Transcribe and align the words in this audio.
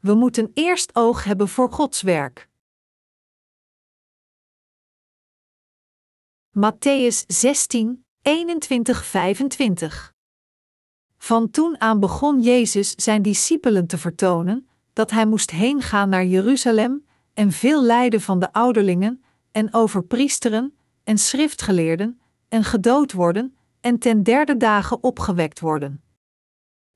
we 0.00 0.14
moeten 0.14 0.50
eerst 0.54 0.94
oog 0.94 1.24
hebben 1.24 1.48
voor 1.48 1.72
Gods 1.72 2.02
werk. 2.02 2.48
Matthäus 6.50 7.26
16, 7.26 8.04
21, 8.22 9.04
25 9.04 10.14
Van 11.18 11.50
toen 11.50 11.80
aan 11.80 12.00
begon 12.00 12.40
Jezus 12.40 12.94
zijn 12.94 13.22
discipelen 13.22 13.86
te 13.86 13.98
vertonen 13.98 14.68
dat 14.92 15.10
hij 15.10 15.26
moest 15.26 15.50
heen 15.50 15.82
gaan 15.82 16.08
naar 16.08 16.24
Jeruzalem 16.24 17.04
en 17.34 17.52
veel 17.52 17.82
lijden 17.82 18.20
van 18.20 18.38
de 18.38 18.52
ouderlingen 18.52 19.22
en 19.50 19.74
overpriesteren 19.74 20.78
en 21.04 21.18
schriftgeleerden 21.18 22.20
en 22.48 22.64
gedood 22.64 23.12
worden 23.12 23.56
en 23.80 23.98
ten 23.98 24.22
derde 24.22 24.56
dagen 24.56 25.02
opgewekt 25.02 25.60
worden. 25.60 26.02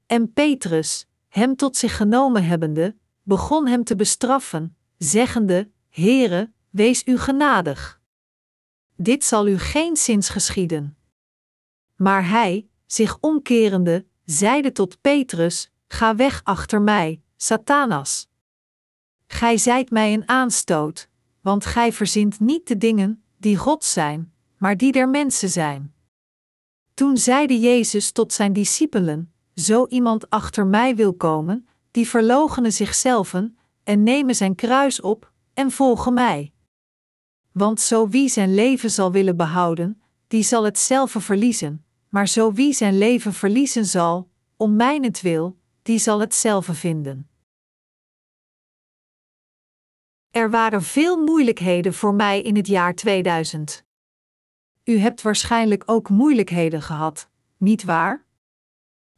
En 0.07 0.33
Petrus, 0.33 1.07
hem 1.33 1.57
tot 1.57 1.77
zich 1.77 1.97
genomen 1.97 2.45
hebbende, 2.45 2.97
begon 3.23 3.67
hem 3.67 3.85
te 3.85 3.97
bestraffen, 3.97 4.77
zeggende: 4.99 5.71
Heere, 5.89 6.53
wees 6.71 7.07
u 7.07 7.19
genadig. 7.19 8.01
Dit 8.97 9.25
zal 9.25 9.47
u 9.49 9.59
geen 9.59 9.97
zins 9.97 10.29
geschieden. 10.29 10.97
Maar 11.97 12.29
hij, 12.29 12.69
zich 12.87 13.19
omkerende, 13.21 14.07
zeide 14.25 14.73
tot 14.73 15.01
Petrus: 15.01 15.71
Ga 15.89 16.17
weg 16.17 16.41
achter 16.45 16.83
mij, 16.83 17.23
Satanas. 17.37 18.29
Gij 19.27 19.59
zijt 19.59 19.91
mij 19.91 20.13
een 20.13 20.29
aanstoot, 20.29 21.09
want 21.41 21.65
gij 21.65 21.93
verzint 21.93 22.41
niet 22.41 22.69
de 22.69 22.77
dingen 22.77 23.25
die 23.37 23.57
God 23.57 23.85
zijn, 23.85 24.33
maar 24.59 24.77
die 24.77 24.93
der 24.93 25.09
mensen 25.09 25.49
zijn. 25.49 25.95
Toen 26.95 27.17
zeide 27.17 27.61
Jezus 27.61 28.11
tot 28.11 28.33
zijn 28.33 28.53
discipelen: 28.53 29.33
Zo 29.55 29.87
iemand 29.87 30.31
achter 30.31 30.67
mij 30.67 30.97
wil 30.97 31.15
komen, 31.15 31.69
die 31.91 32.09
verloochenen 32.09 32.73
zichzelf 32.73 33.35
en 33.85 34.03
nemen 34.03 34.35
zijn 34.35 34.55
kruis 34.55 35.01
op 35.01 35.33
en 35.55 35.71
volgen 35.71 36.15
mij. 36.15 36.53
Want 37.53 37.81
zo 37.81 38.09
wie 38.09 38.29
zijn 38.29 38.55
leven 38.55 38.91
zal 38.91 39.13
willen 39.13 39.37
behouden, 39.37 40.03
die 40.27 40.43
zal 40.43 40.65
het 40.65 40.79
zelf 40.79 41.15
verliezen, 41.19 41.85
maar 42.09 42.29
zo 42.29 42.53
wie 42.53 42.73
zijn 42.73 42.99
leven 42.99 43.33
verliezen 43.33 43.87
zal, 43.87 44.29
om 44.57 44.77
mijnentwil, 44.77 45.59
die 45.83 45.99
zal 45.99 46.21
het 46.21 46.35
zelf 46.35 46.69
vinden. 46.73 47.27
Er 50.31 50.51
waren 50.51 50.83
veel 50.83 51.17
moeilijkheden 51.25 51.95
voor 51.95 52.15
mij 52.15 52.43
in 52.43 52.57
het 52.57 52.67
jaar 52.67 52.95
2000. 52.95 53.85
U 54.85 54.99
hebt 54.99 55.23
waarschijnlijk 55.23 55.83
ook 55.87 56.09
moeilijkheden 56.09 56.83
gehad, 56.83 57.29
niet 57.57 57.85
waar? 57.85 58.22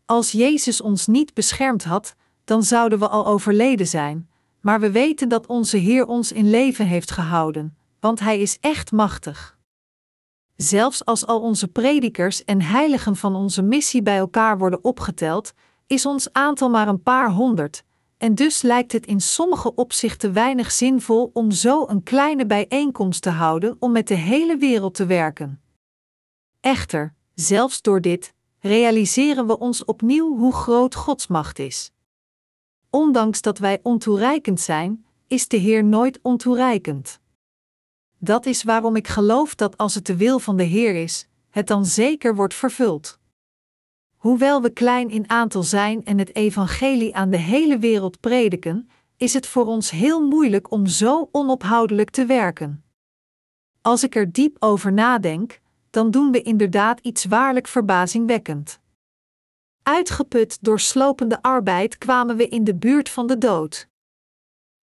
Als 0.06 0.32
Jezus 0.32 0.80
ons 0.80 1.06
niet 1.06 1.34
beschermd 1.34 1.84
had, 1.84 2.14
dan 2.44 2.62
zouden 2.62 2.98
we 2.98 3.08
al 3.08 3.26
overleden 3.26 3.86
zijn, 3.86 4.28
maar 4.60 4.80
we 4.80 4.90
weten 4.90 5.28
dat 5.28 5.46
onze 5.46 5.76
Heer 5.76 6.06
ons 6.06 6.32
in 6.32 6.50
leven 6.50 6.86
heeft 6.86 7.10
gehouden, 7.10 7.76
want 8.00 8.20
Hij 8.20 8.40
is 8.40 8.58
echt 8.60 8.92
machtig. 8.92 9.58
Zelfs 10.56 11.04
als 11.04 11.26
al 11.26 11.40
onze 11.40 11.68
predikers 11.68 12.44
en 12.44 12.62
heiligen 12.62 13.16
van 13.16 13.34
onze 13.34 13.62
missie 13.62 14.02
bij 14.02 14.16
elkaar 14.16 14.58
worden 14.58 14.84
opgeteld, 14.84 15.52
is 15.86 16.06
ons 16.06 16.32
aantal 16.32 16.70
maar 16.70 16.88
een 16.88 17.02
paar 17.02 17.30
honderd, 17.30 17.84
en 18.16 18.34
dus 18.34 18.62
lijkt 18.62 18.92
het 18.92 19.06
in 19.06 19.20
sommige 19.20 19.74
opzichten 19.74 20.32
weinig 20.32 20.70
zinvol 20.70 21.30
om 21.32 21.50
zo 21.50 21.88
een 21.88 22.02
kleine 22.02 22.46
bijeenkomst 22.46 23.22
te 23.22 23.30
houden 23.30 23.76
om 23.78 23.92
met 23.92 24.08
de 24.08 24.14
hele 24.14 24.56
wereld 24.56 24.94
te 24.94 25.06
werken. 25.06 25.60
Echter, 26.60 27.14
zelfs 27.34 27.82
door 27.82 28.00
dit, 28.00 28.34
realiseren 28.64 29.46
we 29.46 29.58
ons 29.58 29.84
opnieuw 29.84 30.36
hoe 30.36 30.52
groot 30.52 30.94
Gods 30.94 31.26
macht 31.26 31.58
is. 31.58 31.92
Ondanks 32.90 33.40
dat 33.42 33.58
wij 33.58 33.80
ontoereikend 33.82 34.60
zijn, 34.60 35.06
is 35.26 35.48
de 35.48 35.56
Heer 35.56 35.84
nooit 35.84 36.18
ontoereikend. 36.22 37.20
Dat 38.18 38.46
is 38.46 38.62
waarom 38.62 38.96
ik 38.96 39.08
geloof 39.08 39.54
dat 39.54 39.76
als 39.76 39.94
het 39.94 40.06
de 40.06 40.16
wil 40.16 40.38
van 40.38 40.56
de 40.56 40.62
Heer 40.62 40.94
is, 40.94 41.28
het 41.50 41.66
dan 41.66 41.86
zeker 41.86 42.34
wordt 42.34 42.54
vervuld. 42.54 43.18
Hoewel 44.16 44.62
we 44.62 44.70
klein 44.70 45.10
in 45.10 45.30
aantal 45.30 45.62
zijn 45.62 46.04
en 46.04 46.18
het 46.18 46.34
evangelie 46.34 47.14
aan 47.14 47.30
de 47.30 47.38
hele 47.38 47.78
wereld 47.78 48.20
prediken, 48.20 48.88
is 49.16 49.34
het 49.34 49.46
voor 49.46 49.66
ons 49.66 49.90
heel 49.90 50.26
moeilijk 50.26 50.70
om 50.70 50.86
zo 50.86 51.28
onophoudelijk 51.32 52.10
te 52.10 52.26
werken. 52.26 52.84
Als 53.82 54.02
ik 54.02 54.14
er 54.14 54.32
diep 54.32 54.56
over 54.58 54.92
nadenk, 54.92 55.62
dan 55.94 56.10
doen 56.10 56.32
we 56.32 56.42
inderdaad 56.42 57.00
iets 57.00 57.24
waarlijk 57.24 57.66
verbazingwekkend. 57.66 58.80
Uitgeput 59.82 60.58
door 60.60 60.80
slopende 60.80 61.42
arbeid 61.42 61.98
kwamen 61.98 62.36
we 62.36 62.48
in 62.48 62.64
de 62.64 62.74
buurt 62.74 63.08
van 63.08 63.26
de 63.26 63.38
dood. 63.38 63.88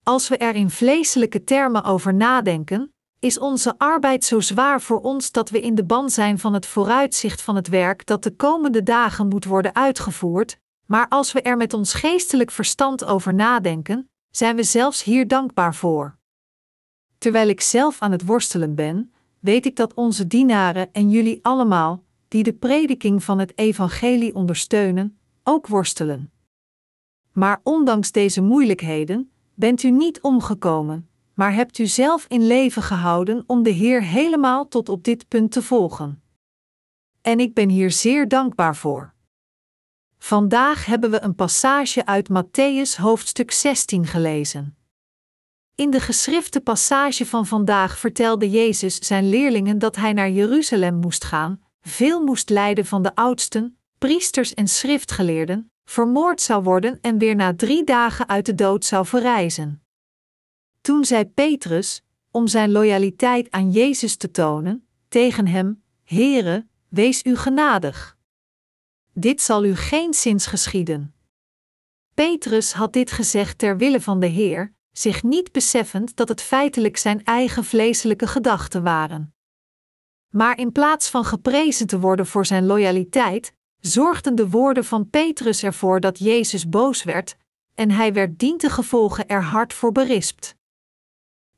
Als 0.03 0.29
we 0.29 0.37
er 0.37 0.55
in 0.55 0.71
vleeselijke 0.71 1.45
termen 1.45 1.85
over 1.85 2.15
nadenken, 2.15 2.95
is 3.19 3.39
onze 3.39 3.79
arbeid 3.79 4.25
zo 4.25 4.41
zwaar 4.41 4.81
voor 4.81 5.01
ons 5.01 5.33
dat 5.33 5.51
we 5.51 5.61
in 5.61 5.75
de 5.75 5.85
ban 5.85 6.11
zijn 6.11 6.39
van 6.39 6.55
het 6.55 6.67
vooruitzicht 6.67 7.43
van 7.43 7.57
het 7.57 7.69
werk 7.69 8.07
dat 8.07 8.23
de 8.23 8.37
komende 8.37 8.83
dagen 8.83 9.29
moet 9.29 9.45
worden 9.45 9.75
uitgevoerd, 9.75 10.59
maar 10.87 11.09
als 11.09 11.33
we 11.33 11.43
er 11.43 11.57
met 11.57 11.75
ons 11.75 11.95
geestelijk 11.95 12.51
verstand 12.51 13.05
over 13.05 13.35
nadenken, 13.35 14.11
zijn 14.31 14.57
we 14.57 14.63
zelfs 14.63 15.03
hier 15.03 15.29
dankbaar 15.29 15.75
voor. 15.75 16.19
Terwijl 17.19 17.49
ik 17.49 17.61
zelf 17.61 18.03
aan 18.03 18.13
het 18.13 18.27
worstelen 18.27 18.75
ben, 18.75 19.13
weet 19.41 19.67
ik 19.67 19.77
dat 19.77 19.95
onze 19.95 20.27
dienaren 20.27 20.93
en 20.93 21.11
jullie 21.11 21.39
allemaal, 21.43 22.05
die 22.29 22.43
de 22.43 22.53
prediking 22.53 23.25
van 23.25 23.39
het 23.39 23.59
evangelie 23.59 24.35
ondersteunen, 24.35 25.19
ook 25.43 25.67
worstelen. 25.67 26.33
Maar 27.33 27.61
ondanks 27.63 28.13
deze 28.13 28.41
moeilijkheden, 28.41 29.31
bent 29.55 29.83
u 29.83 29.91
niet 29.91 30.21
omgekomen, 30.21 31.09
maar 31.35 31.55
hebt 31.55 31.79
u 31.79 31.87
zelf 31.87 32.27
in 32.29 32.47
leven 32.47 32.83
gehouden 32.83 33.45
om 33.47 33.63
de 33.63 33.71
Heer 33.71 34.03
helemaal 34.03 34.69
tot 34.69 34.89
op 34.89 35.05
dit 35.05 35.29
punt 35.29 35.53
te 35.53 35.63
volgen. 35.63 36.23
En 37.21 37.41
ik 37.41 37.55
ben 37.55 37.69
hier 37.69 37.91
zeer 37.91 38.29
dankbaar 38.29 38.77
voor. 38.77 39.15
Vandaag 40.19 40.87
hebben 40.87 41.11
we 41.11 41.23
een 41.23 41.35
passage 41.35 42.07
uit 42.07 42.29
Matthäus 42.29 42.97
hoofdstuk 42.97 43.51
16 43.51 44.07
gelezen. 44.07 44.77
In 45.81 45.91
de 45.91 46.01
geschrifte 46.01 46.61
passage 46.61 47.27
van 47.27 47.47
vandaag 47.47 47.99
vertelde 47.99 48.51
Jezus 48.51 48.97
zijn 48.97 49.29
leerlingen 49.29 49.79
dat 49.79 49.97
hij 49.97 50.13
naar 50.13 50.31
Jeruzalem 50.31 50.95
moest 50.95 51.25
gaan, 51.25 51.63
veel 51.81 52.25
moest 52.25 52.51
lijden 52.51 52.87
van 52.87 53.03
de 53.03 53.15
oudsten, 53.15 53.79
priesters 53.99 54.55
en 54.55 54.69
schriftgeleerden, 54.69 55.73
vermoord 55.85 56.41
zou 56.41 56.63
worden 56.63 56.99
en 57.01 57.19
weer 57.19 57.35
na 57.35 57.55
drie 57.55 57.85
dagen 57.85 58.29
uit 58.29 58.47
de 58.47 58.55
dood 58.55 58.85
zou 58.85 59.07
verrijzen. 59.07 59.83
Toen 60.81 61.05
zei 61.05 61.25
Petrus, 61.25 62.03
om 62.31 62.47
zijn 62.47 62.71
loyaliteit 62.71 63.51
aan 63.51 63.71
Jezus 63.71 64.17
te 64.17 64.31
tonen, 64.31 64.87
tegen 65.09 65.47
hem: 65.47 65.83
Heere, 66.05 66.67
wees 66.89 67.23
u 67.25 67.37
genadig. 67.37 68.17
Dit 69.13 69.41
zal 69.41 69.65
u 69.65 69.77
geen 69.77 70.15
zins 70.15 70.47
geschieden. 70.47 71.15
Petrus 72.15 72.73
had 72.73 72.93
dit 72.93 73.11
gezegd 73.11 73.59
ter 73.59 73.77
wille 73.77 74.01
van 74.01 74.21
de 74.21 74.27
Heer, 74.27 74.79
zich 74.93 75.23
niet 75.23 75.53
beseffend 75.53 76.17
dat 76.17 76.29
het 76.29 76.41
feitelijk 76.41 76.97
zijn 76.97 77.25
eigen 77.25 77.65
vleeselijke 77.65 78.27
gedachten 78.27 78.83
waren. 78.83 79.35
Maar 80.29 80.59
in 80.59 80.73
plaats 80.73 81.11
van 81.11 81.25
geprezen 81.25 81.87
te 81.87 82.01
worden 82.01 82.27
voor 82.27 82.47
zijn 82.47 82.67
loyaliteit, 82.67 83.53
zorgden 83.81 84.35
de 84.35 84.49
woorden 84.49 84.85
van 84.85 85.11
Petrus 85.11 85.63
ervoor 85.63 86.01
dat 86.01 86.19
Jezus 86.19 86.69
boos 86.69 87.03
werd, 87.03 87.37
en 87.75 87.91
hij 87.91 88.13
werd 88.13 88.39
dientengevolge 88.39 89.25
er 89.25 89.43
hard 89.43 89.73
voor 89.73 89.93
berispt. 89.93 90.55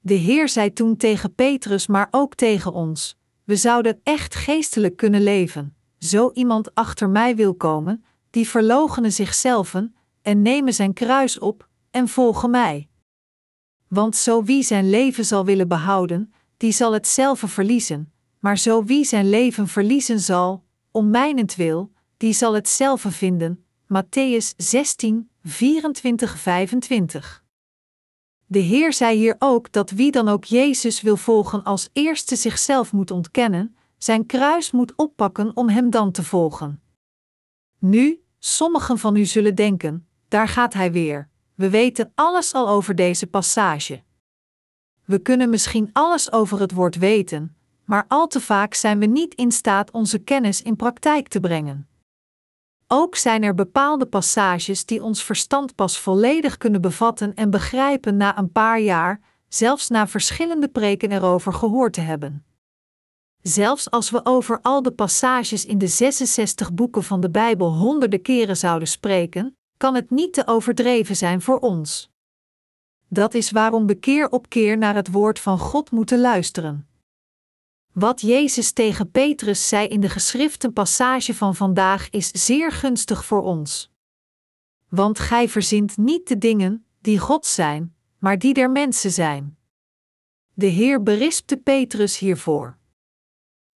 De 0.00 0.14
Heer 0.14 0.48
zei 0.48 0.72
toen 0.72 0.96
tegen 0.96 1.34
Petrus, 1.34 1.86
maar 1.86 2.08
ook 2.10 2.34
tegen 2.34 2.72
ons: 2.72 3.16
We 3.44 3.56
zouden 3.56 4.00
echt 4.02 4.34
geestelijk 4.34 4.96
kunnen 4.96 5.22
leven. 5.22 5.76
Zo 5.98 6.30
iemand 6.32 6.74
achter 6.74 7.08
mij 7.08 7.36
wil 7.36 7.54
komen, 7.54 8.04
die 8.30 8.48
verloochenen 8.48 9.12
zichzelf 9.12 9.74
en 10.22 10.42
nemen 10.42 10.74
zijn 10.74 10.92
kruis 10.92 11.38
op 11.38 11.68
en 11.90 12.08
volgen 12.08 12.50
mij. 12.50 12.88
Want 13.92 14.16
zo 14.16 14.42
wie 14.44 14.62
zijn 14.62 14.90
leven 14.90 15.24
zal 15.24 15.44
willen 15.44 15.68
behouden, 15.68 16.32
die 16.56 16.72
zal 16.72 16.92
het 16.92 17.06
zelf 17.06 17.42
verliezen, 17.46 18.12
maar 18.38 18.58
zo 18.58 18.84
wie 18.84 19.04
zijn 19.04 19.30
leven 19.30 19.68
verliezen 19.68 20.20
zal, 20.20 20.64
om 20.90 21.10
mijnentwil, 21.10 21.92
die 22.16 22.32
zal 22.32 22.54
het 22.54 22.68
zelf 22.68 23.04
vinden. 23.08 23.64
Matthäus 23.84 24.56
16, 24.56 25.30
24, 25.42 26.38
25. 26.38 27.44
De 28.46 28.58
Heer 28.58 28.92
zei 28.92 29.16
hier 29.16 29.36
ook 29.38 29.72
dat 29.72 29.90
wie 29.90 30.10
dan 30.10 30.28
ook 30.28 30.44
Jezus 30.44 31.00
wil 31.00 31.16
volgen 31.16 31.64
als 31.64 31.88
eerste 31.92 32.36
zichzelf 32.36 32.92
moet 32.92 33.10
ontkennen, 33.10 33.76
zijn 33.98 34.26
kruis 34.26 34.70
moet 34.70 34.92
oppakken 34.96 35.56
om 35.56 35.68
hem 35.68 35.90
dan 35.90 36.12
te 36.12 36.22
volgen. 36.22 36.82
Nu, 37.78 38.22
sommigen 38.38 38.98
van 38.98 39.16
u 39.16 39.24
zullen 39.24 39.54
denken: 39.54 40.06
daar 40.28 40.48
gaat 40.48 40.74
hij 40.74 40.92
weer. 40.92 41.30
We 41.54 41.70
weten 41.70 42.12
alles 42.14 42.52
al 42.52 42.68
over 42.68 42.94
deze 42.94 43.26
passage. 43.26 44.02
We 45.04 45.18
kunnen 45.18 45.50
misschien 45.50 45.90
alles 45.92 46.32
over 46.32 46.60
het 46.60 46.72
woord 46.72 46.96
weten, 46.96 47.56
maar 47.84 48.04
al 48.08 48.26
te 48.26 48.40
vaak 48.40 48.74
zijn 48.74 48.98
we 48.98 49.06
niet 49.06 49.34
in 49.34 49.52
staat 49.52 49.90
onze 49.90 50.18
kennis 50.18 50.62
in 50.62 50.76
praktijk 50.76 51.28
te 51.28 51.40
brengen. 51.40 51.88
Ook 52.86 53.16
zijn 53.16 53.42
er 53.42 53.54
bepaalde 53.54 54.06
passages 54.06 54.86
die 54.86 55.02
ons 55.02 55.24
verstand 55.24 55.74
pas 55.74 55.98
volledig 55.98 56.56
kunnen 56.56 56.80
bevatten 56.80 57.34
en 57.34 57.50
begrijpen 57.50 58.16
na 58.16 58.38
een 58.38 58.52
paar 58.52 58.80
jaar, 58.80 59.20
zelfs 59.48 59.88
na 59.88 60.08
verschillende 60.08 60.68
preken 60.68 61.12
erover 61.12 61.52
gehoord 61.52 61.92
te 61.92 62.00
hebben. 62.00 62.44
Zelfs 63.42 63.90
als 63.90 64.10
we 64.10 64.20
over 64.24 64.58
al 64.62 64.82
de 64.82 64.90
passages 64.90 65.64
in 65.64 65.78
de 65.78 65.86
66 65.86 66.72
boeken 66.72 67.02
van 67.02 67.20
de 67.20 67.30
Bijbel 67.30 67.72
honderden 67.72 68.22
keren 68.22 68.56
zouden 68.56 68.88
spreken, 68.88 69.56
kan 69.82 69.94
het 69.94 70.10
niet 70.10 70.32
te 70.32 70.46
overdreven 70.46 71.16
zijn 71.16 71.42
voor 71.42 71.58
ons. 71.58 72.10
Dat 73.08 73.34
is 73.34 73.50
waarom 73.50 73.86
we 73.86 73.94
keer 73.94 74.30
op 74.30 74.48
keer 74.48 74.78
naar 74.78 74.94
het 74.94 75.10
woord 75.10 75.38
van 75.38 75.58
God 75.58 75.90
moeten 75.90 76.20
luisteren. 76.20 76.88
Wat 77.92 78.20
Jezus 78.20 78.72
tegen 78.72 79.10
Petrus 79.10 79.68
zei 79.68 79.88
in 79.88 80.00
de 80.00 80.08
geschriften 80.08 80.72
passage 80.72 81.34
van 81.34 81.54
vandaag 81.54 82.10
is 82.10 82.30
zeer 82.30 82.72
gunstig 82.72 83.24
voor 83.24 83.42
ons. 83.42 83.90
Want 84.88 85.18
gij 85.18 85.48
verzint 85.48 85.96
niet 85.96 86.28
de 86.28 86.38
dingen 86.38 86.86
die 87.00 87.18
God 87.18 87.46
zijn, 87.46 87.94
maar 88.18 88.38
die 88.38 88.54
der 88.54 88.70
mensen 88.70 89.10
zijn. 89.10 89.56
De 90.54 90.66
Heer 90.66 91.02
berispte 91.02 91.56
Petrus 91.56 92.18
hiervoor. 92.18 92.78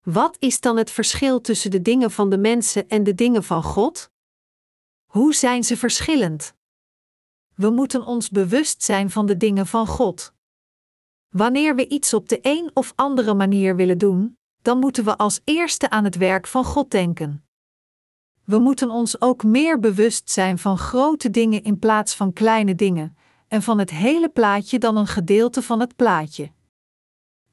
Wat 0.03 0.35
is 0.39 0.59
dan 0.59 0.77
het 0.77 0.91
verschil 0.91 1.41
tussen 1.41 1.71
de 1.71 1.81
dingen 1.81 2.11
van 2.11 2.29
de 2.29 2.37
mensen 2.37 2.87
en 2.87 3.03
de 3.03 3.15
dingen 3.15 3.43
van 3.43 3.63
God? 3.63 4.15
Hoe 5.07 5.35
zijn 5.35 5.63
ze 5.63 5.77
verschillend? 5.77 6.53
We 7.55 7.69
moeten 7.69 8.05
ons 8.05 8.29
bewust 8.29 8.83
zijn 8.83 9.09
van 9.09 9.25
de 9.25 9.37
dingen 9.37 9.67
van 9.67 9.87
God. 9.87 10.33
Wanneer 11.29 11.75
we 11.75 11.87
iets 11.87 12.13
op 12.13 12.29
de 12.29 12.39
een 12.41 12.71
of 12.73 12.93
andere 12.95 13.33
manier 13.33 13.75
willen 13.75 13.97
doen, 13.97 14.37
dan 14.61 14.79
moeten 14.79 15.03
we 15.03 15.17
als 15.17 15.41
eerste 15.43 15.89
aan 15.89 16.03
het 16.03 16.15
werk 16.15 16.47
van 16.47 16.63
God 16.63 16.91
denken. 16.91 17.45
We 18.43 18.59
moeten 18.59 18.89
ons 18.89 19.21
ook 19.21 19.43
meer 19.43 19.79
bewust 19.79 20.29
zijn 20.29 20.57
van 20.57 20.77
grote 20.77 21.29
dingen 21.29 21.63
in 21.63 21.79
plaats 21.79 22.15
van 22.15 22.33
kleine 22.33 22.75
dingen, 22.75 23.17
en 23.47 23.61
van 23.61 23.79
het 23.79 23.89
hele 23.89 24.29
plaatje 24.29 24.79
dan 24.79 24.97
een 24.97 25.07
gedeelte 25.07 25.61
van 25.61 25.79
het 25.79 25.95
plaatje. 25.95 26.51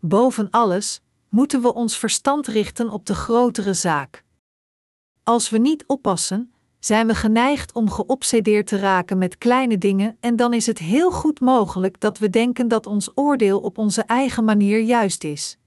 Boven 0.00 0.50
alles 0.50 1.00
moeten 1.28 1.62
we 1.62 1.74
ons 1.74 1.98
verstand 1.98 2.46
richten 2.46 2.90
op 2.90 3.06
de 3.06 3.14
grotere 3.14 3.74
zaak. 3.74 4.24
Als 5.22 5.50
we 5.50 5.58
niet 5.58 5.84
oppassen, 5.86 6.53
zijn 6.84 7.06
we 7.06 7.14
geneigd 7.14 7.72
om 7.72 7.90
geobsedeerd 7.90 8.66
te 8.66 8.78
raken 8.78 9.18
met 9.18 9.38
kleine 9.38 9.78
dingen 9.78 10.16
en 10.20 10.36
dan 10.36 10.52
is 10.52 10.66
het 10.66 10.78
heel 10.78 11.10
goed 11.10 11.40
mogelijk 11.40 12.00
dat 12.00 12.18
we 12.18 12.30
denken 12.30 12.68
dat 12.68 12.86
ons 12.86 13.10
oordeel 13.14 13.60
op 13.60 13.78
onze 13.78 14.02
eigen 14.02 14.44
manier 14.44 14.80
juist 14.80 15.24
is. 15.24 15.58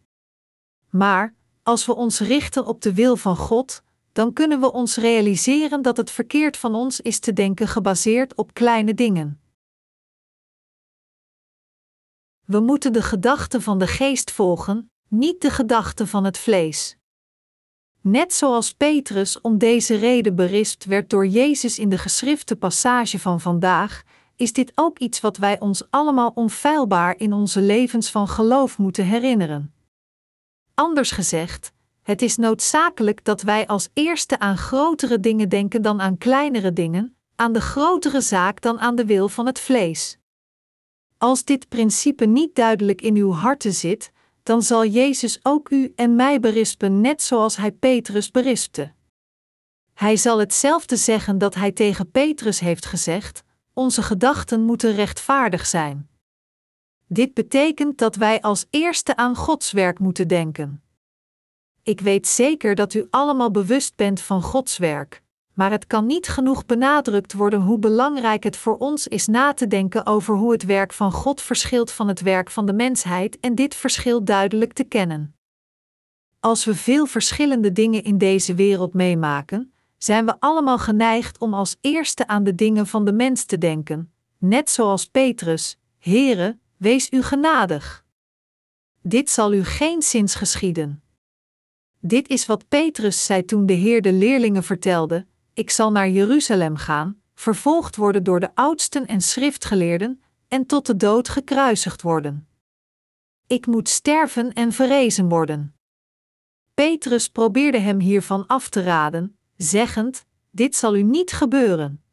Maar, 0.90 1.36
als 1.64 1.86
we 1.86 1.96
ons 1.96 2.20
richten 2.20 2.66
op 2.66 2.82
de 2.82 2.94
wil 2.94 3.16
van 3.16 3.36
God, 3.36 3.84
dan 4.12 4.34
kunnen 4.34 4.60
we 4.60 4.72
ons 4.72 4.98
realiseren 4.98 5.82
dat 5.82 5.98
het 5.98 6.12
verkeerd 6.12 6.58
van 6.58 6.76
ons 6.76 7.02
is 7.02 7.20
te 7.20 7.34
denken 7.34 7.68
gebaseerd 7.68 8.36
op 8.36 8.54
kleine 8.54 8.94
dingen. 8.94 9.42
We 12.46 12.60
moeten 12.60 12.94
de 12.94 13.02
gedachten 13.02 13.62
van 13.62 13.80
de 13.80 13.88
geest 13.88 14.32
volgen, 14.32 14.92
niet 15.08 15.42
de 15.42 15.50
gedachten 15.50 16.08
van 16.08 16.24
het 16.24 16.38
vlees. 16.38 16.97
Net 18.10 18.34
zoals 18.34 18.74
Petrus 18.74 19.42
om 19.42 19.58
deze 19.58 19.96
reden 19.96 20.36
berispt 20.36 20.86
werd 20.86 21.10
door 21.10 21.28
Jezus 21.28 21.80
in 21.80 21.90
de 21.90 21.98
geschrifte 21.98 22.56
passage 22.56 23.20
van 23.20 23.42
vandaag, 23.42 24.04
is 24.36 24.54
dit 24.54 24.72
ook 24.76 25.00
iets 25.00 25.20
wat 25.20 25.38
wij 25.38 25.60
ons 25.60 25.84
allemaal 25.90 26.32
onfeilbaar 26.36 27.18
in 27.18 27.34
onze 27.34 27.62
levens 27.62 28.12
van 28.12 28.28
geloof 28.28 28.78
moeten 28.78 29.06
herinneren. 29.06 29.74
Anders 30.74 31.12
gezegd, 31.12 31.72
het 32.02 32.22
is 32.22 32.38
noodzakelijk 32.38 33.24
dat 33.24 33.42
wij 33.42 33.68
als 33.68 33.90
eerste 33.94 34.40
aan 34.40 34.58
grotere 34.58 35.20
dingen 35.20 35.50
denken 35.50 35.82
dan 35.82 36.02
aan 36.02 36.18
kleinere 36.18 36.74
dingen, 36.74 37.16
aan 37.36 37.54
de 37.54 37.62
grotere 37.62 38.22
zaak 38.22 38.62
dan 38.62 38.80
aan 38.80 38.96
de 38.96 39.06
wil 39.06 39.30
van 39.30 39.46
het 39.46 39.60
vlees. 39.60 40.18
Als 41.18 41.44
dit 41.44 41.70
principe 41.70 42.26
niet 42.26 42.56
duidelijk 42.56 43.02
in 43.02 43.16
uw 43.16 43.32
harten 43.32 43.74
zit, 43.74 44.12
dan 44.48 44.62
zal 44.62 44.86
Jezus 44.86 45.40
ook 45.44 45.70
u 45.70 45.94
en 45.96 46.16
mij 46.16 46.40
berispen, 46.40 47.02
net 47.02 47.22
zoals 47.22 47.58
hij 47.58 47.72
Petrus 47.72 48.32
berispte. 48.32 48.94
Hij 49.94 50.18
zal 50.18 50.40
hetzelfde 50.40 50.96
zeggen 50.96 51.38
dat 51.38 51.56
hij 51.56 51.72
tegen 51.72 52.12
Petrus 52.12 52.60
heeft 52.60 52.86
gezegd: 52.86 53.44
Onze 53.74 54.02
gedachten 54.02 54.62
moeten 54.62 54.94
rechtvaardig 54.94 55.66
zijn. 55.66 56.10
Dit 57.08 57.34
betekent 57.34 57.98
dat 57.98 58.16
wij 58.16 58.42
als 58.42 58.66
eerste 58.70 59.16
aan 59.16 59.36
Gods 59.36 59.72
werk 59.72 60.00
moeten 60.00 60.28
denken. 60.28 60.84
Ik 61.84 62.02
weet 62.02 62.28
zeker 62.28 62.76
dat 62.76 62.94
u 62.94 63.08
allemaal 63.10 63.52
bewust 63.52 63.96
bent 63.96 64.22
van 64.22 64.42
Gods 64.42 64.78
werk, 64.78 65.24
maar 65.58 65.72
het 65.72 65.88
kan 65.88 66.06
niet 66.06 66.28
genoeg 66.28 66.66
benadrukt 66.66 67.34
worden 67.34 67.62
hoe 67.62 67.80
belangrijk 67.80 68.44
het 68.44 68.58
voor 68.58 68.78
ons 68.78 69.08
is 69.08 69.28
na 69.28 69.54
te 69.54 69.68
denken 69.68 70.06
over 70.06 70.36
hoe 70.36 70.52
het 70.52 70.66
werk 70.66 70.94
van 70.94 71.12
God 71.12 71.42
verschilt 71.42 71.92
van 71.92 72.08
het 72.08 72.22
werk 72.22 72.50
van 72.50 72.66
de 72.66 72.74
mensheid 72.74 73.40
en 73.40 73.56
dit 73.56 73.76
verschil 73.76 74.24
duidelijk 74.24 74.74
te 74.74 74.84
kennen. 74.84 75.36
Als 76.40 76.66
we 76.66 76.76
veel 76.76 77.06
verschillende 77.06 77.72
dingen 77.72 78.04
in 78.04 78.18
deze 78.18 78.56
wereld 78.56 78.94
meemaken, 78.94 79.74
zijn 79.98 80.26
we 80.26 80.36
allemaal 80.40 80.78
geneigd 80.78 81.38
om 81.40 81.54
als 81.54 81.78
eerste 81.82 82.28
aan 82.28 82.44
de 82.44 82.56
dingen 82.56 82.88
van 82.88 83.06
de 83.06 83.14
mens 83.14 83.46
te 83.46 83.58
denken, 83.58 84.12
net 84.38 84.70
zoals 84.70 85.06
Petrus: 85.06 85.78
Heere, 86.00 86.58
wees 86.78 87.12
u 87.12 87.24
genadig. 87.24 88.06
Dit 89.02 89.30
zal 89.30 89.54
u 89.54 89.64
geen 89.64 90.02
zins 90.02 90.36
geschieden. 90.36 91.02
Dit 92.00 92.28
is 92.28 92.46
wat 92.46 92.68
Petrus 92.68 93.26
zei 93.26 93.46
toen 93.46 93.66
de 93.66 93.74
Heer 93.74 94.02
de 94.02 94.14
leerlingen 94.14 94.64
vertelde: 94.64 95.26
ik 95.58 95.70
zal 95.70 95.92
naar 95.92 96.10
Jeruzalem 96.10 96.76
gaan, 96.76 97.22
vervolgd 97.36 97.96
worden 97.96 98.24
door 98.24 98.40
de 98.40 98.56
oudsten 98.56 99.08
en 99.08 99.22
schriftgeleerden, 99.22 100.22
en 100.48 100.66
tot 100.66 100.86
de 100.86 100.96
dood 100.96 101.30
gekruisigd 101.30 102.02
worden. 102.02 102.48
Ik 103.48 103.66
moet 103.66 103.90
sterven 103.90 104.54
en 104.54 104.72
verrezen 104.72 105.30
worden. 105.30 105.76
Petrus 106.74 107.30
probeerde 107.30 107.78
hem 107.78 108.00
hiervan 108.00 108.48
af 108.48 108.70
te 108.70 108.84
raden, 108.84 109.38
zeggend: 109.56 110.26
Dit 110.52 110.76
zal 110.76 110.96
u 110.96 111.04
niet 111.04 111.32
gebeuren. 111.32 112.04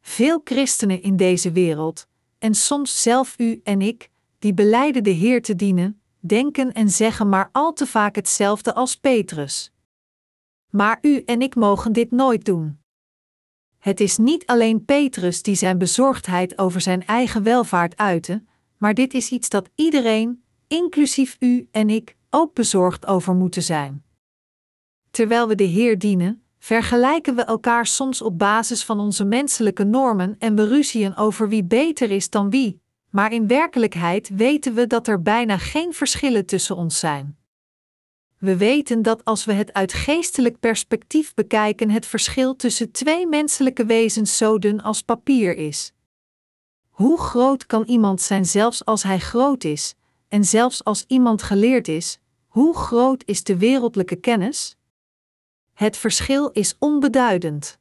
Veel 0.00 0.40
christenen 0.44 1.02
in 1.02 1.16
deze 1.16 1.52
wereld, 1.52 2.06
en 2.38 2.54
soms 2.54 3.02
zelf 3.02 3.34
u 3.38 3.60
en 3.64 3.80
ik, 3.80 4.10
die 4.38 4.54
beleiden 4.54 5.04
de 5.04 5.10
Heer 5.10 5.42
te 5.42 5.56
dienen, 5.56 6.02
denken 6.20 6.72
en 6.72 6.88
zeggen 6.88 7.28
maar 7.28 7.48
al 7.52 7.72
te 7.72 7.86
vaak 7.86 8.14
hetzelfde 8.14 8.74
als 8.74 8.96
Petrus. 8.96 9.72
Maar 10.70 10.98
u 11.02 11.22
en 11.24 11.42
ik 11.42 11.54
mogen 11.54 11.92
dit 11.92 12.10
nooit 12.10 12.44
doen. 12.44 12.78
Het 13.78 14.00
is 14.00 14.16
niet 14.16 14.46
alleen 14.46 14.84
Petrus 14.84 15.42
die 15.42 15.54
zijn 15.54 15.78
bezorgdheid 15.78 16.58
over 16.58 16.80
zijn 16.80 17.06
eigen 17.06 17.42
welvaart 17.42 17.96
uitte, 17.96 18.42
maar 18.76 18.94
dit 18.94 19.14
is 19.14 19.30
iets 19.30 19.48
dat 19.48 19.70
iedereen, 19.74 20.42
inclusief 20.66 21.36
u 21.40 21.68
en 21.70 21.90
ik, 21.90 22.16
ook 22.30 22.54
bezorgd 22.54 23.06
over 23.06 23.34
moeten 23.34 23.62
zijn. 23.62 24.04
Terwijl 25.10 25.48
we 25.48 25.54
de 25.54 25.64
Heer 25.64 25.98
dienen, 25.98 26.42
vergelijken 26.58 27.34
we 27.34 27.42
elkaar 27.42 27.86
soms 27.86 28.22
op 28.22 28.38
basis 28.38 28.84
van 28.84 29.00
onze 29.00 29.24
menselijke 29.24 29.84
normen 29.84 30.36
en 30.38 30.54
we 30.54 30.68
ruzien 30.68 31.16
over 31.16 31.48
wie 31.48 31.64
beter 31.64 32.10
is 32.10 32.30
dan 32.30 32.50
wie, 32.50 32.80
maar 33.10 33.32
in 33.32 33.46
werkelijkheid 33.46 34.28
weten 34.28 34.74
we 34.74 34.86
dat 34.86 35.06
er 35.08 35.22
bijna 35.22 35.58
geen 35.58 35.92
verschillen 35.92 36.46
tussen 36.46 36.76
ons 36.76 36.98
zijn. 36.98 37.38
We 38.38 38.56
weten 38.56 39.02
dat 39.02 39.24
als 39.24 39.44
we 39.44 39.52
het 39.52 39.72
uit 39.72 39.92
geestelijk 39.92 40.60
perspectief 40.60 41.34
bekijken, 41.34 41.90
het 41.90 42.06
verschil 42.06 42.56
tussen 42.56 42.90
twee 42.90 43.26
menselijke 43.26 43.86
wezens 43.86 44.36
zo 44.36 44.58
dun 44.58 44.82
als 44.82 45.02
papier 45.02 45.56
is. 45.56 45.92
Hoe 46.88 47.18
groot 47.18 47.66
kan 47.66 47.84
iemand 47.84 48.20
zijn 48.20 48.46
zelfs 48.46 48.84
als 48.84 49.02
hij 49.02 49.18
groot 49.18 49.64
is, 49.64 49.94
en 50.28 50.44
zelfs 50.44 50.84
als 50.84 51.04
iemand 51.06 51.42
geleerd 51.42 51.88
is, 51.88 52.18
hoe 52.46 52.76
groot 52.76 53.22
is 53.26 53.44
de 53.44 53.56
wereldlijke 53.56 54.16
kennis? 54.16 54.76
Het 55.72 55.96
verschil 55.96 56.50
is 56.50 56.76
onbeduidend. 56.78 57.78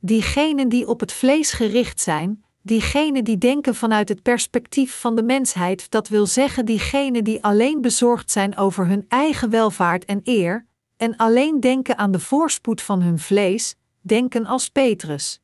Diegenen 0.00 0.68
die 0.68 0.88
op 0.88 1.00
het 1.00 1.12
vlees 1.12 1.52
gericht 1.52 2.00
zijn, 2.00 2.44
diegenen 2.62 3.24
die 3.24 3.38
denken 3.38 3.74
vanuit 3.74 4.08
het 4.08 4.22
perspectief 4.22 5.00
van 5.00 5.16
de 5.16 5.22
mensheid, 5.22 5.90
dat 5.90 6.08
wil 6.08 6.26
zeggen 6.26 6.64
diegenen 6.64 7.24
die 7.24 7.44
alleen 7.44 7.80
bezorgd 7.80 8.30
zijn 8.30 8.56
over 8.56 8.86
hun 8.86 9.04
eigen 9.08 9.50
welvaart 9.50 10.04
en 10.04 10.20
eer, 10.24 10.66
en 10.96 11.16
alleen 11.16 11.60
denken 11.60 11.98
aan 11.98 12.10
de 12.10 12.20
voorspoed 12.20 12.82
van 12.82 13.02
hun 13.02 13.18
vlees, 13.18 13.76
denken 14.00 14.46
als 14.46 14.68
Petrus. 14.68 15.40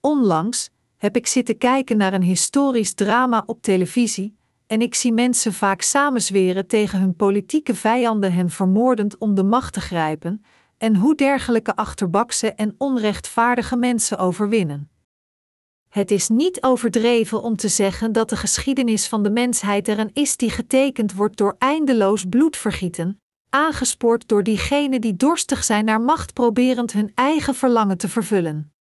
Onlangs 0.00 0.70
heb 0.96 1.16
ik 1.16 1.26
zitten 1.26 1.58
kijken 1.58 1.96
naar 1.96 2.12
een 2.12 2.22
historisch 2.22 2.94
drama 2.94 3.42
op 3.46 3.62
televisie, 3.62 4.36
en 4.66 4.80
ik 4.80 4.94
zie 4.94 5.12
mensen 5.12 5.52
vaak 5.52 5.82
samenzweren 5.82 6.66
tegen 6.66 7.00
hun 7.00 7.16
politieke 7.16 7.74
vijanden 7.74 8.32
hen 8.32 8.50
vermoordend 8.50 9.18
om 9.18 9.34
de 9.34 9.44
macht 9.44 9.72
te 9.72 9.80
grijpen, 9.80 10.44
en 10.78 10.96
hoe 10.96 11.14
dergelijke 11.14 11.76
achterbakse 11.76 12.52
en 12.52 12.74
onrechtvaardige 12.78 13.76
mensen 13.76 14.18
overwinnen. 14.18 14.90
Het 15.98 16.10
is 16.10 16.28
niet 16.28 16.62
overdreven 16.62 17.42
om 17.42 17.56
te 17.56 17.68
zeggen 17.68 18.12
dat 18.12 18.28
de 18.28 18.36
geschiedenis 18.36 19.06
van 19.06 19.22
de 19.22 19.30
mensheid 19.30 19.88
er 19.88 19.98
een 19.98 20.10
is 20.12 20.36
die 20.36 20.50
getekend 20.50 21.14
wordt 21.14 21.36
door 21.36 21.56
eindeloos 21.58 22.24
bloedvergieten, 22.24 23.20
aangespoord 23.48 24.28
door 24.28 24.42
diegenen 24.42 25.00
die 25.00 25.16
dorstig 25.16 25.64
zijn 25.64 25.84
naar 25.84 26.00
macht, 26.00 26.32
proberend 26.32 26.92
hun 26.92 27.12
eigen 27.14 27.54
verlangen 27.54 27.98
te 27.98 28.08
vervullen. 28.08 28.72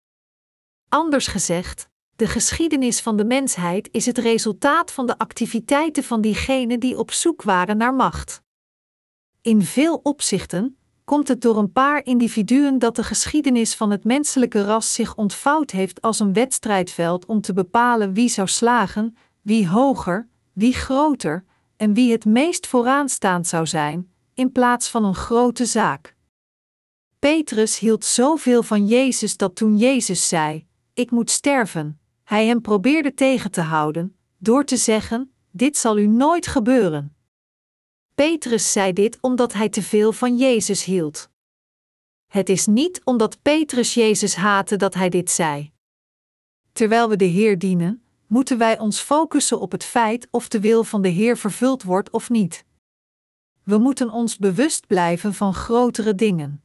Anders 0.90 1.28
gezegd, 1.28 1.90
de 2.16 2.28
geschiedenis 2.28 3.02
van 3.02 3.18
de 3.18 3.26
mensheid 3.26 3.90
is 3.92 4.06
het 4.06 4.18
resultaat 4.18 4.92
van 4.92 5.06
de 5.06 5.18
activiteiten 5.18 6.04
van 6.04 6.22
diegenen 6.22 6.80
die 6.80 6.98
op 6.98 7.12
zoek 7.12 7.42
waren 7.42 7.78
naar 7.78 7.94
macht. 7.94 8.42
In 9.42 9.62
veel 9.62 10.00
opzichten 10.04 10.78
komt 11.08 11.28
het 11.28 11.42
door 11.42 11.58
een 11.58 11.72
paar 11.72 12.06
individuen 12.06 12.80
dat 12.80 12.96
de 12.96 13.04
geschiedenis 13.04 13.76
van 13.76 13.92
het 13.92 14.04
menselijke 14.04 14.64
ras 14.64 14.94
zich 14.94 15.16
ontvouwd 15.16 15.72
heeft 15.72 16.02
als 16.02 16.20
een 16.20 16.34
wedstrijdveld 16.34 17.26
om 17.26 17.42
te 17.42 17.54
bepalen 17.54 18.14
wie 18.14 18.30
zou 18.30 18.48
slagen, 18.48 19.18
wie 19.42 19.68
hoger, 19.68 20.28
wie 20.54 20.74
groter 20.74 21.46
en 21.78 21.94
wie 21.94 22.12
het 22.12 22.26
meest 22.26 22.68
vooraanstaand 22.68 23.48
zou 23.48 23.68
zijn, 23.68 24.12
in 24.34 24.52
plaats 24.52 24.90
van 24.90 25.06
een 25.06 25.16
grote 25.16 25.66
zaak. 25.66 26.16
Petrus 27.20 27.80
hield 27.80 28.06
zoveel 28.06 28.64
van 28.64 28.86
Jezus 28.86 29.38
dat 29.38 29.56
toen 29.56 29.78
Jezus 29.78 30.28
zei: 30.28 30.68
Ik 30.94 31.12
moet 31.12 31.30
sterven, 31.30 32.00
hij 32.24 32.46
hem 32.46 32.62
probeerde 32.62 33.14
tegen 33.14 33.52
te 33.52 33.62
houden, 33.62 34.16
door 34.38 34.64
te 34.64 34.78
zeggen: 34.78 35.32
Dit 35.52 35.78
zal 35.78 35.98
u 35.98 36.08
nooit 36.08 36.48
gebeuren. 36.48 37.17
Petrus 38.24 38.72
zei 38.72 38.94
dit 38.94 39.18
omdat 39.22 39.54
hij 39.54 39.70
te 39.70 39.82
veel 39.82 40.14
van 40.14 40.38
Jezus 40.38 40.84
hield. 40.84 41.30
Het 42.28 42.50
is 42.50 42.66
niet 42.66 43.02
omdat 43.04 43.42
Petrus 43.42 43.94
Jezus 43.94 44.36
haatte 44.36 44.76
dat 44.76 44.94
hij 44.94 45.10
dit 45.10 45.32
zei. 45.32 45.72
Terwijl 46.72 47.10
we 47.10 47.16
de 47.16 47.26
Heer 47.26 47.60
dienen, 47.60 48.04
moeten 48.28 48.58
wij 48.58 48.80
ons 48.80 49.00
focussen 49.00 49.60
op 49.60 49.72
het 49.72 49.84
feit 49.84 50.28
of 50.32 50.48
de 50.48 50.60
wil 50.60 50.84
van 50.84 51.02
de 51.02 51.08
Heer 51.08 51.38
vervuld 51.38 51.84
wordt 51.84 52.10
of 52.10 52.30
niet. 52.30 52.66
We 53.64 53.78
moeten 53.78 54.10
ons 54.10 54.38
bewust 54.38 54.88
blijven 54.88 55.34
van 55.34 55.54
grotere 55.54 56.16
dingen. 56.16 56.64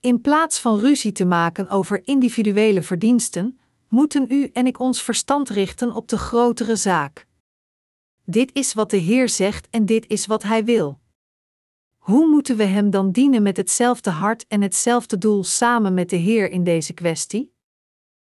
In 0.00 0.20
plaats 0.20 0.58
van 0.58 0.78
ruzie 0.78 1.12
te 1.12 1.24
maken 1.24 1.68
over 1.68 2.06
individuele 2.06 2.82
verdiensten, 2.82 3.60
moeten 3.88 4.26
u 4.28 4.50
en 4.52 4.66
ik 4.66 4.78
ons 4.78 5.02
verstand 5.02 5.48
richten 5.48 5.92
op 5.92 6.08
de 6.08 6.18
grotere 6.18 6.76
zaak. 6.76 7.26
Dit 8.26 8.50
is 8.52 8.74
wat 8.74 8.90
de 8.90 8.96
Heer 8.96 9.28
zegt 9.28 9.68
en 9.70 9.86
dit 9.86 10.06
is 10.06 10.26
wat 10.26 10.42
Hij 10.42 10.64
wil. 10.64 11.00
Hoe 11.96 12.28
moeten 12.28 12.56
we 12.56 12.64
Hem 12.64 12.90
dan 12.90 13.12
dienen 13.12 13.42
met 13.42 13.56
hetzelfde 13.56 14.10
hart 14.10 14.46
en 14.46 14.62
hetzelfde 14.62 15.18
doel 15.18 15.44
samen 15.44 15.94
met 15.94 16.10
de 16.10 16.16
Heer 16.16 16.50
in 16.50 16.64
deze 16.64 16.92
kwestie? 16.92 17.54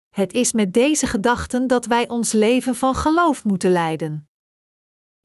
Het 0.09 0.33
is 0.33 0.53
met 0.53 0.73
deze 0.73 1.07
gedachten 1.07 1.67
dat 1.67 1.85
wij 1.85 2.07
ons 2.09 2.31
leven 2.31 2.75
van 2.75 2.95
geloof 2.95 3.43
moeten 3.43 3.71
leiden. 3.71 4.29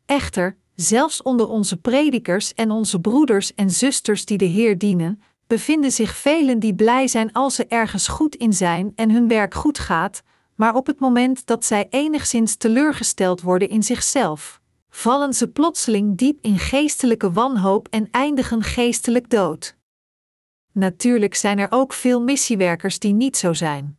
Echter, 0.07 0.57
zelfs 0.75 1.23
onder 1.23 1.49
onze 1.49 1.77
predikers 1.77 2.55
en 2.55 2.71
onze 2.71 3.01
broeders 3.01 3.55
en 3.55 3.71
zusters 3.71 4.25
die 4.25 4.39
de 4.39 4.45
Heer 4.45 4.79
dienen, 4.79 5.23
bevinden 5.47 5.93
zich 5.93 6.17
velen 6.17 6.59
die 6.59 6.75
blij 6.75 7.09
zijn 7.09 7.33
als 7.33 7.55
ze 7.55 7.67
ergens 7.67 8.09
goed 8.09 8.35
in 8.35 8.53
zijn 8.53 8.93
en 8.95 9.11
hun 9.11 9.29
werk 9.29 9.55
goed 9.55 9.79
gaat, 9.79 10.23
maar 10.61 10.75
op 10.75 10.87
het 10.87 11.01
moment 11.01 11.47
dat 11.47 11.65
zij 11.65 11.87
enigszins 11.91 12.57
teleurgesteld 12.57 13.41
worden 13.41 13.69
in 13.69 13.83
zichzelf, 13.83 14.61
vallen 14.91 15.35
ze 15.35 15.49
plotseling 15.49 16.17
diep 16.19 16.39
in 16.45 16.59
geestelijke 16.59 17.33
wanhoop 17.33 17.89
en 17.89 18.09
eindigen 18.11 18.63
geestelijk 18.63 19.31
dood. 19.31 19.77
Natuurlijk 20.73 21.35
zijn 21.35 21.59
er 21.59 21.67
ook 21.71 21.93
veel 21.93 22.23
missiewerkers 22.23 22.99
die 22.99 23.13
niet 23.13 23.37
zo 23.37 23.53
zijn. 23.53 23.99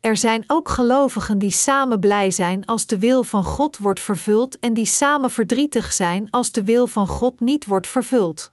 Er 0.00 0.16
zijn 0.16 0.44
ook 0.46 0.68
gelovigen 0.68 1.38
die 1.38 1.50
samen 1.50 2.00
blij 2.00 2.30
zijn 2.30 2.64
als 2.64 2.86
de 2.86 2.98
wil 2.98 3.22
van 3.22 3.44
God 3.44 3.78
wordt 3.78 4.00
vervuld 4.00 4.58
en 4.58 4.74
die 4.74 4.86
samen 4.86 5.30
verdrietig 5.30 5.92
zijn 5.92 6.30
als 6.30 6.52
de 6.52 6.64
wil 6.64 6.86
van 6.86 7.06
God 7.06 7.40
niet 7.40 7.66
wordt 7.66 7.86
vervuld. 7.86 8.52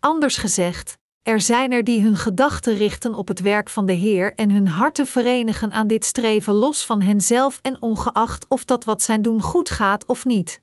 Anders 0.00 0.36
gezegd, 0.36 0.98
er 1.22 1.40
zijn 1.40 1.72
er 1.72 1.84
die 1.84 2.02
hun 2.02 2.16
gedachten 2.16 2.76
richten 2.76 3.14
op 3.14 3.28
het 3.28 3.40
werk 3.40 3.70
van 3.70 3.86
de 3.86 3.92
Heer 3.92 4.34
en 4.34 4.50
hun 4.50 4.68
harten 4.68 5.06
verenigen 5.06 5.72
aan 5.72 5.86
dit 5.86 6.04
streven 6.04 6.54
los 6.54 6.86
van 6.86 7.00
henzelf 7.00 7.58
en 7.62 7.82
ongeacht 7.82 8.48
of 8.48 8.64
dat 8.64 8.84
wat 8.84 9.02
zij 9.02 9.20
doen 9.20 9.42
goed 9.42 9.70
gaat 9.70 10.06
of 10.06 10.24
niet. 10.24 10.62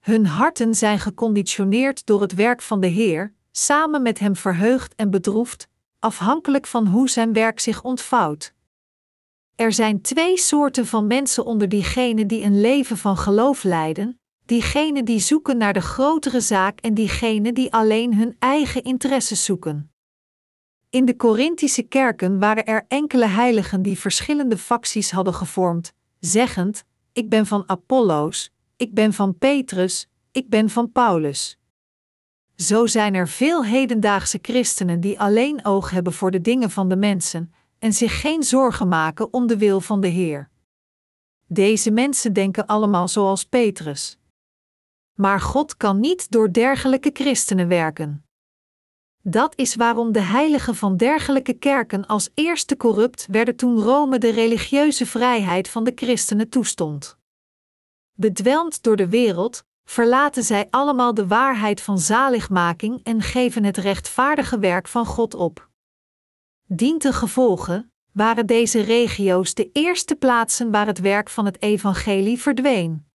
Hun 0.00 0.26
harten 0.26 0.74
zijn 0.74 0.98
geconditioneerd 0.98 2.06
door 2.06 2.20
het 2.20 2.34
werk 2.34 2.62
van 2.62 2.80
de 2.80 2.86
Heer, 2.86 3.34
samen 3.50 4.02
met 4.02 4.18
Hem 4.18 4.36
verheugd 4.36 4.94
en 4.94 5.10
bedroefd, 5.10 5.68
afhankelijk 5.98 6.66
van 6.66 6.86
hoe 6.86 7.10
zijn 7.10 7.32
werk 7.32 7.60
zich 7.60 7.82
ontvouwt. 7.82 8.54
Er 9.56 9.72
zijn 9.72 10.00
twee 10.00 10.38
soorten 10.38 10.86
van 10.86 11.06
mensen 11.06 11.44
onder 11.44 11.68
diegenen 11.68 12.26
die 12.26 12.42
een 12.42 12.60
leven 12.60 12.96
van 12.96 13.16
geloof 13.16 13.62
leiden: 13.62 14.20
diegenen 14.44 15.04
die 15.04 15.18
zoeken 15.18 15.56
naar 15.56 15.72
de 15.72 15.80
grotere 15.80 16.40
zaak 16.40 16.80
en 16.80 16.94
diegenen 16.94 17.54
die 17.54 17.72
alleen 17.72 18.14
hun 18.14 18.36
eigen 18.38 18.82
interesses 18.82 19.44
zoeken. 19.44 19.92
In 20.90 21.04
de 21.04 21.16
Corinthische 21.16 21.82
kerken 21.82 22.38
waren 22.38 22.66
er 22.66 22.84
enkele 22.88 23.26
heiligen 23.26 23.82
die 23.82 23.98
verschillende 23.98 24.58
facties 24.58 25.10
hadden 25.10 25.34
gevormd, 25.34 25.92
zeggend: 26.20 26.84
Ik 27.12 27.28
ben 27.28 27.46
van 27.46 27.64
Apollos, 27.66 28.50
ik 28.76 28.94
ben 28.94 29.12
van 29.12 29.38
Petrus, 29.38 30.08
ik 30.32 30.48
ben 30.48 30.70
van 30.70 30.92
Paulus. 30.92 31.58
Zo 32.56 32.86
zijn 32.86 33.14
er 33.14 33.28
veel 33.28 33.64
hedendaagse 33.64 34.38
christenen 34.42 35.00
die 35.00 35.20
alleen 35.20 35.64
oog 35.64 35.90
hebben 35.90 36.12
voor 36.12 36.30
de 36.30 36.40
dingen 36.40 36.70
van 36.70 36.88
de 36.88 36.96
mensen 36.96 37.52
en 37.78 37.92
zich 37.92 38.20
geen 38.20 38.42
zorgen 38.42 38.88
maken 38.88 39.32
om 39.32 39.46
de 39.46 39.56
wil 39.56 39.80
van 39.80 40.00
de 40.00 40.08
Heer. 40.08 40.50
Deze 41.46 41.90
mensen 41.90 42.32
denken 42.32 42.66
allemaal 42.66 43.08
zoals 43.08 43.44
Petrus. 43.44 44.18
Maar 45.12 45.40
God 45.40 45.76
kan 45.76 46.00
niet 46.00 46.30
door 46.30 46.52
dergelijke 46.52 47.10
christenen 47.12 47.68
werken. 47.68 48.26
Dat 49.24 49.52
is 49.56 49.74
waarom 49.74 50.12
de 50.12 50.20
heiligen 50.20 50.74
van 50.74 50.96
dergelijke 50.96 51.52
kerken 51.52 52.06
als 52.06 52.30
eerste 52.34 52.76
corrupt 52.76 53.26
werden 53.30 53.56
toen 53.56 53.80
Rome 53.80 54.18
de 54.18 54.30
religieuze 54.30 55.06
vrijheid 55.06 55.68
van 55.68 55.84
de 55.84 55.92
christenen 55.94 56.48
toestond. 56.48 57.18
Bedwelmd 58.12 58.82
door 58.82 58.96
de 58.96 59.08
wereld, 59.08 59.64
verlaten 59.84 60.42
zij 60.42 60.68
allemaal 60.70 61.14
de 61.14 61.26
waarheid 61.26 61.80
van 61.80 61.98
zaligmaking 61.98 63.00
en 63.02 63.22
geven 63.22 63.64
het 63.64 63.76
rechtvaardige 63.76 64.58
werk 64.58 64.88
van 64.88 65.06
God 65.06 65.34
op. 65.34 65.68
Dient 66.66 67.14
gevolge 67.14 67.90
waren 68.12 68.46
deze 68.46 68.80
regio's 68.80 69.54
de 69.54 69.70
eerste 69.72 70.14
plaatsen 70.14 70.70
waar 70.70 70.86
het 70.86 71.00
werk 71.00 71.30
van 71.30 71.44
het 71.44 71.62
evangelie 71.62 72.40
verdween. 72.40 73.11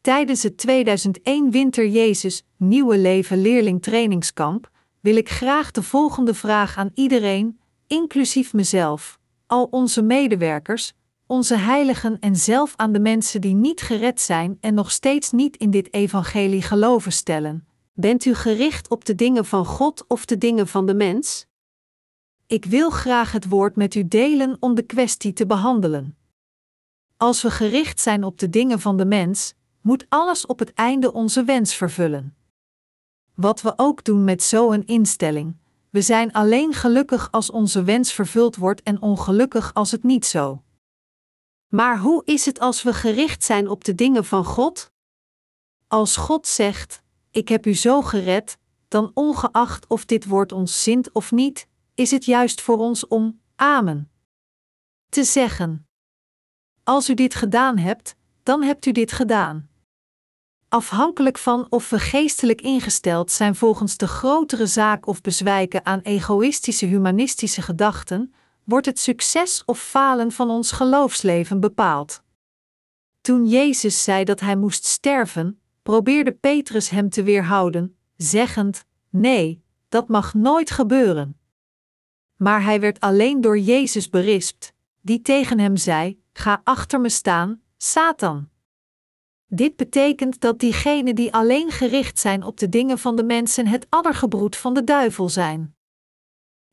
Tijdens 0.00 0.42
het 0.42 0.56
2001 0.56 1.50
Winter 1.50 1.88
Jezus 1.88 2.44
Nieuwe 2.56 2.98
Leven 2.98 3.40
Leerling 3.42 3.82
Trainingskamp 3.82 4.70
wil 5.00 5.16
ik 5.16 5.28
graag 5.28 5.70
de 5.70 5.82
volgende 5.82 6.34
vraag 6.34 6.76
aan 6.76 6.90
iedereen, 6.94 7.60
inclusief 7.86 8.52
mezelf, 8.52 9.18
al 9.46 9.64
onze 9.64 10.02
medewerkers, 10.02 10.92
onze 11.26 11.56
heiligen 11.56 12.18
en 12.20 12.36
zelf 12.36 12.72
aan 12.76 12.92
de 12.92 13.00
mensen 13.00 13.40
die 13.40 13.54
niet 13.54 13.80
gered 13.80 14.20
zijn 14.20 14.58
en 14.60 14.74
nog 14.74 14.90
steeds 14.90 15.30
niet 15.30 15.56
in 15.56 15.70
dit 15.70 15.94
evangelie 15.94 16.62
geloven 16.62 17.12
stellen. 17.12 17.66
Bent 17.92 18.24
u 18.24 18.34
gericht 18.34 18.88
op 18.88 19.04
de 19.04 19.14
dingen 19.14 19.44
van 19.44 19.64
God 19.64 20.04
of 20.08 20.24
de 20.24 20.38
dingen 20.38 20.68
van 20.68 20.86
de 20.86 20.94
mens? 20.94 21.46
Ik 22.46 22.64
wil 22.64 22.90
graag 22.90 23.32
het 23.32 23.48
woord 23.48 23.76
met 23.76 23.94
u 23.94 24.08
delen 24.08 24.56
om 24.60 24.74
de 24.74 24.82
kwestie 24.82 25.32
te 25.32 25.46
behandelen. 25.46 26.16
Als 27.16 27.42
we 27.42 27.50
gericht 27.50 28.00
zijn 28.00 28.24
op 28.24 28.38
de 28.38 28.50
dingen 28.50 28.80
van 28.80 28.96
de 28.96 29.04
mens, 29.04 29.54
moet 29.80 30.06
alles 30.08 30.46
op 30.46 30.58
het 30.58 30.72
einde 30.72 31.12
onze 31.12 31.44
wens 31.44 31.74
vervullen. 31.74 32.36
Wat 33.34 33.62
we 33.62 33.72
ook 33.76 34.04
doen 34.04 34.24
met 34.24 34.42
zo'n 34.42 34.84
instelling, 34.86 35.56
we 35.90 36.02
zijn 36.02 36.32
alleen 36.32 36.72
gelukkig 36.72 37.30
als 37.30 37.50
onze 37.50 37.82
wens 37.82 38.12
vervuld 38.12 38.56
wordt 38.56 38.82
en 38.82 39.02
ongelukkig 39.02 39.74
als 39.74 39.90
het 39.90 40.02
niet 40.02 40.26
zo. 40.26 40.62
Maar 41.68 41.98
hoe 41.98 42.22
is 42.24 42.46
het 42.46 42.60
als 42.60 42.82
we 42.82 42.94
gericht 42.94 43.44
zijn 43.44 43.68
op 43.68 43.84
de 43.84 43.94
dingen 43.94 44.24
van 44.24 44.44
God? 44.44 44.92
Als 45.86 46.16
God 46.16 46.46
zegt: 46.46 47.02
Ik 47.30 47.48
heb 47.48 47.66
u 47.66 47.74
zo 47.74 48.02
gered, 48.02 48.58
dan 48.88 49.10
ongeacht 49.14 49.86
of 49.86 50.04
dit 50.04 50.26
woord 50.26 50.52
ons 50.52 50.82
zint 50.82 51.12
of 51.12 51.32
niet, 51.32 51.66
is 51.94 52.10
het 52.10 52.24
juist 52.24 52.60
voor 52.60 52.78
ons 52.78 53.06
om 53.06 53.40
Amen 53.56 54.10
te 55.10 55.24
zeggen. 55.24 55.88
Als 56.84 57.08
u 57.08 57.14
dit 57.14 57.34
gedaan 57.34 57.78
hebt, 57.78 58.16
dan 58.42 58.62
hebt 58.62 58.86
u 58.86 58.92
dit 58.92 59.12
gedaan. 59.12 59.69
Afhankelijk 60.70 61.38
van 61.38 61.66
of 61.68 61.90
we 61.90 61.98
geestelijk 61.98 62.60
ingesteld 62.60 63.30
zijn 63.30 63.54
volgens 63.54 63.96
de 63.96 64.06
grotere 64.06 64.66
zaak 64.66 65.06
of 65.06 65.20
bezwijken 65.20 65.86
aan 65.86 66.00
egoïstische 66.00 66.86
humanistische 66.86 67.62
gedachten, 67.62 68.34
wordt 68.64 68.86
het 68.86 68.98
succes 68.98 69.62
of 69.64 69.80
falen 69.80 70.32
van 70.32 70.50
ons 70.50 70.72
geloofsleven 70.72 71.60
bepaald. 71.60 72.22
Toen 73.20 73.46
Jezus 73.46 74.02
zei 74.02 74.24
dat 74.24 74.40
hij 74.40 74.56
moest 74.56 74.84
sterven, 74.84 75.60
probeerde 75.82 76.32
Petrus 76.32 76.88
hem 76.88 77.10
te 77.10 77.22
weerhouden, 77.22 77.96
zeggend: 78.16 78.84
Nee, 79.08 79.62
dat 79.88 80.08
mag 80.08 80.34
nooit 80.34 80.70
gebeuren. 80.70 81.38
Maar 82.36 82.62
hij 82.62 82.80
werd 82.80 83.00
alleen 83.00 83.40
door 83.40 83.58
Jezus 83.58 84.08
berispt, 84.08 84.72
die 85.00 85.22
tegen 85.22 85.58
hem 85.58 85.76
zei: 85.76 86.22
Ga 86.32 86.60
achter 86.64 87.00
me 87.00 87.08
staan, 87.08 87.60
Satan. 87.76 88.48
Dit 89.52 89.76
betekent 89.76 90.40
dat 90.40 90.58
diegenen 90.58 91.14
die 91.14 91.32
alleen 91.32 91.70
gericht 91.70 92.18
zijn 92.18 92.42
op 92.42 92.58
de 92.58 92.68
dingen 92.68 92.98
van 92.98 93.16
de 93.16 93.24
mensen 93.24 93.66
het 93.66 93.86
addergebroed 93.88 94.56
van 94.56 94.74
de 94.74 94.84
duivel 94.84 95.28
zijn. 95.28 95.74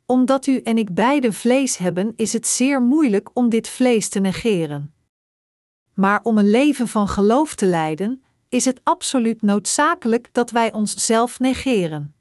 Omdat 0.06 0.48
u 0.48 0.62
en 0.62 0.78
ik 0.78 0.94
beide 0.94 1.34
vlees 1.34 1.78
hebben, 1.78 2.14
is 2.16 2.34
het 2.34 2.48
zeer 2.48 2.82
moeilijk 2.82 3.30
om 3.34 3.50
dit 3.50 3.70
vlees 3.70 4.10
te 4.10 4.20
negeren. 4.20 4.94
Maar 5.94 6.20
om 6.24 6.38
een 6.38 6.50
leven 6.50 6.88
van 6.88 7.08
geloof 7.08 7.56
te 7.56 7.66
leiden, 7.66 8.24
is 8.50 8.66
het 8.66 8.80
absoluut 8.84 9.42
noodzakelijk 9.42 10.30
dat 10.32 10.52
wij 10.52 10.74
onszelf 10.74 11.40
negeren. 11.40 12.16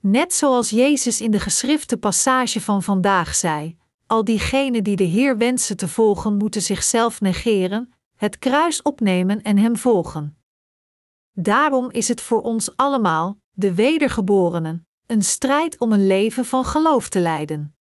Net 0.00 0.34
zoals 0.34 0.70
Jezus 0.70 1.20
in 1.20 1.30
de 1.30 1.40
geschrifte 1.40 1.96
passage 1.96 2.60
van 2.60 2.82
vandaag 2.82 3.34
zei: 3.34 3.76
al 4.06 4.24
diegenen 4.24 4.84
die 4.84 4.96
de 4.96 5.04
Heer 5.04 5.38
wensen 5.38 5.76
te 5.76 5.88
volgen, 5.88 6.36
moeten 6.36 6.62
zichzelf 6.62 7.20
negeren, 7.20 7.92
het 8.16 8.38
kruis 8.38 8.82
opnemen 8.82 9.42
en 9.42 9.58
Hem 9.58 9.76
volgen. 9.76 10.36
Daarom 11.32 11.90
is 11.90 12.08
het 12.08 12.20
voor 12.20 12.42
ons 12.42 12.76
allemaal, 12.76 13.38
de 13.52 13.74
wedergeborenen, 13.74 14.86
een 15.06 15.22
strijd 15.22 15.78
om 15.78 15.92
een 15.92 16.06
leven 16.06 16.44
van 16.44 16.64
geloof 16.64 17.08
te 17.08 17.20
leiden. 17.20 17.76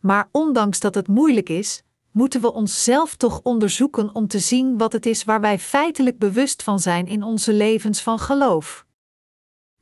Maar 0.00 0.28
ondanks 0.32 0.80
dat 0.80 0.94
het 0.94 1.08
moeilijk 1.08 1.48
is, 1.48 1.82
moeten 2.10 2.40
we 2.40 2.52
onszelf 2.52 3.16
toch 3.16 3.40
onderzoeken 3.42 4.14
om 4.14 4.26
te 4.26 4.38
zien 4.38 4.78
wat 4.78 4.92
het 4.92 5.06
is 5.06 5.24
waar 5.24 5.40
wij 5.40 5.58
feitelijk 5.58 6.18
bewust 6.18 6.62
van 6.62 6.78
zijn 6.78 7.06
in 7.06 7.22
onze 7.22 7.52
levens 7.52 8.02
van 8.02 8.18
geloof. 8.18 8.86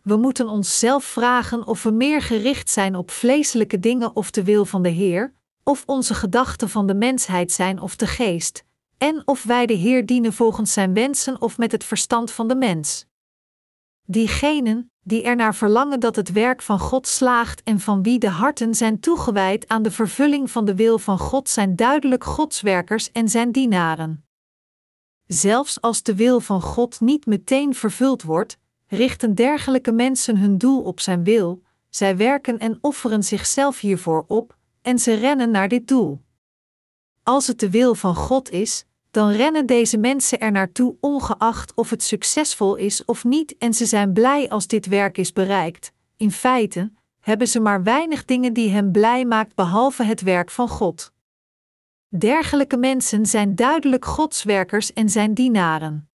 We 0.03 0.17
moeten 0.17 0.49
onszelf 0.49 1.05
vragen 1.05 1.67
of 1.67 1.83
we 1.83 1.91
meer 1.91 2.23
gericht 2.23 2.71
zijn 2.71 2.97
op 2.97 3.11
vleeselijke 3.11 3.81
dingen 3.81 4.17
of 4.17 4.31
de 4.31 4.45
wil 4.45 4.65
van 4.65 4.83
de 4.83 4.89
Heer, 4.89 5.35
of 5.63 5.83
onze 5.87 6.15
gedachten 6.15 6.69
van 6.69 6.87
de 6.87 6.95
mensheid 6.95 7.53
zijn 7.53 7.81
of 7.81 7.97
de 7.97 8.07
geest, 8.07 8.65
en 9.01 9.23
of 9.25 9.43
wij 9.43 9.67
de 9.67 9.75
Heer 9.75 10.07
dienen 10.07 10.33
volgens 10.33 10.73
zijn 10.73 10.95
wensen 10.95 11.41
of 11.41 11.59
met 11.59 11.73
het 11.73 11.85
verstand 11.85 12.31
van 12.31 12.49
de 12.49 12.55
mens. 12.55 13.07
Diegenen 14.07 14.91
die 15.03 15.23
ernaar 15.23 15.55
verlangen 15.55 16.01
dat 16.01 16.17
het 16.17 16.33
werk 16.33 16.63
van 16.63 16.79
God 16.79 17.07
slaagt 17.07 17.63
en 17.63 17.81
van 17.81 18.03
wie 18.03 18.19
de 18.19 18.29
harten 18.29 18.75
zijn 18.75 19.01
toegewijd 19.01 19.69
aan 19.69 19.83
de 19.83 19.91
vervulling 19.91 20.51
van 20.51 20.65
de 20.65 20.75
wil 20.75 20.99
van 20.99 21.19
God 21.19 21.49
zijn 21.49 21.77
duidelijk 21.77 22.25
Godswerkers 22.25 23.13
en 23.13 23.29
zijn 23.29 23.53
dienaren. 23.53 24.25
Zelfs 25.27 25.81
als 25.81 26.03
de 26.03 26.15
wil 26.15 26.41
van 26.41 26.63
God 26.63 27.01
niet 27.01 27.27
meteen 27.27 27.75
vervuld 27.75 28.23
wordt, 28.23 28.59
richten 28.87 29.35
dergelijke 29.35 29.93
mensen 29.93 30.37
hun 30.37 30.59
doel 30.59 30.83
op 30.83 31.01
zijn 31.01 31.25
wil, 31.25 31.63
zij 31.89 32.17
werken 32.17 32.59
en 32.59 32.79
offeren 32.81 33.23
zichzelf 33.23 33.81
hiervoor 33.81 34.25
op, 34.27 34.57
en 34.83 34.99
ze 34.99 35.15
rennen 35.15 35.51
naar 35.51 35.69
dit 35.69 35.89
doel. 35.89 36.21
Als 37.23 37.47
het 37.47 37.61
de 37.61 37.71
wil 37.71 37.95
van 37.95 38.15
God 38.15 38.51
is, 38.51 38.85
dan 39.11 39.31
rennen 39.31 39.67
deze 39.67 39.99
mensen 39.99 40.41
er 40.41 40.53
naartoe 40.53 40.97
ongeacht 41.01 41.75
of 41.75 41.91
het 41.91 42.03
succesvol 42.03 42.77
is 42.77 43.05
of 43.05 43.25
niet 43.25 43.57
en 43.59 43.75
ze 43.75 43.87
zijn 43.87 44.13
blij 44.13 44.49
als 44.49 44.67
dit 44.67 44.87
werk 44.87 45.19
is 45.19 45.33
bereikt. 45.33 45.93
In 46.17 46.31
feite 46.31 46.93
hebben 47.21 47.49
ze 47.49 47.61
maar 47.61 47.83
weinig 47.83 48.25
dingen 48.25 48.53
die 48.53 48.71
hen 48.71 48.91
blij 48.91 49.25
maakt 49.25 49.55
behalve 49.55 50.03
het 50.03 50.21
werk 50.21 50.51
van 50.51 50.69
God. 50.69 51.13
Dergelijke 52.09 52.77
mensen 52.77 53.27
zijn 53.27 53.55
duidelijk 53.55 54.05
Godswerkers 54.05 54.93
en 54.93 55.09
zijn 55.09 55.35
dienaren. 55.35 56.11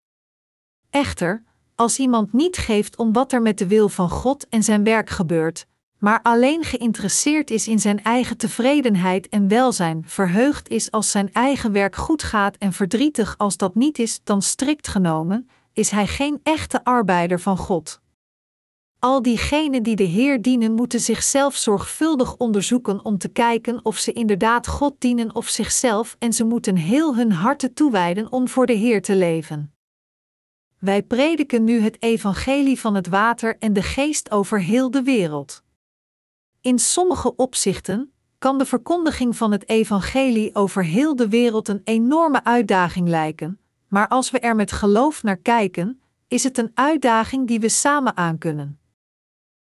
Echter, 0.90 1.42
als 1.74 1.98
iemand 1.98 2.32
niet 2.32 2.56
geeft 2.56 2.96
om 2.96 3.12
wat 3.12 3.32
er 3.32 3.42
met 3.42 3.58
de 3.58 3.66
wil 3.66 3.88
van 3.88 4.10
God 4.10 4.48
en 4.48 4.62
zijn 4.62 4.84
werk 4.84 5.10
gebeurt, 5.10 5.66
maar 6.04 6.20
alleen 6.22 6.64
geïnteresseerd 6.64 7.50
is 7.50 7.68
in 7.68 7.78
zijn 7.78 8.02
eigen 8.02 8.36
tevredenheid 8.36 9.28
en 9.28 9.48
welzijn, 9.48 10.02
verheugd 10.06 10.68
is 10.68 10.90
als 10.90 11.10
zijn 11.10 11.32
eigen 11.32 11.72
werk 11.72 11.96
goed 11.96 12.22
gaat 12.22 12.56
en 12.56 12.72
verdrietig 12.72 13.34
als 13.38 13.56
dat 13.56 13.74
niet 13.74 13.98
is, 13.98 14.20
dan 14.24 14.42
strikt 14.42 14.88
genomen, 14.88 15.48
is 15.72 15.90
hij 15.90 16.06
geen 16.06 16.40
echte 16.42 16.84
arbeider 16.84 17.40
van 17.40 17.56
God. 17.56 18.00
Al 18.98 19.22
diegenen 19.22 19.82
die 19.82 19.96
de 19.96 20.02
Heer 20.02 20.42
dienen, 20.42 20.72
moeten 20.72 21.00
zichzelf 21.00 21.56
zorgvuldig 21.56 22.36
onderzoeken 22.36 23.04
om 23.04 23.18
te 23.18 23.28
kijken 23.28 23.84
of 23.84 23.98
ze 23.98 24.12
inderdaad 24.12 24.66
God 24.66 24.94
dienen 24.98 25.34
of 25.34 25.48
zichzelf, 25.48 26.16
en 26.18 26.32
ze 26.32 26.44
moeten 26.44 26.76
heel 26.76 27.16
hun 27.16 27.32
harten 27.32 27.74
toewijden 27.74 28.32
om 28.32 28.48
voor 28.48 28.66
de 28.66 28.72
Heer 28.72 29.02
te 29.02 29.16
leven. 29.16 29.74
Wij 30.78 31.02
prediken 31.02 31.64
nu 31.64 31.80
het 31.80 32.02
evangelie 32.02 32.80
van 32.80 32.94
het 32.94 33.08
water 33.08 33.56
en 33.58 33.72
de 33.72 33.82
geest 33.82 34.30
over 34.30 34.60
heel 34.60 34.90
de 34.90 35.02
wereld. 35.02 35.63
In 36.64 36.78
sommige 36.78 37.36
opzichten 37.36 38.12
kan 38.38 38.58
de 38.58 38.64
verkondiging 38.64 39.36
van 39.36 39.52
het 39.52 39.68
evangelie 39.68 40.54
over 40.54 40.84
heel 40.84 41.16
de 41.16 41.28
wereld 41.28 41.68
een 41.68 41.80
enorme 41.84 42.44
uitdaging 42.44 43.08
lijken, 43.08 43.60
maar 43.88 44.08
als 44.08 44.30
we 44.30 44.38
er 44.38 44.56
met 44.56 44.72
geloof 44.72 45.22
naar 45.22 45.36
kijken, 45.36 46.00
is 46.28 46.44
het 46.44 46.58
een 46.58 46.70
uitdaging 46.74 47.46
die 47.46 47.60
we 47.60 47.68
samen 47.68 48.16
aankunnen. 48.16 48.78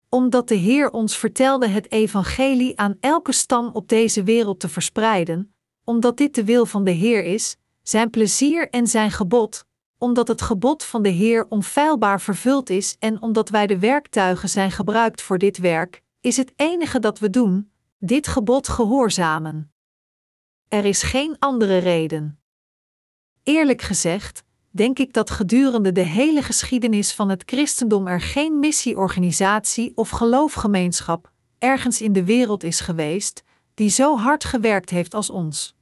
Omdat 0.10 0.48
de 0.48 0.56
Heer 0.56 0.92
ons 0.92 1.18
vertelde 1.18 1.68
het 1.68 1.92
evangelie 1.92 2.80
aan 2.80 2.98
elke 3.00 3.32
stam 3.32 3.70
op 3.74 3.88
deze 3.88 4.24
wereld 4.24 4.60
te 4.60 4.70
verspreiden, 4.70 5.54
omdat 5.84 6.18
dit 6.18 6.36
de 6.36 6.44
wil 6.44 6.66
van 6.66 6.84
de 6.84 6.92
Heer 6.92 7.24
is, 7.24 7.56
zijn 7.84 8.10
plezier 8.10 8.70
en 8.70 8.88
zijn 8.88 9.12
gebod, 9.12 9.66
omdat 9.98 10.28
het 10.28 10.42
gebod 10.42 10.84
van 10.84 11.02
de 11.02 11.10
Heer 11.10 11.46
onfeilbaar 11.50 12.22
vervuld 12.22 12.70
is 12.70 12.96
en 13.00 13.22
omdat 13.22 13.50
wij 13.50 13.68
de 13.68 13.80
werktuigen 13.80 14.50
zijn 14.50 14.72
gebruikt 14.72 15.22
voor 15.22 15.38
dit 15.38 15.58
werk, 15.58 16.04
is 16.26 16.38
het 16.38 16.54
enige 16.56 17.00
dat 17.00 17.20
we 17.20 17.30
doen, 17.30 17.72
dit 18.00 18.28
gebod 18.28 18.68
gehoorzamen. 18.68 19.74
Er 20.68 20.86
is 20.86 21.04
geen 21.04 21.36
andere 21.40 21.78
reden. 21.78 22.40
Eerlijk 23.44 23.82
gezegd, 23.82 24.44
denk 24.70 25.00
ik 25.00 25.14
dat 25.14 25.30
gedurende 25.30 25.92
de 25.92 26.02
hele 26.02 26.42
geschiedenis 26.42 27.14
van 27.14 27.30
het 27.30 27.44
christendom 27.46 28.08
er 28.08 28.22
geen 28.22 28.60
missieorganisatie 28.60 29.92
of 29.96 30.10
geloofgemeenschap 30.10 31.32
ergens 31.58 32.02
in 32.02 32.14
de 32.14 32.24
wereld 32.24 32.64
is 32.64 32.80
geweest 32.80 33.44
die 33.74 33.90
zo 33.90 34.18
hard 34.18 34.44
gewerkt 34.44 34.90
heeft 34.90 35.14
als 35.14 35.30
ons. 35.30 35.76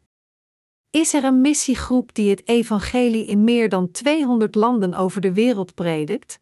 Is 0.89 1.13
er 1.13 1.23
een 1.23 1.41
missiegroep 1.41 2.13
die 2.13 2.29
het 2.29 2.47
evangelie 2.47 3.25
in 3.25 3.43
meer 3.43 3.69
dan 3.69 3.91
200 3.91 4.55
landen 4.55 4.93
over 4.93 5.21
de 5.21 5.33
wereld 5.33 5.73
predikt? 5.73 6.39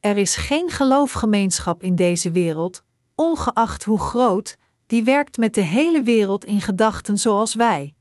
Er 0.00 0.16
is 0.16 0.36
geen 0.36 0.70
geloofgemeenschap 0.70 1.82
in 1.82 1.94
deze 1.94 2.30
wereld 2.30 2.84
ongeacht 3.14 3.84
hoe 3.84 3.98
groot, 3.98 4.56
die 4.86 5.04
werkt 5.04 5.36
met 5.36 5.54
de 5.54 5.60
hele 5.60 6.02
wereld 6.02 6.44
in 6.44 6.60
gedachten 6.60 7.18
zoals 7.18 7.54
wij. 7.54 7.94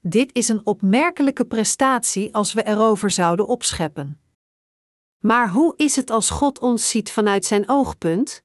Dit 0.00 0.34
is 0.34 0.48
een 0.48 0.66
opmerkelijke 0.66 1.44
prestatie 1.44 2.34
als 2.34 2.52
we 2.52 2.66
erover 2.66 3.10
zouden 3.10 3.46
opscheppen. 3.46 4.20
Maar 5.18 5.50
hoe 5.50 5.74
is 5.76 5.96
het 5.96 6.10
als 6.10 6.30
God 6.30 6.58
ons 6.58 6.88
ziet 6.88 7.10
vanuit 7.10 7.44
zijn 7.44 7.68
oogpunt? 7.68 8.44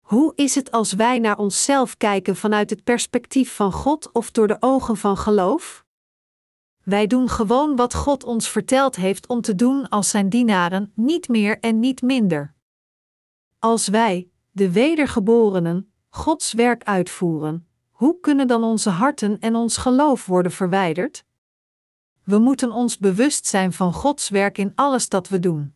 Hoe 0.00 0.32
is 0.34 0.54
het 0.54 0.70
als 0.70 0.92
wij 0.92 1.18
naar 1.18 1.38
onszelf 1.38 1.96
kijken 1.96 2.36
vanuit 2.36 2.70
het 2.70 2.84
perspectief 2.84 3.54
van 3.54 3.72
God 3.72 4.12
of 4.12 4.30
door 4.30 4.46
de 4.46 4.56
ogen 4.60 4.96
van 4.96 5.16
geloof? 5.16 5.84
Wij 6.82 7.06
doen 7.06 7.28
gewoon 7.28 7.76
wat 7.76 7.94
God 7.94 8.24
ons 8.24 8.48
verteld 8.48 8.96
heeft 8.96 9.26
om 9.26 9.40
te 9.40 9.54
doen 9.54 9.88
als 9.88 10.10
zijn 10.10 10.28
dienaren, 10.28 10.92
niet 10.94 11.28
meer 11.28 11.58
en 11.60 11.80
niet 11.80 12.02
minder. 12.02 12.54
Als 13.58 13.88
wij, 13.88 14.30
de 14.54 14.72
wedergeborenen, 14.72 15.92
Gods 16.08 16.52
werk 16.52 16.84
uitvoeren, 16.84 17.66
hoe 17.90 18.20
kunnen 18.20 18.46
dan 18.46 18.64
onze 18.64 18.90
harten 18.90 19.40
en 19.40 19.54
ons 19.54 19.76
geloof 19.76 20.26
worden 20.26 20.52
verwijderd? 20.52 21.24
We 22.24 22.38
moeten 22.38 22.72
ons 22.72 22.98
bewust 22.98 23.46
zijn 23.46 23.72
van 23.72 23.92
Gods 23.92 24.28
werk 24.28 24.58
in 24.58 24.72
alles 24.74 25.08
dat 25.08 25.28
we 25.28 25.38
doen. 25.38 25.74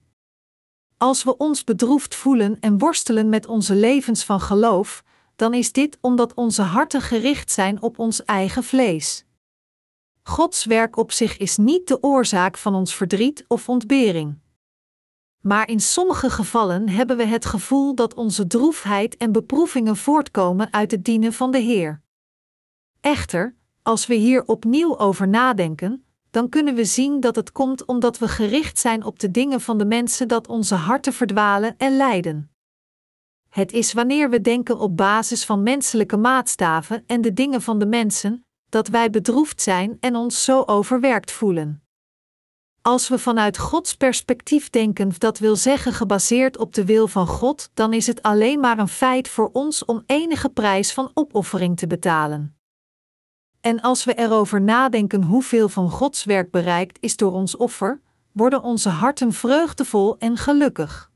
Als 0.97 1.25
we 1.25 1.37
ons 1.37 1.65
bedroefd 1.65 2.15
voelen 2.15 2.61
en 2.61 2.79
worstelen 2.79 3.29
met 3.29 3.47
onze 3.47 3.75
levens 3.75 4.25
van 4.25 4.41
geloof, 4.41 5.05
dan 5.37 5.55
is 5.55 5.73
dit 5.73 5.99
omdat 6.01 6.35
onze 6.35 6.63
harten 6.63 7.01
gericht 7.01 7.51
zijn 7.51 7.83
op 7.83 7.99
ons 7.99 8.25
eigen 8.25 8.65
vlees. 8.65 9.25
Gods 10.23 10.65
werk 10.65 10.97
op 10.97 11.13
zich 11.13 11.37
is 11.37 11.57
niet 11.57 11.89
de 11.89 12.03
oorzaak 12.03 12.57
van 12.57 12.75
ons 12.75 12.95
verdriet 12.95 13.45
of 13.49 13.69
ontbering 13.69 14.39
maar 15.41 15.69
in 15.69 15.81
sommige 15.81 16.31
gevallen 16.31 16.89
hebben 16.89 17.17
we 17.17 17.25
het 17.25 17.45
gevoel 17.45 17.95
dat 17.95 18.15
onze 18.15 18.47
droefheid 18.47 19.17
en 19.17 19.33
beproevingen 19.33 19.97
voortkomen 19.97 20.73
uit 20.73 20.91
het 20.91 21.05
dienen 21.05 21.33
van 21.33 21.51
de 21.51 21.59
Heer. 21.59 22.03
Echter, 23.01 23.55
als 23.83 24.07
we 24.07 24.15
hier 24.15 24.45
opnieuw 24.45 24.99
over 24.99 25.29
nadenken, 25.29 26.05
dan 26.31 26.49
kunnen 26.49 26.75
we 26.75 26.85
zien 26.85 27.21
dat 27.21 27.37
het 27.37 27.53
komt 27.53 27.85
omdat 27.85 28.19
we 28.19 28.29
gericht 28.29 28.79
zijn 28.79 29.05
op 29.05 29.19
de 29.19 29.31
dingen 29.31 29.61
van 29.61 29.79
de 29.79 29.85
mensen 29.85 30.29
dat 30.29 30.49
onze 30.49 30.75
harten 30.75 31.13
verdwalen 31.13 31.75
en 31.77 31.97
lijden. 31.97 32.51
Het 33.49 33.73
is 33.73 33.93
wanneer 33.93 34.31
we 34.31 34.41
denken 34.41 34.79
op 34.79 34.97
basis 34.97 35.45
van 35.45 35.63
menselijke 35.63 36.17
maatstaven 36.17 37.05
en 37.07 37.21
de 37.21 37.33
dingen 37.33 37.63
van 37.63 37.79
de 37.79 37.87
mensen, 37.87 38.47
dat 38.69 38.89
wij 38.89 39.11
bedroefd 39.11 39.63
zijn 39.63 39.97
en 40.01 40.17
ons 40.17 40.45
zo 40.45 40.63
overwerkt 40.67 41.31
voelen. 41.31 41.83
Als 42.89 43.09
we 43.09 43.19
vanuit 43.19 43.59
Gods 43.59 43.95
perspectief 43.95 44.71
denken, 44.71 45.13
dat 45.19 45.39
wil 45.39 45.57
zeggen 45.57 45.93
gebaseerd 45.93 46.59
op 46.59 46.75
de 46.75 46.85
wil 46.85 47.09
van 47.09 47.27
God, 47.27 47.71
dan 47.75 47.93
is 47.93 48.07
het 48.07 48.23
alleen 48.23 48.61
maar 48.61 48.79
een 48.79 48.89
feit 48.89 49.29
voor 49.29 49.51
ons 49.53 49.85
om 49.85 50.03
enige 50.07 50.49
prijs 50.49 50.93
van 50.93 51.11
opoffering 51.15 51.77
te 51.77 51.87
betalen. 51.87 52.57
En 53.61 53.81
als 53.81 54.05
we 54.05 54.15
erover 54.15 54.61
nadenken 54.61 55.23
hoeveel 55.23 55.69
van 55.69 55.91
Gods 55.91 56.25
werk 56.25 56.51
bereikt 56.51 56.99
is 57.01 57.17
door 57.17 57.33
ons 57.33 57.57
offer, 57.57 58.01
worden 58.33 58.63
onze 58.63 58.89
harten 58.89 59.33
vreugdevol 59.33 60.19
en 60.19 60.37
gelukkig. 60.37 61.11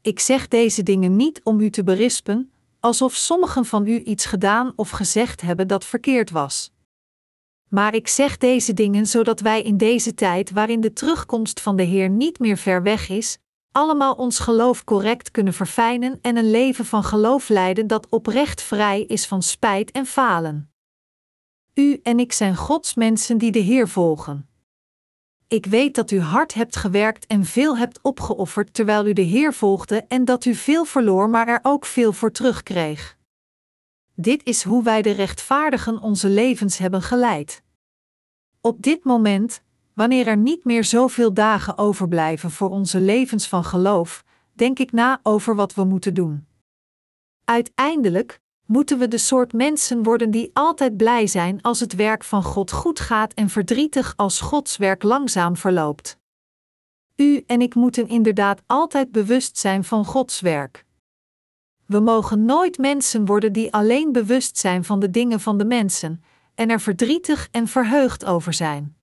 Ik 0.00 0.20
zeg 0.20 0.48
deze 0.48 0.82
dingen 0.82 1.16
niet 1.16 1.40
om 1.44 1.60
u 1.60 1.70
te 1.70 1.84
berispen, 1.84 2.52
alsof 2.78 3.14
sommigen 3.14 3.64
van 3.64 3.86
u 3.86 4.02
iets 4.02 4.24
gedaan 4.24 4.72
of 4.76 4.90
gezegd 4.90 5.40
hebben 5.40 5.68
dat 5.68 5.84
verkeerd 5.84 6.30
was. 6.30 6.72
Maar 7.70 7.94
ik 7.94 8.08
zeg 8.08 8.36
deze 8.36 8.74
dingen 8.74 9.06
zodat 9.06 9.40
wij 9.40 9.62
in 9.62 9.76
deze 9.76 10.14
tijd 10.14 10.50
waarin 10.50 10.80
de 10.80 10.92
terugkomst 10.92 11.60
van 11.60 11.76
de 11.76 11.82
Heer 11.82 12.10
niet 12.10 12.38
meer 12.38 12.56
ver 12.56 12.82
weg 12.82 13.08
is, 13.08 13.38
allemaal 13.72 14.14
ons 14.14 14.38
geloof 14.38 14.84
correct 14.84 15.30
kunnen 15.30 15.52
verfijnen 15.52 16.18
en 16.22 16.36
een 16.36 16.50
leven 16.50 16.84
van 16.84 17.04
geloof 17.04 17.48
leiden 17.48 17.86
dat 17.86 18.08
oprecht 18.08 18.62
vrij 18.62 19.02
is 19.02 19.26
van 19.26 19.42
spijt 19.42 19.90
en 19.90 20.06
falen. 20.06 20.72
U 21.74 22.00
en 22.02 22.18
ik 22.18 22.32
zijn 22.32 22.56
Gods 22.56 22.94
mensen 22.94 23.38
die 23.38 23.50
de 23.50 23.58
Heer 23.58 23.88
volgen. 23.88 24.48
Ik 25.48 25.66
weet 25.66 25.94
dat 25.94 26.10
u 26.10 26.20
hard 26.20 26.54
hebt 26.54 26.76
gewerkt 26.76 27.26
en 27.26 27.44
veel 27.44 27.76
hebt 27.76 27.98
opgeofferd 28.02 28.74
terwijl 28.74 29.06
u 29.06 29.12
de 29.12 29.22
Heer 29.22 29.54
volgde 29.54 30.04
en 30.08 30.24
dat 30.24 30.44
u 30.44 30.54
veel 30.54 30.84
verloor, 30.84 31.28
maar 31.28 31.48
er 31.48 31.60
ook 31.62 31.86
veel 31.86 32.12
voor 32.12 32.32
terugkreeg. 32.32 33.18
Dit 34.20 34.44
is 34.44 34.62
hoe 34.62 34.82
wij 34.82 35.02
de 35.02 35.10
rechtvaardigen 35.10 36.00
onze 36.00 36.28
levens 36.28 36.78
hebben 36.78 37.02
geleid. 37.02 37.62
Op 38.60 38.82
dit 38.82 39.04
moment, 39.04 39.62
wanneer 39.94 40.26
er 40.26 40.36
niet 40.36 40.64
meer 40.64 40.84
zoveel 40.84 41.34
dagen 41.34 41.78
overblijven 41.78 42.50
voor 42.50 42.70
onze 42.70 43.00
levens 43.00 43.48
van 43.48 43.64
geloof, 43.64 44.24
denk 44.52 44.78
ik 44.78 44.92
na 44.92 45.20
over 45.22 45.54
wat 45.54 45.74
we 45.74 45.84
moeten 45.84 46.14
doen. 46.14 46.46
Uiteindelijk 47.44 48.40
moeten 48.66 48.98
we 48.98 49.08
de 49.08 49.18
soort 49.18 49.52
mensen 49.52 50.02
worden 50.02 50.30
die 50.30 50.50
altijd 50.52 50.96
blij 50.96 51.26
zijn 51.26 51.62
als 51.62 51.80
het 51.80 51.94
werk 51.94 52.24
van 52.24 52.42
God 52.42 52.72
goed 52.72 53.00
gaat 53.00 53.32
en 53.34 53.48
verdrietig 53.48 54.12
als 54.16 54.40
Gods 54.40 54.76
werk 54.76 55.02
langzaam 55.02 55.56
verloopt. 55.56 56.18
U 57.16 57.42
en 57.46 57.60
ik 57.60 57.74
moeten 57.74 58.08
inderdaad 58.08 58.62
altijd 58.66 59.12
bewust 59.12 59.58
zijn 59.58 59.84
van 59.84 60.04
Gods 60.04 60.40
werk. 60.40 60.88
We 61.90 62.00
mogen 62.00 62.44
nooit 62.44 62.78
mensen 62.78 63.24
worden 63.26 63.52
die 63.52 63.72
alleen 63.72 64.12
bewust 64.12 64.58
zijn 64.58 64.84
van 64.84 65.00
de 65.00 65.10
dingen 65.10 65.40
van 65.40 65.58
de 65.58 65.64
mensen 65.64 66.22
en 66.54 66.70
er 66.70 66.80
verdrietig 66.80 67.48
en 67.50 67.66
verheugd 67.66 68.24
over 68.24 68.52
zijn. 68.52 68.96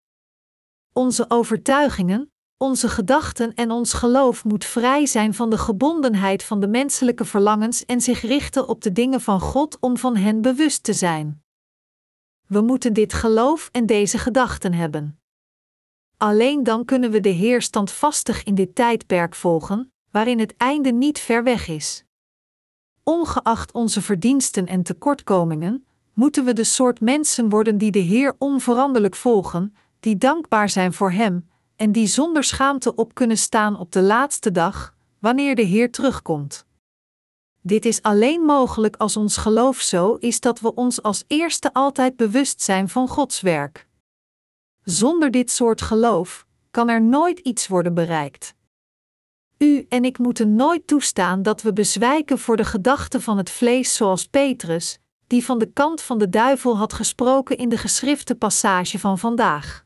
Onze 0.94 1.26
overtuigingen, 1.30 2.32
onze 2.58 2.90
gedachten 2.90 3.54
en 3.54 3.72
ons 3.72 3.94
geloof 3.94 4.44
moet 4.44 4.66
vrij 4.66 5.06
zijn 5.06 5.34
van 5.34 5.50
de 5.50 5.58
gebondenheid 5.58 6.44
van 6.44 6.60
de 6.60 6.68
menselijke 6.68 7.26
verlangens 7.26 7.86
en 7.86 8.02
zich 8.02 8.22
richten 8.22 8.68
op 8.68 8.82
de 8.82 8.92
dingen 8.92 9.22
van 9.22 9.40
God 9.40 9.78
om 9.80 9.98
van 9.98 10.16
hen 10.16 10.42
bewust 10.42 10.84
te 10.84 10.94
zijn. 10.94 11.44
We 12.46 12.62
moeten 12.62 12.94
dit 12.94 13.14
geloof 13.14 13.70
en 13.72 13.86
deze 13.86 14.18
gedachten 14.18 14.74
hebben. 14.74 15.20
Alleen 16.18 16.64
dan 16.64 16.86
kunnen 16.86 17.12
we 17.12 17.20
de 17.20 17.30
Heer 17.30 17.62
standvastig 17.62 18.44
in 18.44 18.56
dit 18.56 18.76
tijdperk 18.76 19.36
volgen, 19.36 19.94
waarin 20.12 20.40
het 20.40 20.58
einde 20.58 20.92
niet 20.92 21.20
ver 21.20 21.44
weg 21.44 21.68
is. 21.68 22.06
Ongeacht 23.08 23.72
onze 23.72 24.02
verdiensten 24.02 24.66
en 24.66 24.84
tekortkomingen, 24.84 25.86
moeten 26.14 26.46
we 26.46 26.54
de 26.54 26.64
soort 26.64 27.02
mensen 27.02 27.50
worden 27.50 27.78
die 27.78 27.92
de 27.92 28.00
Heer 28.00 28.36
onveranderlijk 28.38 29.16
volgen, 29.16 29.76
die 30.00 30.18
dankbaar 30.18 30.70
zijn 30.70 30.94
voor 30.94 31.12
Hem 31.12 31.50
en 31.76 31.92
die 31.92 32.08
zonder 32.08 32.44
schaamte 32.44 32.96
op 32.96 33.14
kunnen 33.14 33.38
staan 33.38 33.80
op 33.80 33.92
de 33.92 34.02
laatste 34.02 34.52
dag, 34.52 34.96
wanneer 35.20 35.56
de 35.56 35.62
Heer 35.62 35.92
terugkomt. 35.92 36.66
Dit 37.62 37.86
is 37.86 38.02
alleen 38.02 38.42
mogelijk 38.42 38.96
als 38.96 39.18
ons 39.18 39.38
geloof 39.38 39.80
zo 39.80 40.14
is 40.14 40.40
dat 40.40 40.60
we 40.60 40.74
ons 40.74 41.02
als 41.02 41.24
eerste 41.28 41.74
altijd 41.74 42.16
bewust 42.16 42.62
zijn 42.62 42.90
van 42.90 43.08
Gods 43.08 43.42
werk. 43.42 43.88
Zonder 44.84 45.32
dit 45.32 45.52
soort 45.52 45.82
geloof 45.82 46.46
kan 46.72 46.90
er 46.90 47.02
nooit 47.02 47.40
iets 47.40 47.68
worden 47.68 47.94
bereikt. 47.94 48.56
U 49.58 49.86
en 49.90 50.06
ik 50.06 50.18
moeten 50.18 50.56
nooit 50.56 50.88
toestaan 50.88 51.42
dat 51.42 51.62
we 51.62 51.74
bezwijken 51.74 52.40
voor 52.40 52.58
de 52.58 52.66
gedachten 52.66 53.22
van 53.22 53.38
het 53.38 53.50
vlees, 53.50 53.96
zoals 53.96 54.28
Petrus, 54.28 55.00
die 55.28 55.46
van 55.46 55.60
de 55.60 55.72
kant 55.72 56.02
van 56.02 56.18
de 56.18 56.30
duivel 56.30 56.78
had 56.78 56.94
gesproken 56.94 57.58
in 57.58 57.70
de 57.70 57.78
geschrifte 57.78 58.36
passage 58.36 59.00
van 59.00 59.20
vandaag. 59.20 59.86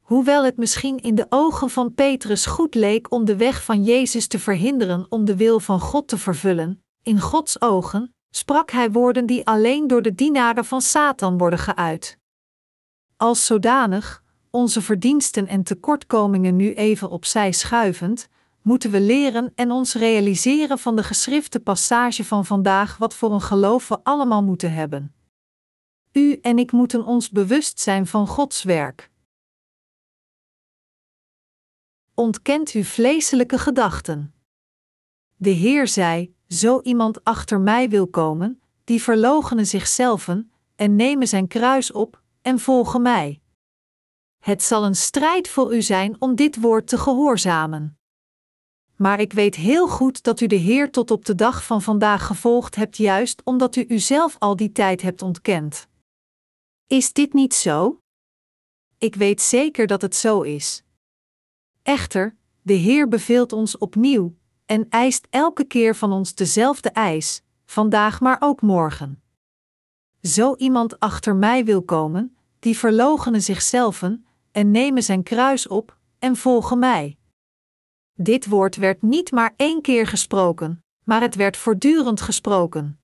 Hoewel 0.00 0.44
het 0.44 0.56
misschien 0.56 0.98
in 0.98 1.14
de 1.14 1.26
ogen 1.28 1.70
van 1.70 1.94
Petrus 1.94 2.46
goed 2.46 2.74
leek 2.74 3.12
om 3.12 3.24
de 3.24 3.36
weg 3.36 3.64
van 3.64 3.84
Jezus 3.84 4.26
te 4.26 4.38
verhinderen 4.38 5.06
om 5.08 5.24
de 5.24 5.36
wil 5.36 5.60
van 5.60 5.80
God 5.80 6.08
te 6.08 6.18
vervullen, 6.18 6.84
in 7.02 7.20
Gods 7.20 7.60
ogen 7.60 8.14
sprak 8.30 8.70
hij 8.70 8.90
woorden 8.90 9.26
die 9.26 9.46
alleen 9.46 9.86
door 9.86 10.02
de 10.02 10.14
dienaren 10.14 10.64
van 10.64 10.80
Satan 10.80 11.38
worden 11.38 11.58
geuit. 11.58 12.18
Als 13.16 13.46
zodanig, 13.46 14.22
onze 14.50 14.82
verdiensten 14.82 15.46
en 15.46 15.62
tekortkomingen 15.62 16.56
nu 16.56 16.74
even 16.74 17.10
opzij 17.10 17.52
schuivend, 17.52 18.28
moeten 18.64 18.90
we 18.90 19.00
leren 19.00 19.52
en 19.54 19.70
ons 19.70 19.94
realiseren 19.94 20.78
van 20.78 20.96
de 20.96 21.02
geschrifte 21.02 21.60
passage 21.60 22.24
van 22.24 22.46
vandaag 22.46 22.96
wat 22.96 23.14
voor 23.14 23.32
een 23.32 23.40
geloof 23.40 23.88
we 23.88 24.00
allemaal 24.02 24.42
moeten 24.42 24.72
hebben. 24.72 25.14
U 26.12 26.38
en 26.42 26.58
ik 26.58 26.72
moeten 26.72 27.04
ons 27.04 27.30
bewust 27.30 27.80
zijn 27.80 28.06
van 28.06 28.26
Gods 28.26 28.62
werk. 28.62 29.10
Ontkent 32.14 32.70
uw 32.70 32.82
vleeselijke 32.82 33.58
gedachten. 33.58 34.34
De 35.36 35.50
Heer 35.50 35.88
zei: 35.88 36.34
Zo 36.48 36.80
iemand 36.80 37.24
achter 37.24 37.60
mij 37.60 37.88
wil 37.88 38.08
komen, 38.08 38.62
die 38.84 39.02
verloochenen 39.02 39.66
zichzelf 39.66 40.28
en 40.76 40.96
nemen 40.96 41.28
zijn 41.28 41.48
kruis 41.48 41.92
op 41.92 42.22
en 42.42 42.58
volgen 42.58 43.02
mij. 43.02 43.40
Het 44.38 44.62
zal 44.62 44.84
een 44.84 44.96
strijd 44.96 45.48
voor 45.48 45.74
u 45.74 45.82
zijn 45.82 46.16
om 46.18 46.34
dit 46.34 46.60
woord 46.60 46.86
te 46.86 46.98
gehoorzamen. 46.98 47.98
Maar 48.96 49.20
ik 49.20 49.32
weet 49.32 49.54
heel 49.54 49.88
goed 49.88 50.22
dat 50.22 50.40
u 50.40 50.46
de 50.46 50.56
Heer 50.56 50.90
tot 50.90 51.10
op 51.10 51.24
de 51.24 51.34
dag 51.34 51.64
van 51.64 51.82
vandaag 51.82 52.26
gevolgd 52.26 52.74
hebt, 52.74 52.96
juist 52.96 53.42
omdat 53.44 53.76
u 53.76 53.84
uzelf 53.88 54.36
al 54.38 54.56
die 54.56 54.72
tijd 54.72 55.02
hebt 55.02 55.22
ontkend. 55.22 55.88
Is 56.86 57.12
dit 57.12 57.32
niet 57.32 57.54
zo? 57.54 57.98
Ik 58.98 59.14
weet 59.14 59.40
zeker 59.40 59.86
dat 59.86 60.02
het 60.02 60.14
zo 60.14 60.40
is. 60.40 60.82
Echter, 61.82 62.36
de 62.62 62.72
Heer 62.72 63.08
beveelt 63.08 63.52
ons 63.52 63.78
opnieuw 63.78 64.34
en 64.66 64.86
eist 64.88 65.26
elke 65.30 65.64
keer 65.64 65.96
van 65.96 66.12
ons 66.12 66.34
dezelfde 66.34 66.90
eis, 66.90 67.42
vandaag 67.64 68.20
maar 68.20 68.36
ook 68.40 68.62
morgen. 68.62 69.22
Zo 70.22 70.54
iemand 70.54 71.00
achter 71.00 71.36
mij 71.36 71.64
wil 71.64 71.82
komen, 71.82 72.36
die 72.58 72.78
verloochenen 72.78 73.42
zichzelf 73.42 74.02
en 74.52 74.70
nemen 74.70 75.02
zijn 75.02 75.22
kruis 75.22 75.66
op 75.66 75.98
en 76.18 76.36
volgen 76.36 76.78
mij. 76.78 77.18
Dit 78.16 78.46
woord 78.46 78.76
werd 78.76 79.02
niet 79.02 79.32
maar 79.32 79.54
één 79.56 79.82
keer 79.82 80.06
gesproken, 80.06 80.84
maar 81.04 81.20
het 81.20 81.34
werd 81.34 81.56
voortdurend 81.56 82.20
gesproken. 82.20 83.00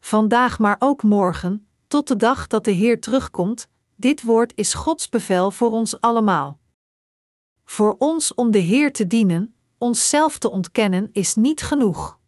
Vandaag 0.00 0.58
maar 0.58 0.76
ook 0.78 1.02
morgen, 1.02 1.68
tot 1.86 2.08
de 2.08 2.16
dag 2.16 2.46
dat 2.46 2.64
de 2.64 2.70
Heer 2.70 3.00
terugkomt, 3.00 3.68
dit 3.94 4.22
woord 4.22 4.52
is 4.54 4.74
Gods 4.74 5.08
bevel 5.08 5.50
voor 5.50 5.70
ons 5.70 6.00
allemaal. 6.00 6.58
Voor 7.64 7.96
ons 7.98 8.34
om 8.34 8.50
de 8.50 8.58
Heer 8.58 8.92
te 8.92 9.06
dienen, 9.06 9.54
onszelf 9.78 10.38
te 10.38 10.50
ontkennen, 10.50 11.08
is 11.12 11.34
niet 11.34 11.62
genoeg. 11.62 12.20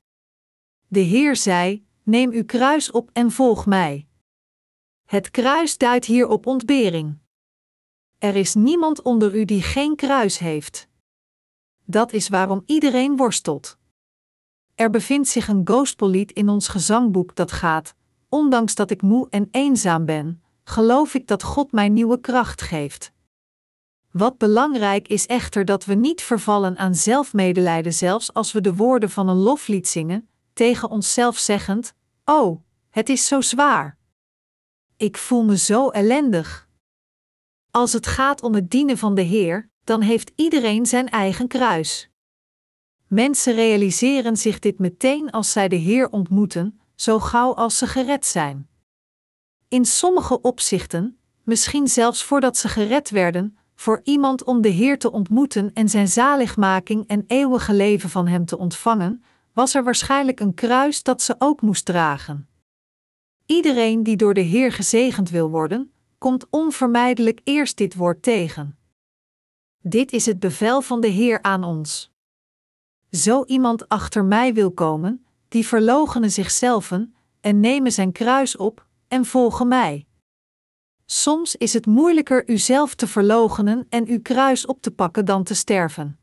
De 0.87 1.01
Heer 1.01 1.37
zei: 1.37 1.87
Neem 2.03 2.31
uw 2.31 2.45
kruis 2.45 2.91
op 2.91 3.11
en 3.13 3.31
volg 3.31 3.67
mij. 3.67 4.07
Het 5.05 5.31
kruis 5.31 5.79
duidt 5.79 6.05
hier 6.05 6.29
op 6.29 6.47
ontbering. 6.47 7.19
Er 8.19 8.37
is 8.37 8.55
niemand 8.55 9.03
onder 9.03 9.35
u 9.35 9.45
die 9.45 9.63
geen 9.63 9.97
kruis 9.97 10.39
heeft. 10.39 10.88
Dat 11.91 12.13
is 12.13 12.29
waarom 12.29 12.63
iedereen 12.67 13.17
worstelt. 13.17 13.79
Er 14.75 14.91
bevindt 14.91 15.29
zich 15.29 15.49
een 15.49 15.69
gospellied 15.69 16.33
in 16.33 16.49
ons 16.49 16.69
gezangboek 16.69 17.35
dat 17.35 17.53
gaat: 17.53 17.95
Ondanks 18.29 18.75
dat 18.75 18.91
ik 18.91 19.03
moe 19.03 19.27
en 19.31 19.49
eenzaam 19.51 20.05
ben, 20.05 20.43
geloof 20.65 21.15
ik 21.15 21.27
dat 21.27 21.43
God 21.43 21.73
mij 21.73 21.89
nieuwe 21.89 22.21
kracht 22.21 22.63
geeft. 22.63 23.13
Wat 24.11 24.39
belangrijk 24.39 25.09
is 25.09 25.27
echter 25.27 25.65
dat 25.65 25.85
we 25.85 25.95
niet 25.95 26.23
vervallen 26.23 26.77
aan 26.77 26.95
zelfmedelijden, 26.95 27.95
zelfs 27.95 28.35
als 28.35 28.53
we 28.53 28.61
de 28.61 28.75
woorden 28.75 29.11
van 29.11 29.29
een 29.29 29.37
loflied 29.37 29.89
zingen, 29.89 30.29
tegen 30.53 30.91
onszelf 30.91 31.39
zeggend: 31.39 31.95
Oh, 32.25 32.63
het 32.91 33.09
is 33.09 33.27
zo 33.27 33.41
zwaar. 33.41 33.99
Ik 34.97 35.17
voel 35.17 35.45
me 35.45 35.57
zo 35.57 35.89
ellendig. 35.89 36.69
Als 37.71 37.93
het 37.93 38.07
gaat 38.07 38.43
om 38.43 38.55
het 38.55 38.71
dienen 38.71 38.99
van 38.99 39.15
de 39.15 39.23
Heer, 39.23 39.71
dan 39.89 40.01
heeft 40.01 40.33
iedereen 40.37 40.87
zijn 40.87 41.09
eigen 41.09 41.49
kruis. 41.49 42.11
Mensen 43.07 43.55
realiseren 43.55 44.37
zich 44.37 44.59
dit 44.59 44.79
meteen 44.79 45.31
als 45.31 45.53
zij 45.53 45.69
de 45.69 45.77
Heer 45.77 46.11
ontmoeten, 46.11 46.81
zo 46.95 47.19
gauw 47.19 47.55
als 47.55 47.79
ze 47.79 47.87
gered 47.87 48.27
zijn. 48.27 48.69
In 49.69 49.85
sommige 49.85 50.41
opzichten, 50.41 51.19
misschien 51.43 51.89
zelfs 51.89 52.23
voordat 52.23 52.57
ze 52.57 52.69
gered 52.69 53.11
werden, 53.11 53.59
voor 53.75 54.01
iemand 54.05 54.45
om 54.45 54.61
de 54.61 54.69
Heer 54.69 54.99
te 54.99 55.13
ontmoeten 55.13 55.71
en 55.73 55.89
zijn 55.89 56.09
zaligmaking 56.09 57.07
en 57.07 57.25
eeuwige 57.27 57.75
leven 57.75 58.11
van 58.11 58.27
Hem 58.27 58.45
te 58.45 58.59
ontvangen, 58.59 59.23
was 59.53 59.75
er 59.75 59.85
waarschijnlijk 59.85 60.41
een 60.41 60.55
kruis 60.55 61.03
dat 61.03 61.23
ze 61.23 61.35
ook 61.39 61.61
moest 61.61 61.85
dragen. 61.85 62.49
Iedereen 63.47 64.03
die 64.03 64.17
door 64.17 64.35
de 64.35 64.41
Heer 64.41 64.73
gezegend 64.73 65.31
wil 65.31 65.51
worden, 65.51 65.93
komt 66.19 66.47
onvermijdelijk 66.51 67.41
eerst 67.45 67.77
dit 67.77 67.95
woord 67.95 68.23
tegen. 68.23 68.78
Dit 69.89 70.13
is 70.13 70.27
het 70.27 70.41
bevel 70.41 70.81
van 70.83 71.01
de 71.01 71.07
Heer 71.07 71.43
aan 71.43 71.65
ons. 71.65 72.13
Zo 73.11 73.45
iemand 73.45 73.89
achter 73.89 74.25
mij 74.25 74.55
wil 74.55 74.73
komen, 74.73 75.27
die 75.49 75.67
verloochenen 75.67 76.31
zichzelf 76.31 76.93
en 77.41 77.61
nemen 77.61 77.93
zijn 77.93 78.13
kruis 78.13 78.57
op 78.57 78.87
en 79.09 79.25
volgen 79.25 79.69
mij. 79.69 80.07
Soms 81.05 81.57
is 81.57 81.73
het 81.73 81.87
moeilijker 81.87 82.49
uzelf 82.49 82.95
te 82.95 83.07
verloochenen 83.07 83.87
en 83.89 84.07
uw 84.07 84.23
kruis 84.23 84.67
op 84.67 84.83
te 84.83 84.91
pakken 84.91 85.25
dan 85.25 85.45
te 85.45 85.55
sterven. 85.55 86.19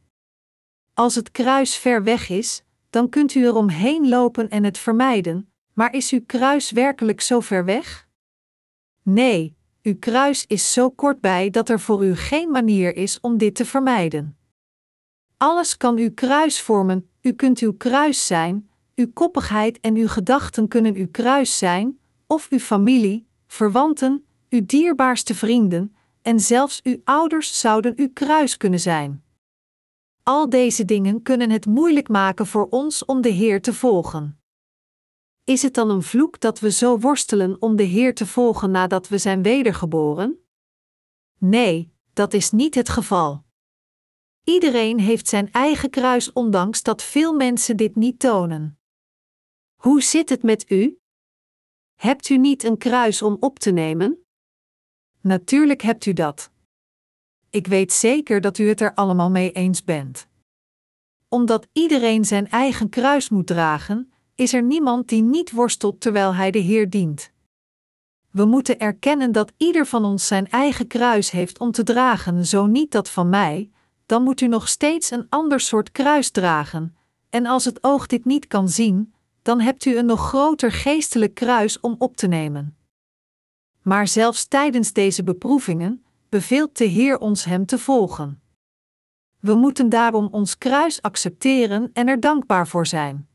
Als 0.93 1.15
het 1.15 1.31
kruis 1.31 1.77
ver 1.77 2.03
weg 2.03 2.29
is, 2.29 2.63
dan 2.89 3.09
kunt 3.09 3.35
u 3.35 3.45
er 3.45 3.55
omheen 3.55 4.09
lopen 4.09 4.49
en 4.49 4.63
het 4.63 4.77
vermijden, 4.77 5.51
maar 5.73 5.93
is 5.93 6.11
uw 6.11 6.23
kruis 6.25 6.71
werkelijk 6.71 7.21
zo 7.21 7.39
ver 7.39 7.65
weg? 7.65 8.07
Nee, 9.01 9.54
uw 9.85 9.95
kruis 9.99 10.45
is 10.47 10.73
zo 10.73 10.89
kort 10.89 11.21
bij 11.21 11.49
dat 11.49 11.69
er 11.69 11.79
voor 11.79 12.05
u 12.05 12.15
geen 12.15 12.51
manier 12.51 12.95
is 12.95 13.19
om 13.21 13.37
dit 13.37 13.55
te 13.55 13.65
vermijden. 13.65 14.37
Alles 15.37 15.77
kan 15.77 15.97
uw 15.97 16.13
kruis 16.13 16.61
vormen, 16.61 17.09
u 17.21 17.31
kunt 17.33 17.59
uw 17.59 17.73
kruis 17.73 18.27
zijn, 18.27 18.69
uw 18.95 19.11
koppigheid 19.13 19.79
en 19.79 19.95
uw 19.95 20.07
gedachten 20.07 20.67
kunnen 20.67 20.95
uw 20.95 21.07
kruis 21.11 21.57
zijn, 21.57 21.99
of 22.27 22.47
uw 22.49 22.59
familie, 22.59 23.27
verwanten, 23.47 24.25
uw 24.49 24.65
dierbaarste 24.65 25.35
vrienden, 25.35 25.95
en 26.21 26.39
zelfs 26.39 26.79
uw 26.83 27.01
ouders 27.03 27.59
zouden 27.59 27.93
uw 27.95 28.09
kruis 28.13 28.57
kunnen 28.57 28.79
zijn. 28.79 29.23
Al 30.23 30.49
deze 30.49 30.85
dingen 30.85 31.21
kunnen 31.21 31.49
het 31.49 31.65
moeilijk 31.65 32.07
maken 32.07 32.47
voor 32.47 32.67
ons 32.69 33.05
om 33.05 33.21
de 33.21 33.29
Heer 33.29 33.61
te 33.61 33.73
volgen. 33.73 34.39
Is 35.45 35.61
het 35.61 35.73
dan 35.73 35.89
een 35.89 36.03
vloek 36.03 36.39
dat 36.39 36.59
we 36.59 36.71
zo 36.71 36.99
worstelen 36.99 37.61
om 37.61 37.75
de 37.75 37.83
Heer 37.83 38.15
te 38.15 38.25
volgen 38.25 38.71
nadat 38.71 39.07
we 39.07 39.17
zijn 39.17 39.41
wedergeboren? 39.41 40.45
Nee, 41.37 41.93
dat 42.13 42.33
is 42.33 42.51
niet 42.51 42.75
het 42.75 42.89
geval. 42.89 43.43
Iedereen 44.43 44.99
heeft 44.99 45.27
zijn 45.27 45.51
eigen 45.51 45.89
kruis, 45.89 46.33
ondanks 46.33 46.83
dat 46.83 47.03
veel 47.03 47.33
mensen 47.33 47.77
dit 47.77 47.95
niet 47.95 48.19
tonen. 48.19 48.79
Hoe 49.75 50.01
zit 50.01 50.29
het 50.29 50.43
met 50.43 50.71
u? 50.71 50.99
Hebt 51.95 52.29
u 52.29 52.37
niet 52.37 52.63
een 52.63 52.77
kruis 52.77 53.21
om 53.21 53.37
op 53.39 53.59
te 53.59 53.71
nemen? 53.71 54.25
Natuurlijk 55.21 55.81
hebt 55.81 56.05
u 56.05 56.13
dat. 56.13 56.51
Ik 57.49 57.67
weet 57.67 57.93
zeker 57.93 58.41
dat 58.41 58.57
u 58.57 58.67
het 58.67 58.81
er 58.81 58.93
allemaal 58.93 59.29
mee 59.31 59.51
eens 59.51 59.83
bent. 59.83 60.27
Omdat 61.27 61.67
iedereen 61.71 62.25
zijn 62.25 62.49
eigen 62.49 62.89
kruis 62.89 63.29
moet 63.29 63.47
dragen, 63.47 64.13
is 64.35 64.53
er 64.53 64.63
niemand 64.63 65.07
die 65.09 65.21
niet 65.21 65.51
worstelt 65.51 66.01
terwijl 66.01 66.33
hij 66.33 66.51
de 66.51 66.59
Heer 66.59 66.89
dient. 66.89 67.31
We 68.31 68.45
moeten 68.45 68.79
erkennen 68.79 69.31
dat 69.31 69.51
ieder 69.57 69.85
van 69.85 70.05
ons 70.05 70.27
zijn 70.27 70.49
eigen 70.49 70.87
kruis 70.87 71.31
heeft 71.31 71.59
om 71.59 71.71
te 71.71 71.83
dragen, 71.83 72.45
zo 72.45 72.65
niet 72.65 72.91
dat 72.91 73.09
van 73.09 73.29
mij, 73.29 73.69
dan 74.05 74.23
moet 74.23 74.41
u 74.41 74.47
nog 74.47 74.67
steeds 74.67 75.11
een 75.11 75.25
ander 75.29 75.59
soort 75.59 75.91
kruis 75.91 76.29
dragen, 76.29 76.95
en 77.29 77.45
als 77.45 77.65
het 77.65 77.83
oog 77.83 78.07
dit 78.07 78.25
niet 78.25 78.47
kan 78.47 78.69
zien, 78.69 79.13
dan 79.41 79.59
hebt 79.59 79.85
u 79.85 79.97
een 79.97 80.05
nog 80.05 80.27
groter 80.27 80.71
geestelijk 80.71 81.33
kruis 81.33 81.79
om 81.79 81.95
op 81.97 82.17
te 82.17 82.27
nemen. 82.27 82.77
Maar 83.81 84.07
zelfs 84.07 84.45
tijdens 84.45 84.93
deze 84.93 85.23
beproevingen 85.23 86.05
beveelt 86.29 86.77
de 86.77 86.85
Heer 86.85 87.17
ons 87.17 87.45
Hem 87.45 87.65
te 87.65 87.77
volgen. 87.77 88.41
We 89.39 89.53
moeten 89.53 89.89
daarom 89.89 90.27
ons 90.31 90.57
kruis 90.57 91.01
accepteren 91.01 91.89
en 91.93 92.07
er 92.07 92.19
dankbaar 92.19 92.67
voor 92.67 92.87
zijn. 92.87 93.27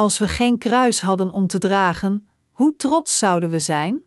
Als 0.00 0.18
we 0.18 0.28
geen 0.28 0.58
kruis 0.58 1.00
hadden 1.00 1.30
om 1.30 1.46
te 1.46 1.58
dragen, 1.58 2.28
hoe 2.50 2.76
trots 2.76 3.18
zouden 3.18 3.50
we 3.50 3.58
zijn? 3.58 4.02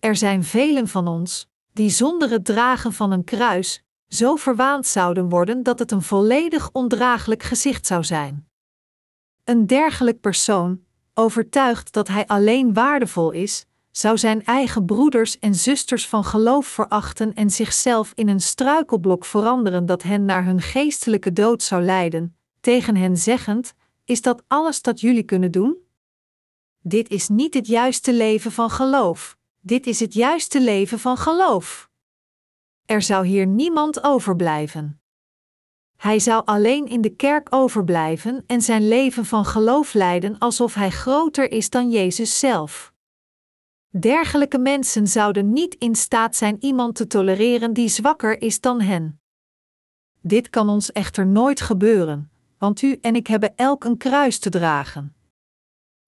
Er 0.00 0.16
zijn 0.16 0.44
velen 0.44 0.88
van 0.88 1.08
ons 1.08 1.48
die 1.72 1.90
zonder 1.90 2.30
het 2.30 2.44
dragen 2.44 2.92
van 2.92 3.10
een 3.10 3.24
kruis 3.24 3.82
zo 4.08 4.36
verwaand 4.36 4.86
zouden 4.86 5.28
worden 5.28 5.62
dat 5.62 5.78
het 5.78 5.90
een 5.90 6.02
volledig 6.02 6.70
ondraaglijk 6.72 7.42
gezicht 7.42 7.86
zou 7.86 8.04
zijn. 8.04 8.48
Een 9.44 9.66
dergelijk 9.66 10.20
persoon, 10.20 10.80
overtuigd 11.14 11.92
dat 11.92 12.08
hij 12.08 12.26
alleen 12.26 12.72
waardevol 12.72 13.30
is, 13.30 13.66
zou 13.90 14.18
zijn 14.18 14.44
eigen 14.44 14.84
broeders 14.84 15.38
en 15.38 15.54
zusters 15.54 16.08
van 16.08 16.24
geloof 16.24 16.66
verachten 16.66 17.34
en 17.34 17.50
zichzelf 17.50 18.12
in 18.14 18.28
een 18.28 18.40
struikelblok 18.40 19.24
veranderen 19.24 19.86
dat 19.86 20.02
hen 20.02 20.24
naar 20.24 20.44
hun 20.44 20.60
geestelijke 20.60 21.32
dood 21.32 21.62
zou 21.62 21.82
leiden, 21.82 22.36
tegen 22.60 22.96
hen 22.96 23.16
zeggend: 23.16 23.74
Is 24.06 24.22
dat 24.22 24.42
alles 24.46 24.82
dat 24.82 25.00
jullie 25.00 25.22
kunnen 25.22 25.50
doen? 25.50 25.76
Dit 26.82 27.08
is 27.08 27.28
niet 27.28 27.54
het 27.54 27.66
juiste 27.66 28.12
leven 28.12 28.52
van 28.52 28.70
geloof, 28.70 29.38
dit 29.60 29.86
is 29.86 30.00
het 30.00 30.14
juiste 30.14 30.60
leven 30.60 30.98
van 30.98 31.16
geloof. 31.16 31.90
Er 32.84 33.02
zou 33.02 33.26
hier 33.26 33.46
niemand 33.46 34.02
overblijven. 34.02 35.00
Hij 35.96 36.18
zou 36.18 36.44
alleen 36.44 36.86
in 36.86 37.00
de 37.00 37.14
kerk 37.14 37.54
overblijven 37.54 38.44
en 38.46 38.62
zijn 38.62 38.88
leven 38.88 39.24
van 39.24 39.44
geloof 39.44 39.94
leiden 39.94 40.38
alsof 40.38 40.74
hij 40.74 40.90
groter 40.90 41.50
is 41.50 41.70
dan 41.70 41.90
Jezus 41.90 42.38
zelf. 42.38 42.92
Dergelijke 43.88 44.58
mensen 44.58 45.06
zouden 45.06 45.52
niet 45.52 45.74
in 45.74 45.94
staat 45.94 46.36
zijn 46.36 46.56
iemand 46.60 46.94
te 46.94 47.06
tolereren 47.06 47.72
die 47.72 47.88
zwakker 47.88 48.42
is 48.42 48.60
dan 48.60 48.80
hen. 48.80 49.20
Dit 50.20 50.50
kan 50.50 50.68
ons 50.68 50.92
echter 50.92 51.26
nooit 51.26 51.60
gebeuren, 51.60 52.30
want 52.58 52.82
u 52.82 52.98
en 53.00 53.16
ik 53.16 53.26
hebben 53.26 53.56
elk 53.56 53.84
een 53.84 53.96
kruis 53.96 54.38
te 54.38 54.50
dragen. 54.50 55.14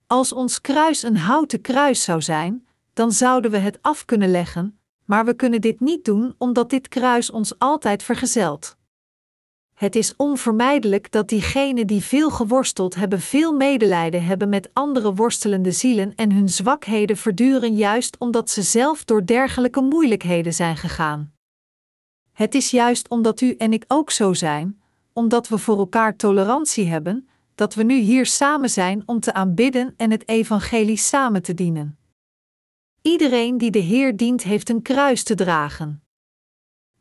Als 0.07 0.33
ons 0.33 0.61
kruis 0.61 1.03
een 1.03 1.17
houten 1.17 1.61
kruis 1.61 2.03
zou 2.03 2.23
zijn, 2.23 2.67
dan 2.93 3.13
zouden 3.13 3.51
we 3.51 3.59
het 3.59 3.79
af 3.83 4.05
kunnen 4.05 4.31
leggen, 4.31 4.79
maar 5.05 5.25
we 5.25 5.35
kunnen 5.35 5.61
dit 5.61 5.81
niet 5.81 6.05
doen 6.05 6.35
omdat 6.39 6.71
dit 6.71 6.89
kruis 6.89 7.31
ons 7.31 7.59
altijd 7.59 8.03
vergezelt. 8.03 8.77
Het 9.75 9.97
is 9.97 10.17
onvermijdelijk 10.17 11.13
dat 11.13 11.29
diegenen 11.29 11.87
die 11.87 12.03
veel 12.03 12.31
geworsteld 12.31 12.95
hebben, 12.95 13.21
veel 13.21 13.53
medelijden 13.53 14.25
hebben 14.25 14.49
met 14.49 14.71
andere 14.73 15.15
worstelende 15.15 15.73
zielen 15.73 16.15
en 16.15 16.33
hun 16.33 16.49
zwakheden 16.49 17.17
verduren 17.17 17.75
juist 17.75 18.19
omdat 18.19 18.51
ze 18.51 18.63
zelf 18.63 19.05
door 19.05 19.27
dergelijke 19.27 19.81
moeilijkheden 19.81 20.55
zijn 20.55 20.77
gegaan. 20.77 21.33
Het 22.33 22.55
is 22.55 22.71
juist 22.71 23.09
omdat 23.09 23.41
u 23.41 23.55
en 23.55 23.73
ik 23.73 23.85
ook 23.89 24.11
zo 24.11 24.33
zijn, 24.33 24.81
omdat 25.19 25.49
we 25.49 25.59
voor 25.59 25.79
elkaar 25.79 26.17
tolerantie 26.17 26.87
hebben, 26.87 27.29
dat 27.55 27.75
we 27.75 27.83
nu 27.83 27.95
hier 27.95 28.27
samen 28.27 28.71
zijn 28.71 29.03
om 29.07 29.21
te 29.21 29.33
aanbidden 29.33 29.95
en 29.97 30.11
het 30.11 30.29
evangelie 30.29 30.97
samen 30.97 31.43
te 31.43 31.55
dienen. 31.55 31.99
Iedereen 33.03 33.59
die 33.59 33.71
de 33.71 33.79
Heer 33.79 34.17
dient, 34.17 34.43
heeft 34.43 34.69
een 34.69 34.83
kruis 34.83 35.23
te 35.23 35.35
dragen. 35.35 36.03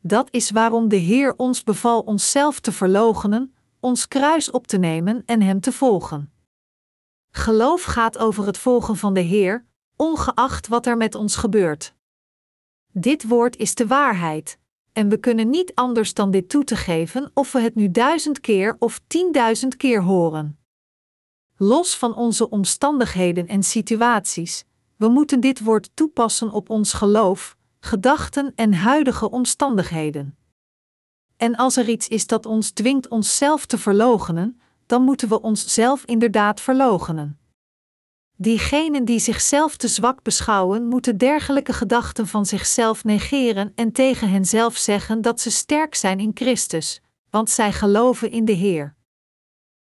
Dat 0.00 0.28
is 0.30 0.50
waarom 0.50 0.88
de 0.88 0.96
Heer 0.96 1.34
ons 1.36 1.64
beval 1.64 2.00
onszelf 2.00 2.60
te 2.60 2.72
verloochenen, 2.72 3.54
ons 3.80 4.08
kruis 4.08 4.50
op 4.50 4.66
te 4.66 4.78
nemen 4.78 5.22
en 5.26 5.42
Hem 5.42 5.60
te 5.60 5.72
volgen. 5.72 6.32
Geloof 7.30 7.82
gaat 7.82 8.18
over 8.18 8.46
het 8.46 8.58
volgen 8.58 8.96
van 8.96 9.14
de 9.14 9.20
Heer, 9.20 9.66
ongeacht 9.96 10.68
wat 10.68 10.86
er 10.86 10.96
met 10.96 11.14
ons 11.14 11.36
gebeurt. 11.36 11.94
Dit 12.92 13.28
woord 13.28 13.56
is 13.56 13.74
de 13.74 13.86
waarheid, 13.86 14.58
en 14.98 15.08
we 15.08 15.16
kunnen 15.16 15.50
niet 15.50 15.74
anders 15.74 16.14
dan 16.14 16.30
dit 16.30 16.48
toe 16.48 16.64
te 16.64 16.76
geven 16.76 17.30
of 17.34 17.52
we 17.52 17.60
het 17.60 17.74
nu 17.74 17.90
duizend 17.90 18.40
keer 18.40 18.76
of 18.78 19.00
tienduizend 19.06 19.76
keer 19.76 20.02
horen. 20.02 20.58
Los 21.56 21.96
van 21.96 22.14
onze 22.14 22.48
omstandigheden 22.50 23.46
en 23.46 23.62
situaties, 23.62 24.64
we 24.96 25.08
moeten 25.08 25.40
dit 25.40 25.60
woord 25.60 25.90
toepassen 25.94 26.50
op 26.50 26.70
ons 26.70 26.92
geloof, 26.92 27.56
gedachten 27.80 28.52
en 28.54 28.74
huidige 28.74 29.30
omstandigheden. 29.30 30.36
En 31.36 31.56
als 31.56 31.76
er 31.76 31.88
iets 31.88 32.08
is 32.08 32.26
dat 32.26 32.46
ons 32.46 32.70
dwingt 32.70 33.08
onszelf 33.08 33.66
te 33.66 33.78
verloochenen, 33.78 34.60
dan 34.86 35.02
moeten 35.02 35.28
we 35.28 35.42
onszelf 35.42 36.04
inderdaad 36.04 36.60
verloochenen. 36.60 37.38
Diegenen 38.40 39.04
die 39.04 39.18
zichzelf 39.18 39.76
te 39.76 39.88
zwak 39.88 40.22
beschouwen, 40.22 40.86
moeten 40.86 41.16
dergelijke 41.16 41.72
gedachten 41.72 42.26
van 42.26 42.46
zichzelf 42.46 43.04
negeren 43.04 43.72
en 43.74 43.92
tegen 43.92 44.30
henzelf 44.30 44.76
zeggen 44.76 45.22
dat 45.22 45.40
ze 45.40 45.50
sterk 45.50 45.94
zijn 45.94 46.20
in 46.20 46.30
Christus, 46.34 47.00
want 47.30 47.50
zij 47.50 47.72
geloven 47.72 48.30
in 48.30 48.44
de 48.44 48.52
Heer. 48.52 48.94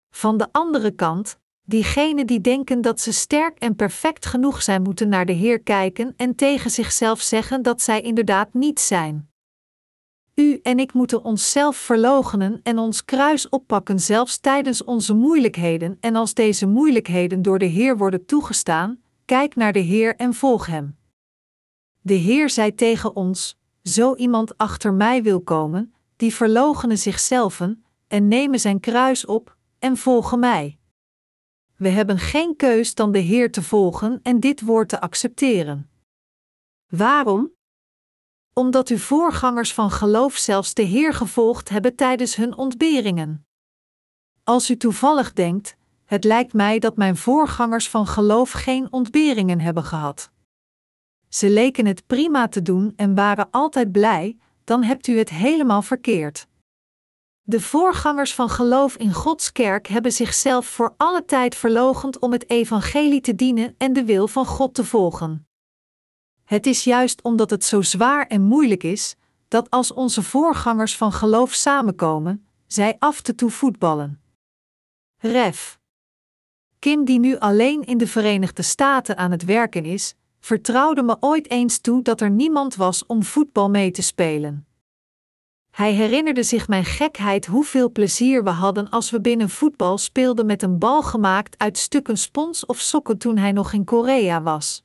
Van 0.10 0.38
de 0.38 0.48
andere 0.52 0.92
kant, 0.92 1.40
Diegenen 1.64 2.28
die 2.28 2.42
denken 2.42 2.82
dat 2.82 3.02
ze 3.02 3.14
sterk 3.14 3.60
en 3.60 3.76
perfect 3.76 4.26
genoeg 4.26 4.62
zijn, 4.62 4.82
moeten 4.82 5.10
naar 5.10 5.26
de 5.26 5.34
Heer 5.34 5.62
kijken 5.62 6.14
en 6.18 6.36
tegen 6.36 6.72
zichzelf 6.72 7.22
zeggen 7.22 7.62
dat 7.62 7.82
zij 7.82 8.02
inderdaad 8.02 8.54
niet 8.54 8.80
zijn. 8.80 9.30
U 10.36 10.60
en 10.64 10.80
ik 10.80 10.94
moeten 10.94 11.24
onszelf 11.24 11.78
verloochenen 11.78 12.60
en 12.64 12.78
ons 12.78 13.06
kruis 13.06 13.50
oppakken, 13.50 14.00
zelfs 14.00 14.38
tijdens 14.38 14.84
onze 14.84 15.14
moeilijkheden, 15.14 15.98
en 16.00 16.16
als 16.16 16.34
deze 16.34 16.68
moeilijkheden 16.68 17.42
door 17.42 17.60
de 17.60 17.66
Heer 17.66 17.98
worden 17.98 18.26
toegestaan, 18.26 19.02
kijk 19.26 19.56
naar 19.56 19.74
de 19.74 19.80
Heer 19.80 20.16
en 20.16 20.34
volg 20.34 20.66
Hem. 20.66 20.98
De 22.02 22.14
Heer 22.14 22.50
zei 22.50 22.76
tegen 22.76 23.16
ons: 23.16 23.58
Zo 23.84 24.16
iemand 24.16 24.58
achter 24.58 24.94
mij 24.94 25.24
wil 25.24 25.42
komen, 25.42 25.94
die 26.16 26.34
verloochenen 26.34 26.98
zichzelf 26.98 27.62
en 28.08 28.28
nemen 28.28 28.60
zijn 28.60 28.80
kruis 28.80 29.26
op 29.26 29.56
en 29.80 29.98
volgen 29.98 30.40
mij. 30.40 30.78
We 31.76 31.90
hebben 31.90 32.18
geen 32.20 32.56
keus 32.56 32.96
dan 32.96 33.12
de 33.12 33.20
Heer 33.20 33.52
te 33.52 33.62
volgen 33.62 34.20
en 34.24 34.40
dit 34.40 34.62
woord 34.62 34.90
te 34.90 35.02
accepteren. 35.02 35.90
Waarom? 36.88 37.55
Omdat 38.58 38.90
uw 38.90 38.98
voorgangers 38.98 39.74
van 39.74 39.92
geloof 39.92 40.36
zelfs 40.36 40.74
de 40.74 40.82
Heer 40.82 41.14
gevolgd 41.14 41.70
hebben 41.70 41.96
tijdens 41.96 42.36
hun 42.36 42.58
ontberingen. 42.58 43.46
Als 44.44 44.70
u 44.70 44.78
toevallig 44.78 45.34
denkt, 45.34 45.76
het 46.06 46.24
lijkt 46.24 46.54
mij 46.54 46.80
dat 46.80 46.98
mijn 46.98 47.18
voorgangers 47.18 47.90
van 47.90 48.08
geloof 48.08 48.52
geen 48.52 48.92
ontberingen 48.92 49.60
hebben 49.60 49.84
gehad. 49.84 50.32
Ze 51.30 51.50
leken 51.50 51.86
het 51.86 52.08
prima 52.08 52.48
te 52.48 52.62
doen 52.62 52.94
en 52.96 53.16
waren 53.16 53.48
altijd 53.52 53.92
blij, 53.92 54.38
dan 54.64 54.84
hebt 54.84 55.08
u 55.08 55.18
het 55.18 55.30
helemaal 55.30 55.82
verkeerd. 55.82 56.48
De 57.42 57.62
voorgangers 57.62 58.34
van 58.34 58.50
geloof 58.50 58.96
in 58.96 59.14
Gods 59.14 59.52
kerk 59.52 59.88
hebben 59.88 60.12
zichzelf 60.12 60.66
voor 60.66 60.94
alle 60.98 61.26
tijd 61.26 61.56
verlogend 61.56 62.20
om 62.20 62.32
het 62.32 62.50
evangelie 62.50 63.22
te 63.22 63.36
dienen 63.36 63.76
en 63.78 63.94
de 63.94 64.06
wil 64.06 64.28
van 64.28 64.46
God 64.46 64.74
te 64.74 64.84
volgen. 64.84 65.45
Het 66.46 66.66
is 66.66 66.84
juist 66.84 67.22
omdat 67.22 67.50
het 67.50 67.64
zo 67.64 67.82
zwaar 67.82 68.28
en 68.28 68.42
moeilijk 68.42 68.84
is, 68.84 69.16
dat 69.48 69.70
als 69.70 69.94
onze 69.94 70.24
voorgangers 70.24 70.98
van 70.98 71.12
geloof 71.12 71.54
samenkomen, 71.54 72.48
zij 72.68 72.96
af 73.00 73.22
te 73.22 73.36
toe 73.36 73.50
voetballen. 73.50 74.22
Ref. 75.18 75.80
Kim, 76.80 77.06
die 77.06 77.20
nu 77.20 77.38
alleen 77.38 77.84
in 77.84 77.98
de 77.98 78.08
Verenigde 78.08 78.62
Staten 78.62 79.18
aan 79.18 79.32
het 79.32 79.46
werken 79.46 79.86
is, 79.86 80.16
vertrouwde 80.40 81.04
me 81.04 81.18
ooit 81.20 81.50
eens 81.50 81.80
toe 81.80 82.02
dat 82.02 82.22
er 82.22 82.30
niemand 82.30 82.76
was 82.76 83.06
om 83.06 83.24
voetbal 83.24 83.70
mee 83.70 83.92
te 83.92 84.02
spelen. 84.02 84.68
Hij 85.72 85.94
herinnerde 85.94 86.44
zich 86.44 86.68
mijn 86.68 86.86
gekheid 86.86 87.46
hoeveel 87.46 87.92
plezier 87.92 88.44
we 88.44 88.50
hadden 88.50 88.90
als 88.90 89.10
we 89.10 89.22
binnen 89.22 89.50
voetbal 89.50 89.98
speelden 89.98 90.46
met 90.46 90.64
een 90.64 90.80
bal 90.80 91.02
gemaakt 91.02 91.58
uit 91.58 91.78
stukken 91.78 92.18
spons 92.18 92.66
of 92.66 92.80
sokken 92.80 93.18
toen 93.18 93.38
hij 93.38 93.52
nog 93.52 93.74
in 93.74 93.84
Korea 93.84 94.42
was. 94.42 94.85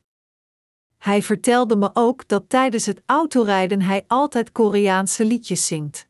Hij 1.01 1.23
vertelde 1.23 1.77
me 1.77 1.91
ook 1.93 2.29
dat 2.29 2.49
tijdens 2.49 2.87
het 2.87 3.03
autorijden 3.07 3.83
hij 3.83 4.05
altijd 4.07 4.53
Koreaanse 4.53 5.25
liedjes 5.25 5.67
zingt. 5.67 6.09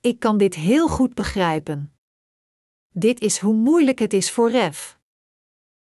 Ik 0.00 0.18
kan 0.18 0.38
dit 0.38 0.54
heel 0.54 0.88
goed 0.88 1.14
begrijpen. 1.14 1.94
Dit 2.88 3.20
is 3.20 3.38
hoe 3.38 3.54
moeilijk 3.54 3.98
het 3.98 4.12
is 4.12 4.30
voor 4.30 4.50
Ref. 4.50 4.98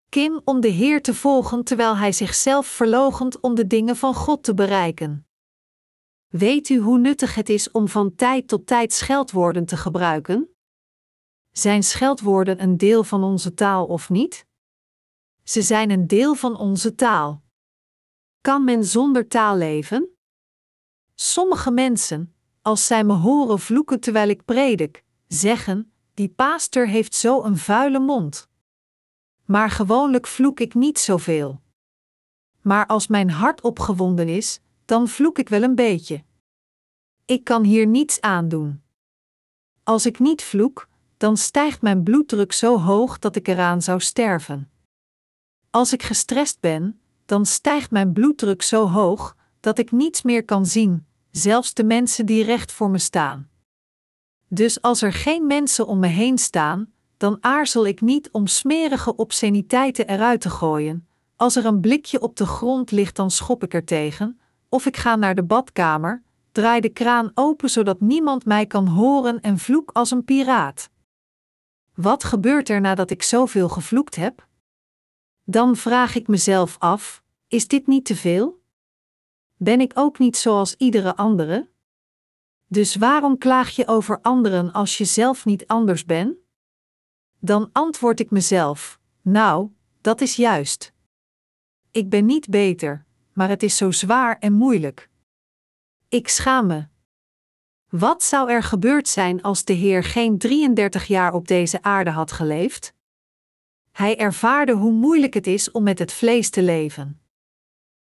Kim 0.08 0.40
om 0.44 0.60
de 0.60 0.68
Heer 0.68 1.02
te 1.02 1.14
volgen 1.14 1.64
terwijl 1.64 1.96
hij 1.96 2.12
zichzelf 2.12 2.66
verlogent 2.66 3.40
om 3.40 3.54
de 3.54 3.66
dingen 3.66 3.96
van 3.96 4.14
God 4.14 4.42
te 4.42 4.54
bereiken. 4.54 5.26
Weet 6.26 6.68
u 6.68 6.78
hoe 6.78 6.98
nuttig 6.98 7.34
het 7.34 7.48
is 7.48 7.70
om 7.70 7.88
van 7.88 8.14
tijd 8.14 8.48
tot 8.48 8.66
tijd 8.66 8.92
scheldwoorden 8.92 9.66
te 9.66 9.76
gebruiken? 9.76 10.56
Zijn 11.50 11.82
scheldwoorden 11.82 12.62
een 12.62 12.76
deel 12.76 13.04
van 13.04 13.22
onze 13.22 13.54
taal 13.54 13.86
of 13.86 14.10
niet? 14.10 14.46
Ze 15.42 15.62
zijn 15.62 15.90
een 15.90 16.06
deel 16.06 16.34
van 16.34 16.56
onze 16.56 16.94
taal. 16.94 17.44
Kan 18.46 18.64
men 18.64 18.84
zonder 18.84 19.28
taal 19.28 19.56
leven? 19.56 20.08
Sommige 21.14 21.70
mensen, 21.70 22.34
als 22.62 22.86
zij 22.86 23.04
me 23.04 23.12
horen 23.12 23.58
vloeken 23.58 24.00
terwijl 24.00 24.28
ik 24.28 24.44
predik, 24.44 25.04
zeggen: 25.26 25.92
Die 26.14 26.28
paaster 26.28 26.88
heeft 26.88 27.14
zo 27.14 27.42
een 27.42 27.56
vuile 27.56 27.98
mond. 27.98 28.48
Maar 29.44 29.70
gewoonlijk 29.70 30.26
vloek 30.26 30.60
ik 30.60 30.74
niet 30.74 30.98
zoveel. 30.98 31.60
Maar 32.60 32.86
als 32.86 33.06
mijn 33.06 33.30
hart 33.30 33.60
opgewonden 33.60 34.28
is, 34.28 34.60
dan 34.84 35.08
vloek 35.08 35.38
ik 35.38 35.48
wel 35.48 35.62
een 35.62 35.74
beetje. 35.74 36.24
Ik 37.24 37.44
kan 37.44 37.64
hier 37.64 37.86
niets 37.86 38.20
aan 38.20 38.48
doen. 38.48 38.82
Als 39.82 40.06
ik 40.06 40.18
niet 40.18 40.42
vloek, 40.42 40.88
dan 41.16 41.36
stijgt 41.36 41.82
mijn 41.82 42.02
bloeddruk 42.02 42.52
zo 42.52 42.78
hoog 42.78 43.18
dat 43.18 43.36
ik 43.36 43.48
eraan 43.48 43.82
zou 43.82 44.00
sterven. 44.00 44.70
Als 45.70 45.92
ik 45.92 46.02
gestrest 46.02 46.60
ben, 46.60 47.00
dan 47.26 47.46
stijgt 47.46 47.90
mijn 47.90 48.12
bloeddruk 48.12 48.62
zo 48.62 48.88
hoog 48.88 49.36
dat 49.60 49.78
ik 49.78 49.92
niets 49.92 50.22
meer 50.22 50.44
kan 50.44 50.66
zien, 50.66 51.06
zelfs 51.30 51.74
de 51.74 51.84
mensen 51.84 52.26
die 52.26 52.44
recht 52.44 52.72
voor 52.72 52.90
me 52.90 52.98
staan. 52.98 53.48
Dus 54.48 54.82
als 54.82 55.02
er 55.02 55.12
geen 55.12 55.46
mensen 55.46 55.86
om 55.86 55.98
me 55.98 56.06
heen 56.06 56.38
staan, 56.38 56.92
dan 57.16 57.38
aarzel 57.40 57.86
ik 57.86 58.00
niet 58.00 58.30
om 58.30 58.46
smerige 58.46 59.16
obsceniteiten 59.16 60.08
eruit 60.08 60.40
te 60.40 60.50
gooien. 60.50 61.06
Als 61.36 61.56
er 61.56 61.64
een 61.64 61.80
blikje 61.80 62.20
op 62.20 62.36
de 62.36 62.46
grond 62.46 62.90
ligt, 62.90 63.16
dan 63.16 63.30
schop 63.30 63.62
ik 63.62 63.74
er 63.74 63.84
tegen, 63.84 64.40
of 64.68 64.86
ik 64.86 64.96
ga 64.96 65.16
naar 65.16 65.34
de 65.34 65.44
badkamer, 65.44 66.22
draai 66.52 66.80
de 66.80 66.88
kraan 66.88 67.30
open 67.34 67.70
zodat 67.70 68.00
niemand 68.00 68.44
mij 68.44 68.66
kan 68.66 68.86
horen 68.86 69.40
en 69.40 69.58
vloek 69.58 69.90
als 69.92 70.10
een 70.10 70.24
piraat. 70.24 70.90
Wat 71.94 72.24
gebeurt 72.24 72.68
er 72.68 72.80
nadat 72.80 73.10
ik 73.10 73.22
zoveel 73.22 73.68
gevloekt 73.68 74.16
heb? 74.16 74.45
Dan 75.48 75.76
vraag 75.76 76.14
ik 76.14 76.28
mezelf 76.28 76.76
af: 76.78 77.22
is 77.48 77.68
dit 77.68 77.86
niet 77.86 78.04
te 78.04 78.16
veel? 78.16 78.62
Ben 79.56 79.80
ik 79.80 79.92
ook 79.94 80.18
niet 80.18 80.36
zoals 80.36 80.74
iedere 80.74 81.16
andere? 81.16 81.70
Dus 82.66 82.96
waarom 82.96 83.38
klaag 83.38 83.70
je 83.70 83.86
over 83.86 84.20
anderen 84.20 84.72
als 84.72 84.98
je 84.98 85.04
zelf 85.04 85.44
niet 85.44 85.66
anders 85.66 86.04
bent? 86.04 86.36
Dan 87.38 87.68
antwoord 87.72 88.20
ik 88.20 88.30
mezelf: 88.30 89.00
Nou, 89.22 89.70
dat 90.00 90.20
is 90.20 90.36
juist. 90.36 90.92
Ik 91.90 92.08
ben 92.08 92.26
niet 92.26 92.48
beter, 92.48 93.06
maar 93.32 93.48
het 93.48 93.62
is 93.62 93.76
zo 93.76 93.90
zwaar 93.90 94.38
en 94.38 94.52
moeilijk. 94.52 95.10
Ik 96.08 96.28
schaam 96.28 96.66
me. 96.66 96.86
Wat 97.88 98.22
zou 98.22 98.50
er 98.50 98.62
gebeurd 98.62 99.08
zijn 99.08 99.42
als 99.42 99.64
de 99.64 99.72
Heer 99.72 100.04
geen 100.04 100.38
33 100.38 101.06
jaar 101.06 101.32
op 101.32 101.48
deze 101.48 101.82
aarde 101.82 102.10
had 102.10 102.32
geleefd? 102.32 102.94
Hij 103.96 104.18
ervaarde 104.18 104.72
hoe 104.72 104.92
moeilijk 104.92 105.34
het 105.34 105.46
is 105.46 105.70
om 105.70 105.82
met 105.82 105.98
het 105.98 106.12
vlees 106.12 106.50
te 106.50 106.62
leven. 106.62 107.20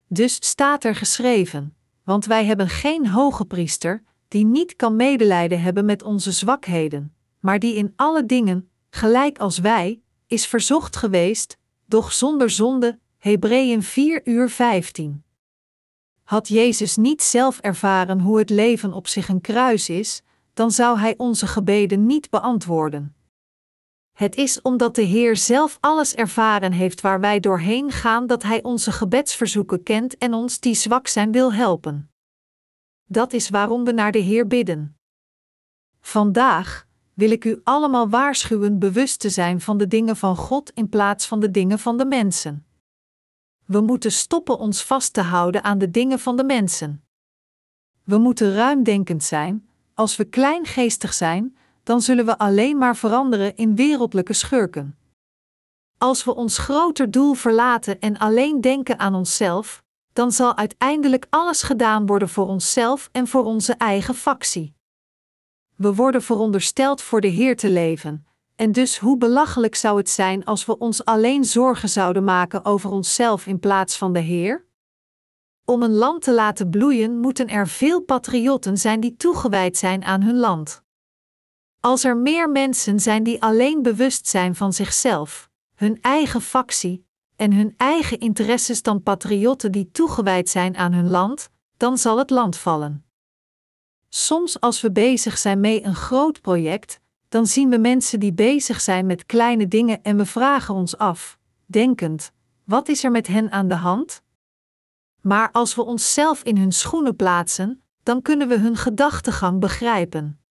Dus 0.08 0.36
staat 0.36 0.84
er 0.84 0.96
geschreven: 0.96 1.76
Want 2.04 2.26
wij 2.26 2.46
hebben 2.46 2.70
geen 2.70 3.08
hoge 3.08 3.46
priester, 3.46 4.04
die 4.28 4.46
niet 4.46 4.76
kan 4.76 4.96
medelijden 4.96 5.62
hebben 5.62 5.86
met 5.86 6.04
onze 6.04 6.32
zwakheden, 6.32 7.16
maar 7.40 7.60
die 7.60 7.76
in 7.76 7.94
alle 7.96 8.26
dingen, 8.26 8.70
gelijk 8.90 9.38
als 9.38 9.58
wij, 9.58 10.02
is 10.28 10.48
verzocht 10.48 10.96
geweest, 10.96 11.58
doch 11.86 12.12
zonder 12.12 12.50
zonde. 12.50 13.00
Hebreeën 13.18 13.84
4 13.84 14.22
uur 14.28 14.50
15. 14.50 15.24
Had 16.24 16.48
Jezus 16.48 16.96
niet 16.96 17.22
zelf 17.22 17.60
ervaren 17.60 18.20
hoe 18.20 18.38
het 18.38 18.50
leven 18.50 18.94
op 18.94 19.08
zich 19.08 19.30
een 19.30 19.42
kruis 19.42 19.90
is, 19.90 20.22
dan 20.54 20.72
zou 20.72 21.00
Hij 21.00 21.14
onze 21.18 21.48
gebeden 21.48 22.06
niet 22.06 22.30
beantwoorden. 22.30 23.15
Het 24.16 24.36
is 24.36 24.62
omdat 24.62 24.96
de 24.96 25.02
Heer 25.02 25.36
zelf 25.36 25.78
alles 25.82 26.16
ervaren 26.16 26.72
heeft 26.72 27.02
waar 27.02 27.20
wij 27.20 27.40
doorheen 27.40 27.92
gaan 27.92 28.28
dat 28.28 28.44
Hij 28.44 28.64
onze 28.64 28.92
gebedsverzoeken 28.92 29.84
kent 29.84 30.18
en 30.18 30.34
ons 30.34 30.60
die 30.60 30.76
zwak 30.76 31.08
zijn 31.08 31.32
wil 31.32 31.54
helpen. 31.54 32.12
Dat 33.06 33.34
is 33.34 33.50
waarom 33.50 33.84
we 33.84 33.92
naar 33.92 34.12
de 34.12 34.20
Heer 34.20 34.48
bidden. 34.48 34.98
Vandaag 36.00 36.88
wil 37.14 37.32
ik 37.32 37.46
u 37.46 37.62
allemaal 37.64 38.10
waarschuwen 38.10 38.80
bewust 38.80 39.20
te 39.20 39.30
zijn 39.30 39.62
van 39.62 39.78
de 39.78 39.88
dingen 39.88 40.16
van 40.16 40.36
God 40.36 40.72
in 40.74 40.90
plaats 40.90 41.26
van 41.26 41.40
de 41.40 41.52
dingen 41.52 41.80
van 41.80 41.98
de 41.98 42.06
mensen. 42.06 42.66
We 43.66 43.82
moeten 43.82 44.12
stoppen 44.12 44.58
ons 44.58 44.84
vast 44.84 45.14
te 45.14 45.22
houden 45.22 45.64
aan 45.64 45.78
de 45.78 45.92
dingen 45.92 46.20
van 46.20 46.38
de 46.38 46.44
mensen. 46.44 47.04
We 48.04 48.18
moeten 48.18 48.54
ruimdenkend 48.54 49.24
zijn. 49.24 49.70
Als 49.94 50.16
we 50.16 50.26
kleingeestig 50.26 51.14
zijn, 51.14 51.58
dan 51.86 52.02
zullen 52.02 52.26
we 52.26 52.38
alleen 52.38 52.78
maar 52.78 52.96
veranderen 52.96 53.56
in 53.56 53.76
wereldlijke 53.76 54.34
schurken. 54.34 54.98
Als 55.98 56.24
we 56.24 56.36
ons 56.36 56.58
groter 56.58 57.12
doel 57.12 57.34
verlaten 57.34 58.00
en 58.00 58.18
alleen 58.18 58.62
denken 58.62 59.00
aan 59.00 59.16
onszelf, 59.16 59.84
dan 60.14 60.32
zal 60.32 60.58
uiteindelijk 60.58 61.28
alles 61.30 61.64
gedaan 61.64 62.06
worden 62.06 62.30
voor 62.30 62.48
onszelf 62.48 63.10
en 63.12 63.28
voor 63.28 63.44
onze 63.44 63.74
eigen 63.74 64.16
factie. 64.16 64.76
We 65.76 65.96
worden 65.96 66.22
verondersteld 66.22 67.02
voor 67.02 67.22
de 67.22 67.28
Heer 67.28 67.56
te 67.56 67.70
leven, 67.70 68.26
en 68.56 68.72
dus 68.72 68.98
hoe 68.98 69.18
belachelijk 69.18 69.76
zou 69.76 69.98
het 69.98 70.10
zijn 70.10 70.46
als 70.46 70.66
we 70.66 70.78
ons 70.78 71.06
alleen 71.06 71.44
zorgen 71.44 71.90
zouden 71.90 72.24
maken 72.24 72.66
over 72.66 72.90
onszelf 72.90 73.48
in 73.48 73.60
plaats 73.60 73.98
van 73.98 74.14
de 74.14 74.20
Heer? 74.20 74.66
Om 75.66 75.84
een 75.84 75.94
land 75.94 76.22
te 76.22 76.34
laten 76.34 76.70
bloeien 76.70 77.20
moeten 77.20 77.48
er 77.48 77.68
veel 77.68 78.02
patriotten 78.02 78.78
zijn 78.78 79.00
die 79.00 79.16
toegewijd 79.16 79.78
zijn 79.78 80.04
aan 80.04 80.22
hun 80.22 80.38
land. 80.38 80.85
Als 81.86 82.04
er 82.04 82.18
meer 82.18 82.50
mensen 82.50 83.00
zijn 83.00 83.24
die 83.24 83.42
alleen 83.42 83.82
bewust 83.82 84.28
zijn 84.28 84.56
van 84.56 84.74
zichzelf, 84.74 85.50
hun 85.76 86.02
eigen 86.02 86.42
factie 86.42 87.06
en 87.36 87.54
hun 87.54 87.74
eigen 87.78 88.20
interesses 88.20 88.82
dan 88.82 89.04
patriotten 89.04 89.72
die 89.72 89.92
toegewijd 89.92 90.50
zijn 90.50 90.78
aan 90.78 90.94
hun 90.94 91.10
land, 91.10 91.50
dan 91.78 91.98
zal 91.98 92.18
het 92.18 92.30
land 92.30 92.58
vallen. 92.58 93.06
Soms 94.10 94.60
als 94.60 94.82
we 94.82 94.92
bezig 94.92 95.38
zijn 95.38 95.60
met 95.60 95.84
een 95.84 95.96
groot 95.96 96.42
project, 96.42 97.00
dan 97.30 97.48
zien 97.48 97.70
we 97.70 97.78
mensen 97.78 98.20
die 98.20 98.34
bezig 98.34 98.82
zijn 98.82 99.06
met 99.06 99.26
kleine 99.26 99.68
dingen 99.68 100.04
en 100.04 100.18
we 100.18 100.26
vragen 100.26 100.74
ons 100.74 100.98
af, 100.98 101.38
denkend: 101.66 102.32
wat 102.64 102.88
is 102.88 103.04
er 103.04 103.12
met 103.12 103.28
hen 103.28 103.52
aan 103.52 103.68
de 103.68 103.76
hand? 103.76 104.22
Maar 105.22 105.52
als 105.52 105.76
we 105.76 105.84
onszelf 105.84 106.44
in 106.44 106.58
hun 106.58 106.72
schoenen 106.72 107.16
plaatsen, 107.16 107.84
dan 108.04 108.22
kunnen 108.22 108.48
we 108.48 108.58
hun 108.58 108.76
gedachtegang 108.76 109.60
begrijpen. 109.60 110.45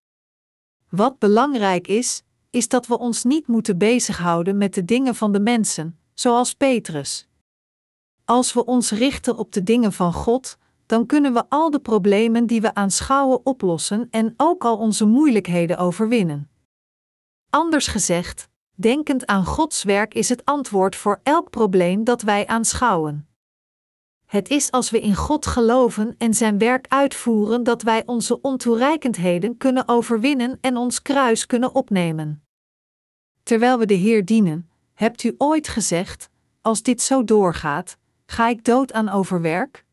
Wat 0.96 1.18
belangrijk 1.18 1.88
is, 1.88 2.22
is 2.50 2.68
dat 2.68 2.86
we 2.86 2.98
ons 2.98 3.24
niet 3.24 3.46
moeten 3.46 3.78
bezighouden 3.78 4.56
met 4.56 4.74
de 4.74 4.84
dingen 4.84 5.14
van 5.14 5.32
de 5.32 5.40
mensen, 5.40 5.98
zoals 6.12 6.54
Petrus. 6.54 7.28
Als 8.24 8.52
we 8.52 8.64
ons 8.64 8.90
richten 8.90 9.36
op 9.36 9.52
de 9.52 9.62
dingen 9.62 9.92
van 9.92 10.12
God, 10.12 10.58
dan 10.86 11.06
kunnen 11.06 11.32
we 11.32 11.44
al 11.48 11.70
de 11.70 11.78
problemen 11.78 12.46
die 12.46 12.60
we 12.60 12.74
aanschouwen 12.74 13.46
oplossen 13.46 14.08
en 14.10 14.34
ook 14.36 14.64
al 14.64 14.76
onze 14.76 15.04
moeilijkheden 15.04 15.78
overwinnen. 15.78 16.50
Anders 17.50 17.86
gezegd, 17.86 18.48
denkend 18.74 19.26
aan 19.26 19.44
Gods 19.44 19.82
werk 19.82 20.14
is 20.14 20.28
het 20.28 20.44
antwoord 20.44 20.96
voor 20.96 21.20
elk 21.22 21.50
probleem 21.50 22.04
dat 22.04 22.22
wij 22.22 22.46
aanschouwen. 22.46 23.28
Het 24.34 24.48
is 24.48 24.70
als 24.70 24.90
we 24.90 25.00
in 25.00 25.14
God 25.14 25.46
geloven 25.46 26.14
en 26.18 26.34
Zijn 26.34 26.58
werk 26.58 26.86
uitvoeren 26.88 27.62
dat 27.62 27.82
wij 27.82 28.02
onze 28.06 28.40
ontoereikendheden 28.40 29.56
kunnen 29.56 29.88
overwinnen 29.88 30.58
en 30.60 30.76
ons 30.76 31.02
kruis 31.02 31.46
kunnen 31.46 31.74
opnemen. 31.74 32.44
Terwijl 33.42 33.78
we 33.78 33.86
de 33.86 33.94
Heer 33.94 34.24
dienen, 34.24 34.70
hebt 34.94 35.22
u 35.22 35.34
ooit 35.38 35.68
gezegd: 35.68 36.30
Als 36.60 36.82
dit 36.82 37.02
zo 37.02 37.24
doorgaat, 37.24 37.98
ga 38.26 38.48
ik 38.48 38.64
dood 38.64 38.92
aan 38.92 39.08
overwerk? 39.08 39.84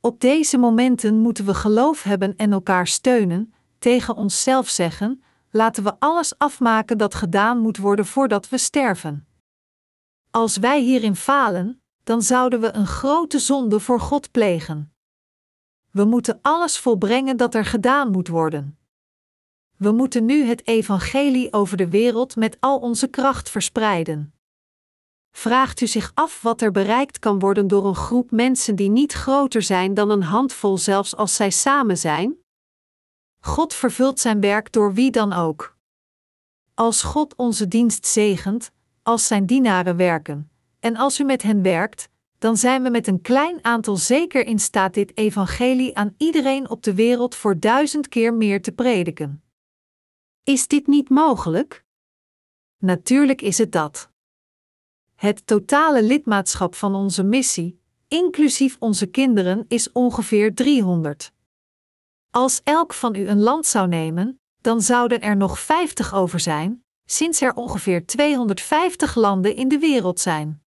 Op 0.00 0.20
deze 0.20 0.58
momenten 0.58 1.18
moeten 1.18 1.44
we 1.44 1.54
geloof 1.54 2.02
hebben 2.02 2.36
en 2.36 2.52
elkaar 2.52 2.86
steunen, 2.86 3.54
tegen 3.78 4.16
onszelf 4.16 4.68
zeggen: 4.68 5.22
laten 5.50 5.84
we 5.84 5.94
alles 5.98 6.38
afmaken 6.38 6.98
dat 6.98 7.14
gedaan 7.14 7.58
moet 7.58 7.76
worden 7.76 8.06
voordat 8.06 8.48
we 8.48 8.58
sterven. 8.58 9.26
Als 10.30 10.56
wij 10.56 10.80
hierin 10.80 11.16
falen, 11.16 11.79
dan 12.04 12.22
zouden 12.22 12.60
we 12.60 12.74
een 12.74 12.86
grote 12.86 13.38
zonde 13.38 13.80
voor 13.80 14.00
God 14.00 14.30
plegen. 14.30 14.92
We 15.90 16.04
moeten 16.04 16.38
alles 16.42 16.78
volbrengen 16.78 17.36
dat 17.36 17.54
er 17.54 17.64
gedaan 17.64 18.10
moet 18.10 18.28
worden. 18.28 18.78
We 19.76 19.92
moeten 19.92 20.24
nu 20.24 20.44
het 20.44 20.66
evangelie 20.66 21.52
over 21.52 21.76
de 21.76 21.88
wereld 21.88 22.36
met 22.36 22.56
al 22.60 22.78
onze 22.78 23.08
kracht 23.08 23.50
verspreiden. 23.50 24.34
Vraagt 25.30 25.80
u 25.80 25.86
zich 25.86 26.12
af 26.14 26.42
wat 26.42 26.60
er 26.60 26.70
bereikt 26.70 27.18
kan 27.18 27.38
worden 27.38 27.68
door 27.68 27.86
een 27.86 27.94
groep 27.94 28.30
mensen 28.30 28.76
die 28.76 28.90
niet 28.90 29.12
groter 29.12 29.62
zijn 29.62 29.94
dan 29.94 30.10
een 30.10 30.22
handvol, 30.22 30.78
zelfs 30.78 31.16
als 31.16 31.34
zij 31.36 31.50
samen 31.50 31.98
zijn? 31.98 32.36
God 33.40 33.74
vervult 33.74 34.20
zijn 34.20 34.40
werk 34.40 34.72
door 34.72 34.94
wie 34.94 35.10
dan 35.10 35.32
ook. 35.32 35.76
Als 36.74 37.02
God 37.02 37.36
onze 37.36 37.68
dienst 37.68 38.06
zegent, 38.06 38.70
als 39.02 39.26
zijn 39.26 39.46
dienaren 39.46 39.96
werken, 39.96 40.50
en 40.80 40.96
als 40.96 41.20
u 41.20 41.24
met 41.24 41.42
hen 41.42 41.62
werkt, 41.62 42.08
dan 42.38 42.56
zijn 42.56 42.82
we 42.82 42.90
met 42.90 43.06
een 43.06 43.20
klein 43.20 43.64
aantal 43.64 43.96
zeker 43.96 44.46
in 44.46 44.58
staat 44.58 44.94
dit 44.94 45.16
evangelie 45.16 45.96
aan 45.96 46.14
iedereen 46.16 46.70
op 46.70 46.82
de 46.82 46.94
wereld 46.94 47.34
voor 47.34 47.58
duizend 47.58 48.08
keer 48.08 48.34
meer 48.34 48.62
te 48.62 48.72
prediken. 48.72 49.42
Is 50.44 50.66
dit 50.66 50.86
niet 50.86 51.08
mogelijk? 51.08 51.84
Natuurlijk 52.78 53.42
is 53.42 53.58
het 53.58 53.72
dat. 53.72 54.10
Het 55.14 55.46
totale 55.46 56.02
lidmaatschap 56.02 56.74
van 56.74 56.94
onze 56.94 57.22
missie, 57.22 57.80
inclusief 58.08 58.76
onze 58.78 59.06
kinderen, 59.06 59.64
is 59.68 59.92
ongeveer 59.92 60.54
300. 60.54 61.32
Als 62.30 62.60
elk 62.64 62.92
van 62.92 63.14
u 63.14 63.28
een 63.28 63.40
land 63.40 63.66
zou 63.66 63.88
nemen, 63.88 64.40
dan 64.60 64.80
zouden 64.80 65.20
er 65.20 65.36
nog 65.36 65.58
50 65.58 66.14
over 66.14 66.40
zijn, 66.40 66.84
sinds 67.04 67.40
er 67.40 67.54
ongeveer 67.54 68.06
250 68.06 69.14
landen 69.14 69.56
in 69.56 69.68
de 69.68 69.78
wereld 69.78 70.20
zijn. 70.20 70.62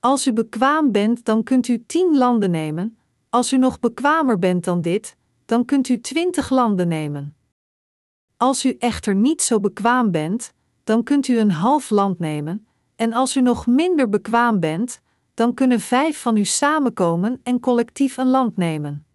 Als 0.00 0.26
u 0.26 0.32
bekwaam 0.32 0.92
bent, 0.92 1.24
dan 1.24 1.42
kunt 1.42 1.68
u 1.68 1.84
10 1.86 2.16
landen 2.16 2.50
nemen. 2.50 2.98
Als 3.28 3.52
u 3.52 3.56
nog 3.56 3.80
bekwamer 3.80 4.38
bent 4.38 4.64
dan 4.64 4.80
dit, 4.80 5.16
dan 5.44 5.64
kunt 5.64 5.88
u 5.88 6.00
20 6.00 6.50
landen 6.50 6.88
nemen. 6.88 7.36
Als 8.36 8.64
u 8.64 8.76
echter 8.78 9.14
niet 9.14 9.42
zo 9.42 9.60
bekwaam 9.60 10.10
bent, 10.10 10.52
dan 10.84 11.02
kunt 11.02 11.28
u 11.28 11.38
een 11.38 11.50
half 11.50 11.90
land 11.90 12.18
nemen, 12.18 12.66
en 12.96 13.12
als 13.12 13.36
u 13.36 13.40
nog 13.40 13.66
minder 13.66 14.08
bekwaam 14.08 14.60
bent, 14.60 15.00
dan 15.34 15.54
kunnen 15.54 15.80
vijf 15.80 16.20
van 16.20 16.36
u 16.36 16.44
samenkomen 16.44 17.40
en 17.42 17.60
collectief 17.60 18.16
een 18.16 18.30
land 18.30 18.56
nemen. 18.56 19.06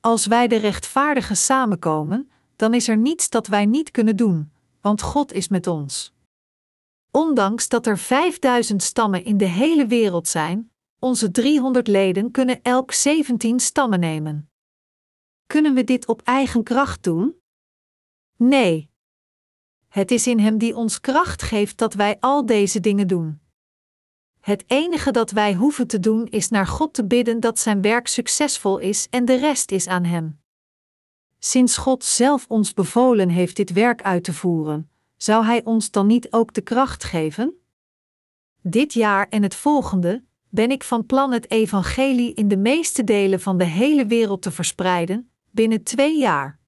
Als 0.00 0.26
wij 0.26 0.48
de 0.48 0.56
rechtvaardigen 0.56 1.36
samenkomen, 1.36 2.30
dan 2.56 2.74
is 2.74 2.88
er 2.88 2.96
niets 2.96 3.30
dat 3.30 3.46
wij 3.46 3.66
niet 3.66 3.90
kunnen 3.90 4.16
doen, 4.16 4.52
want 4.80 5.02
God 5.02 5.32
is 5.32 5.48
met 5.48 5.66
ons. 5.66 6.14
Ondanks 7.14 7.68
dat 7.68 7.86
er 7.86 7.98
5000 7.98 8.82
stammen 8.82 9.24
in 9.24 9.36
de 9.36 9.44
hele 9.44 9.86
wereld 9.86 10.28
zijn, 10.28 10.72
onze 10.98 11.30
300 11.30 11.86
leden 11.86 12.30
kunnen 12.30 12.62
elk 12.62 12.92
17 12.92 13.60
stammen 13.60 14.00
nemen. 14.00 14.50
Kunnen 15.46 15.74
we 15.74 15.84
dit 15.84 16.06
op 16.06 16.22
eigen 16.22 16.62
kracht 16.62 17.02
doen? 17.02 17.36
Nee. 18.36 18.90
Het 19.88 20.10
is 20.10 20.26
in 20.26 20.38
Hem 20.38 20.58
die 20.58 20.76
ons 20.76 21.00
kracht 21.00 21.42
geeft 21.42 21.78
dat 21.78 21.94
wij 21.94 22.16
al 22.20 22.46
deze 22.46 22.80
dingen 22.80 23.08
doen. 23.08 23.40
Het 24.40 24.64
enige 24.66 25.10
dat 25.10 25.30
wij 25.30 25.54
hoeven 25.54 25.86
te 25.86 26.00
doen 26.00 26.26
is 26.26 26.48
naar 26.48 26.66
God 26.66 26.94
te 26.94 27.06
bidden 27.06 27.40
dat 27.40 27.58
Zijn 27.58 27.82
werk 27.82 28.06
succesvol 28.06 28.78
is 28.78 29.06
en 29.10 29.24
de 29.24 29.34
rest 29.34 29.70
is 29.70 29.86
aan 29.86 30.04
Hem. 30.04 30.40
Sinds 31.38 31.76
God 31.76 32.04
zelf 32.04 32.46
ons 32.48 32.74
bevolen 32.74 33.28
heeft 33.28 33.56
dit 33.56 33.72
werk 33.72 34.02
uit 34.02 34.24
te 34.24 34.32
voeren, 34.32 34.91
zou 35.22 35.44
Hij 35.44 35.64
ons 35.64 35.90
dan 35.90 36.06
niet 36.06 36.32
ook 36.32 36.52
de 36.52 36.60
kracht 36.60 37.04
geven? 37.04 37.54
Dit 38.62 38.92
jaar 38.92 39.28
en 39.28 39.42
het 39.42 39.54
volgende 39.54 40.24
ben 40.48 40.70
ik 40.70 40.84
van 40.84 41.06
plan 41.06 41.32
het 41.32 41.50
evangelie 41.50 42.34
in 42.34 42.48
de 42.48 42.56
meeste 42.56 43.04
delen 43.04 43.40
van 43.40 43.58
de 43.58 43.64
hele 43.64 44.06
wereld 44.06 44.42
te 44.42 44.50
verspreiden, 44.50 45.30
binnen 45.50 45.82
twee 45.82 46.18
jaar. 46.18 46.58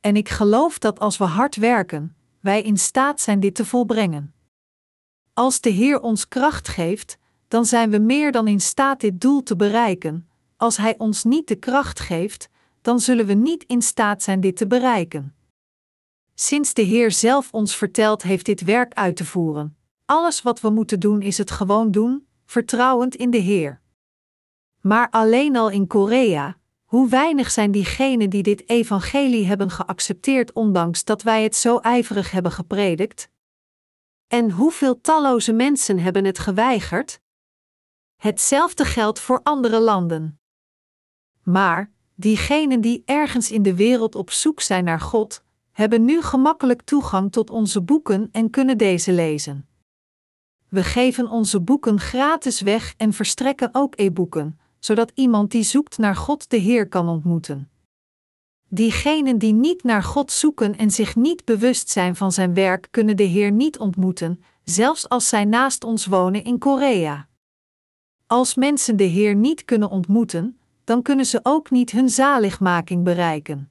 En 0.00 0.16
ik 0.16 0.28
geloof 0.28 0.78
dat 0.78 1.00
als 1.00 1.16
we 1.16 1.24
hard 1.24 1.56
werken, 1.56 2.16
wij 2.40 2.62
in 2.62 2.76
staat 2.76 3.20
zijn 3.20 3.40
dit 3.40 3.54
te 3.54 3.64
volbrengen. 3.64 4.34
Als 5.32 5.60
de 5.60 5.70
Heer 5.70 6.00
ons 6.00 6.28
kracht 6.28 6.68
geeft, 6.68 7.18
dan 7.48 7.64
zijn 7.64 7.90
we 7.90 7.98
meer 7.98 8.32
dan 8.32 8.48
in 8.48 8.60
staat 8.60 9.00
dit 9.00 9.20
doel 9.20 9.42
te 9.42 9.56
bereiken. 9.56 10.28
Als 10.56 10.76
Hij 10.76 10.94
ons 10.98 11.24
niet 11.24 11.48
de 11.48 11.56
kracht 11.56 12.00
geeft, 12.00 12.48
dan 12.80 13.00
zullen 13.00 13.26
we 13.26 13.34
niet 13.34 13.64
in 13.64 13.82
staat 13.82 14.22
zijn 14.22 14.40
dit 14.40 14.56
te 14.56 14.66
bereiken. 14.66 15.34
Sinds 16.34 16.74
de 16.74 16.82
Heer 16.82 17.10
zelf 17.10 17.52
ons 17.52 17.76
verteld 17.76 18.22
heeft 18.22 18.46
dit 18.46 18.60
werk 18.60 18.94
uit 18.94 19.16
te 19.16 19.24
voeren, 19.24 19.76
alles 20.04 20.42
wat 20.42 20.60
we 20.60 20.70
moeten 20.70 21.00
doen 21.00 21.22
is 21.22 21.38
het 21.38 21.50
gewoon 21.50 21.90
doen, 21.90 22.26
vertrouwend 22.46 23.14
in 23.14 23.30
de 23.30 23.38
Heer. 23.38 23.80
Maar 24.80 25.10
alleen 25.10 25.56
al 25.56 25.70
in 25.70 25.86
Korea, 25.86 26.58
hoe 26.84 27.08
weinig 27.08 27.50
zijn 27.50 27.70
diegenen 27.70 28.30
die 28.30 28.42
dit 28.42 28.68
evangelie 28.68 29.46
hebben 29.46 29.70
geaccepteerd, 29.70 30.52
ondanks 30.52 31.04
dat 31.04 31.22
wij 31.22 31.42
het 31.42 31.56
zo 31.56 31.78
ijverig 31.78 32.30
hebben 32.30 32.52
gepredikt? 32.52 33.28
En 34.26 34.50
hoeveel 34.50 35.00
talloze 35.00 35.52
mensen 35.52 35.98
hebben 35.98 36.24
het 36.24 36.38
geweigerd? 36.38 37.20
Hetzelfde 38.16 38.84
geldt 38.84 39.20
voor 39.20 39.40
andere 39.42 39.80
landen. 39.80 40.40
Maar, 41.42 41.92
diegenen 42.14 42.80
die 42.80 43.02
ergens 43.04 43.50
in 43.50 43.62
de 43.62 43.74
wereld 43.74 44.14
op 44.14 44.30
zoek 44.30 44.60
zijn 44.60 44.84
naar 44.84 45.00
God, 45.00 45.43
hebben 45.74 46.04
nu 46.04 46.22
gemakkelijk 46.22 46.82
toegang 46.82 47.32
tot 47.32 47.50
onze 47.50 47.82
boeken 47.82 48.28
en 48.32 48.50
kunnen 48.50 48.78
deze 48.78 49.12
lezen. 49.12 49.66
We 50.68 50.82
geven 50.82 51.28
onze 51.28 51.60
boeken 51.60 52.00
gratis 52.00 52.60
weg 52.60 52.94
en 52.96 53.12
verstrekken 53.12 53.68
ook 53.72 53.94
e-boeken, 53.96 54.58
zodat 54.78 55.12
iemand 55.14 55.50
die 55.50 55.62
zoekt 55.62 55.98
naar 55.98 56.16
God 56.16 56.50
de 56.50 56.56
Heer 56.56 56.88
kan 56.88 57.08
ontmoeten. 57.08 57.70
Diegenen 58.68 59.38
die 59.38 59.52
niet 59.52 59.82
naar 59.82 60.02
God 60.02 60.30
zoeken 60.30 60.76
en 60.76 60.90
zich 60.90 61.16
niet 61.16 61.44
bewust 61.44 61.90
zijn 61.90 62.16
van 62.16 62.32
zijn 62.32 62.54
werk, 62.54 62.88
kunnen 62.90 63.16
de 63.16 63.22
Heer 63.22 63.52
niet 63.52 63.78
ontmoeten, 63.78 64.44
zelfs 64.64 65.08
als 65.08 65.28
zij 65.28 65.44
naast 65.44 65.84
ons 65.84 66.06
wonen 66.06 66.44
in 66.44 66.58
Korea. 66.58 67.28
Als 68.26 68.54
mensen 68.54 68.96
de 68.96 69.04
Heer 69.04 69.34
niet 69.34 69.64
kunnen 69.64 69.90
ontmoeten, 69.90 70.58
dan 70.84 71.02
kunnen 71.02 71.26
ze 71.26 71.40
ook 71.42 71.70
niet 71.70 71.90
hun 71.90 72.08
zaligmaking 72.08 73.04
bereiken. 73.04 73.68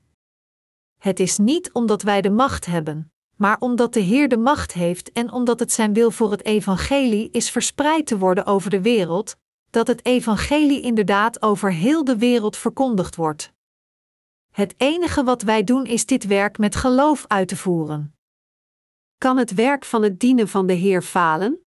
Het 1.04 1.20
is 1.20 1.38
niet 1.38 1.72
omdat 1.72 2.02
wij 2.02 2.22
de 2.22 2.30
macht 2.30 2.66
hebben, 2.66 3.12
maar 3.36 3.60
omdat 3.60 3.94
de 3.94 4.00
Heer 4.00 4.28
de 4.28 4.38
macht 4.38 4.74
heeft 4.74 5.12
en 5.12 5.32
omdat 5.32 5.60
het 5.60 5.72
zijn 5.72 5.94
wil 5.94 6.12
voor 6.12 6.32
het 6.32 6.46
evangelie 6.46 7.30
is 7.32 7.50
verspreid 7.50 8.08
te 8.08 8.18
worden 8.18 8.46
over 8.46 8.70
de 8.70 8.82
wereld, 8.82 9.36
dat 9.70 9.88
het 9.88 10.06
evangelie 10.06 10.82
inderdaad 10.82 11.42
over 11.42 11.74
heel 11.74 12.04
de 12.04 12.18
wereld 12.18 12.58
verkondigd 12.58 13.16
wordt. 13.16 13.52
Het 14.52 14.74
enige 14.78 15.24
wat 15.24 15.42
wij 15.42 15.64
doen 15.64 15.86
is 15.86 16.06
dit 16.06 16.26
werk 16.26 16.58
met 16.58 16.76
geloof 16.76 17.26
uit 17.28 17.48
te 17.48 17.58
voeren. 17.58 18.16
Kan 19.18 19.38
het 19.38 19.54
werk 19.54 19.86
van 19.86 20.04
het 20.04 20.20
dienen 20.20 20.48
van 20.48 20.68
de 20.68 20.74
Heer 20.74 21.02
falen? 21.02 21.60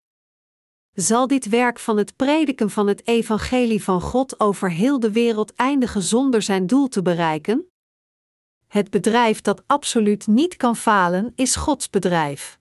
Zal 0.92 1.26
dit 1.26 1.48
werk 1.48 1.78
van 1.78 1.96
het 1.96 2.16
prediken 2.16 2.70
van 2.70 2.86
het 2.86 3.06
evangelie 3.06 3.82
van 3.82 4.00
God 4.00 4.40
over 4.40 4.70
heel 4.70 5.00
de 5.00 5.12
wereld 5.12 5.54
eindigen 5.54 6.02
zonder 6.02 6.42
zijn 6.42 6.66
doel 6.66 6.88
te 6.88 7.02
bereiken? 7.02 7.70
Het 8.66 8.90
bedrijf 8.90 9.40
dat 9.40 9.62
absoluut 9.66 10.26
niet 10.26 10.56
kan 10.56 10.76
falen 10.76 11.32
is 11.34 11.56
Gods 11.56 11.90
bedrijf. 11.90 12.58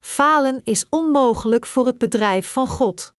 Falen 0.00 0.60
is 0.64 0.86
onmogelijk 0.88 1.66
voor 1.66 1.86
het 1.86 1.98
bedrijf 1.98 2.52
van 2.52 2.66
God. 2.66 3.14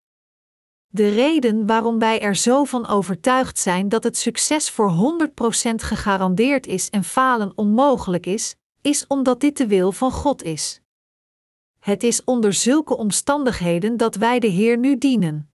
De 0.87 1.09
reden 1.09 1.65
waarom 1.65 1.99
wij 1.99 2.21
er 2.21 2.35
zo 2.35 2.63
van 2.63 2.87
overtuigd 2.87 3.59
zijn 3.59 3.89
dat 3.89 4.03
het 4.03 4.17
succes 4.17 4.69
voor 4.69 5.19
100% 5.71 5.75
gegarandeerd 5.75 6.67
is 6.67 6.89
en 6.89 7.03
falen 7.03 7.51
onmogelijk 7.55 8.25
is, 8.25 8.55
is 8.81 9.07
omdat 9.07 9.39
dit 9.39 9.57
de 9.57 9.67
wil 9.67 9.91
van 9.91 10.11
God 10.11 10.43
is. 10.43 10.81
Het 11.79 12.03
is 12.03 12.23
onder 12.23 12.53
zulke 12.53 12.97
omstandigheden 12.97 13.97
dat 13.97 14.15
wij 14.15 14.39
de 14.39 14.47
Heer 14.47 14.77
nu 14.77 14.97
dienen. 14.97 15.51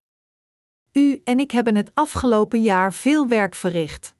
U 0.91 1.21
en 1.23 1.39
ik 1.39 1.51
hebben 1.51 1.75
het 1.75 1.91
afgelopen 1.93 2.61
jaar 2.61 2.93
veel 2.93 3.27
werk 3.27 3.55
verricht. 3.55 4.15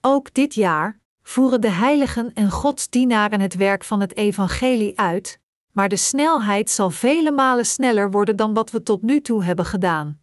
Ook 0.00 0.34
dit 0.34 0.54
jaar 0.54 1.00
voeren 1.24 1.60
de 1.60 1.70
heiligen 1.70 2.34
en 2.34 2.50
godsdienaren 2.50 3.40
het 3.40 3.54
werk 3.54 3.84
van 3.84 4.00
het 4.00 4.16
evangelie 4.16 4.98
uit, 4.98 5.40
maar 5.72 5.88
de 5.88 5.96
snelheid 5.96 6.70
zal 6.70 6.90
vele 6.90 7.30
malen 7.30 7.66
sneller 7.66 8.10
worden 8.10 8.36
dan 8.36 8.54
wat 8.54 8.70
we 8.70 8.82
tot 8.82 9.02
nu 9.02 9.20
toe 9.20 9.44
hebben 9.44 9.64
gedaan. 9.64 10.20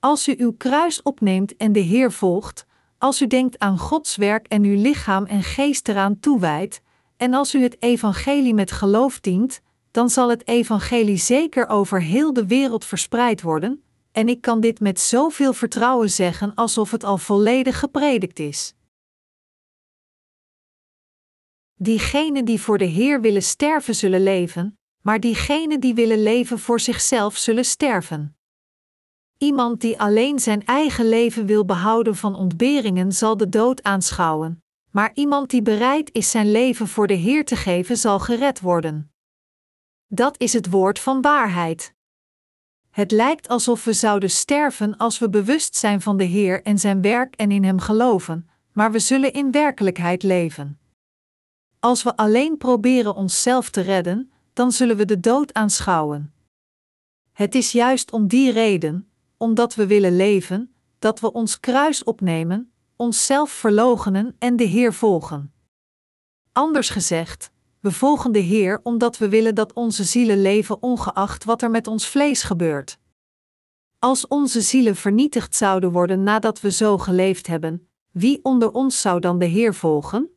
Als 0.00 0.28
u 0.28 0.34
uw 0.38 0.52
kruis 0.52 1.02
opneemt 1.02 1.56
en 1.56 1.72
de 1.72 1.80
Heer 1.80 2.12
volgt, 2.12 2.66
als 2.98 3.22
u 3.22 3.26
denkt 3.26 3.58
aan 3.58 3.78
Gods 3.78 4.16
werk 4.16 4.46
en 4.46 4.64
uw 4.64 4.80
lichaam 4.80 5.24
en 5.24 5.42
geest 5.42 5.88
eraan 5.88 6.20
toewijdt, 6.20 6.80
en 7.16 7.34
als 7.34 7.54
u 7.54 7.62
het 7.62 7.76
evangelie 7.82 8.54
met 8.54 8.72
geloof 8.72 9.20
dient, 9.20 9.60
dan 9.90 10.10
zal 10.10 10.30
het 10.30 10.48
evangelie 10.48 11.16
zeker 11.16 11.68
over 11.68 12.02
heel 12.02 12.32
de 12.32 12.46
wereld 12.46 12.84
verspreid 12.84 13.42
worden, 13.42 13.82
en 14.12 14.28
ik 14.28 14.40
kan 14.40 14.60
dit 14.60 14.80
met 14.80 15.00
zoveel 15.00 15.52
vertrouwen 15.52 16.10
zeggen 16.10 16.54
alsof 16.54 16.90
het 16.90 17.04
al 17.04 17.18
volledig 17.18 17.78
gepredikt 17.78 18.38
is. 18.38 18.74
Diegenen 21.76 22.44
die 22.44 22.60
voor 22.60 22.78
de 22.78 22.84
Heer 22.84 23.20
willen 23.20 23.42
sterven 23.42 23.94
zullen 23.94 24.22
leven, 24.22 24.78
maar 25.00 25.20
diegenen 25.20 25.80
die 25.80 25.94
willen 25.94 26.22
leven 26.22 26.58
voor 26.58 26.80
zichzelf 26.80 27.36
zullen 27.36 27.64
sterven. 27.64 28.36
Iemand 29.38 29.80
die 29.80 30.00
alleen 30.00 30.38
zijn 30.38 30.64
eigen 30.64 31.08
leven 31.08 31.46
wil 31.46 31.64
behouden 31.64 32.16
van 32.16 32.34
ontberingen 32.34 33.12
zal 33.12 33.36
de 33.36 33.48
dood 33.48 33.82
aanschouwen, 33.82 34.62
maar 34.90 35.10
iemand 35.14 35.50
die 35.50 35.62
bereid 35.62 36.10
is 36.12 36.30
zijn 36.30 36.50
leven 36.50 36.88
voor 36.88 37.06
de 37.06 37.14
Heer 37.14 37.44
te 37.44 37.56
geven 37.56 37.96
zal 37.96 38.18
gered 38.18 38.60
worden. 38.60 39.12
Dat 40.06 40.40
is 40.40 40.52
het 40.52 40.70
woord 40.70 40.98
van 40.98 41.20
waarheid. 41.20 41.94
Het 42.90 43.10
lijkt 43.10 43.48
alsof 43.48 43.84
we 43.84 43.92
zouden 43.92 44.30
sterven 44.30 44.96
als 44.96 45.18
we 45.18 45.30
bewust 45.30 45.76
zijn 45.76 46.00
van 46.00 46.16
de 46.16 46.24
Heer 46.24 46.62
en 46.62 46.78
zijn 46.78 47.02
werk 47.02 47.34
en 47.34 47.50
in 47.50 47.64
Hem 47.64 47.78
geloven, 47.78 48.48
maar 48.72 48.92
we 48.92 48.98
zullen 48.98 49.32
in 49.32 49.50
werkelijkheid 49.50 50.22
leven. 50.22 50.78
Als 51.84 52.02
we 52.02 52.16
alleen 52.16 52.56
proberen 52.56 53.14
onszelf 53.14 53.70
te 53.70 53.80
redden, 53.80 54.32
dan 54.52 54.72
zullen 54.72 54.96
we 54.96 55.04
de 55.04 55.20
dood 55.20 55.52
aanschouwen. 55.52 56.34
Het 57.32 57.54
is 57.54 57.72
juist 57.72 58.12
om 58.12 58.26
die 58.26 58.52
reden, 58.52 59.08
omdat 59.36 59.74
we 59.74 59.86
willen 59.86 60.16
leven, 60.16 60.74
dat 60.98 61.20
we 61.20 61.32
ons 61.32 61.60
kruis 61.60 62.04
opnemen, 62.04 62.72
onszelf 62.96 63.50
verloochenen 63.50 64.36
en 64.38 64.56
de 64.56 64.64
Heer 64.64 64.92
volgen. 64.92 65.52
Anders 66.52 66.88
gezegd, 66.88 67.50
we 67.80 67.90
volgen 67.92 68.32
de 68.32 68.38
Heer 68.38 68.80
omdat 68.82 69.18
we 69.18 69.28
willen 69.28 69.54
dat 69.54 69.72
onze 69.72 70.04
zielen 70.04 70.42
leven 70.42 70.82
ongeacht 70.82 71.44
wat 71.44 71.62
er 71.62 71.70
met 71.70 71.86
ons 71.86 72.08
vlees 72.08 72.42
gebeurt. 72.42 72.98
Als 73.98 74.26
onze 74.26 74.60
zielen 74.60 74.96
vernietigd 74.96 75.56
zouden 75.56 75.92
worden 75.92 76.22
nadat 76.22 76.60
we 76.60 76.70
zo 76.70 76.98
geleefd 76.98 77.46
hebben, 77.46 77.88
wie 78.10 78.40
onder 78.42 78.72
ons 78.72 79.00
zou 79.00 79.20
dan 79.20 79.38
de 79.38 79.46
Heer 79.46 79.74
volgen? 79.74 80.28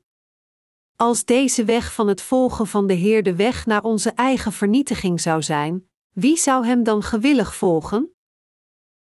Als 0.99 1.25
deze 1.25 1.65
weg 1.65 1.93
van 1.93 2.07
het 2.07 2.21
volgen 2.21 2.67
van 2.67 2.87
de 2.87 2.93
Heer 2.93 3.23
de 3.23 3.35
weg 3.35 3.65
naar 3.65 3.83
onze 3.83 4.09
eigen 4.09 4.51
vernietiging 4.51 5.21
zou 5.21 5.41
zijn, 5.41 5.89
wie 6.13 6.37
zou 6.37 6.65
Hem 6.65 6.83
dan 6.83 7.03
gewillig 7.03 7.55
volgen? 7.55 8.15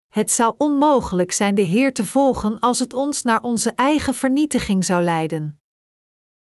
Het 0.07 0.31
zou 0.31 0.55
onmogelijk 0.57 1.31
zijn 1.31 1.55
de 1.55 1.61
Heer 1.61 1.93
te 1.93 2.05
volgen 2.05 2.59
als 2.59 2.79
het 2.79 2.93
ons 2.93 3.21
naar 3.21 3.41
onze 3.41 3.71
eigen 3.71 4.13
vernietiging 4.13 4.85
zou 4.85 5.03
leiden. 5.03 5.61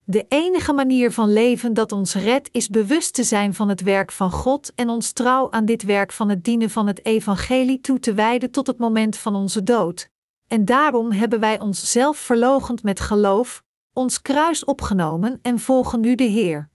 De 0.04 0.26
enige 0.28 0.74
manier 0.74 1.12
van 1.12 1.34
leven 1.34 1.74
dat 1.74 1.92
ons 1.92 2.14
redt 2.14 2.50
is 2.52 2.68
bewust 2.68 3.14
te 3.14 3.24
zijn 3.24 3.54
van 3.54 3.70
het 3.70 3.82
werk 3.82 4.12
van 4.12 4.32
God 4.32 4.74
en 4.76 4.90
ons 4.90 5.12
trouw 5.12 5.52
aan 5.52 5.66
dit 5.66 5.84
werk 5.84 6.12
van 6.12 6.30
het 6.30 6.44
dienen 6.44 6.70
van 6.70 6.88
het 6.88 7.06
evangelie 7.06 7.82
toe 7.82 8.00
te 8.00 8.14
wijden 8.14 8.52
tot 8.52 8.68
het 8.68 8.78
moment 8.78 9.18
van 9.18 9.36
onze 9.36 9.64
dood. 9.64 10.10
En 10.48 10.66
daarom 10.66 11.12
hebben 11.12 11.40
wij 11.40 11.60
onszelf 11.60 12.18
verlogend 12.18 12.84
met 12.84 13.00
geloof, 13.00 13.64
ons 14.00 14.22
kruis 14.22 14.66
opgenomen 14.66 15.40
en 15.42 15.60
volgen 15.60 16.00
nu 16.00 16.16
de 16.16 16.24
Heer. 16.24 16.70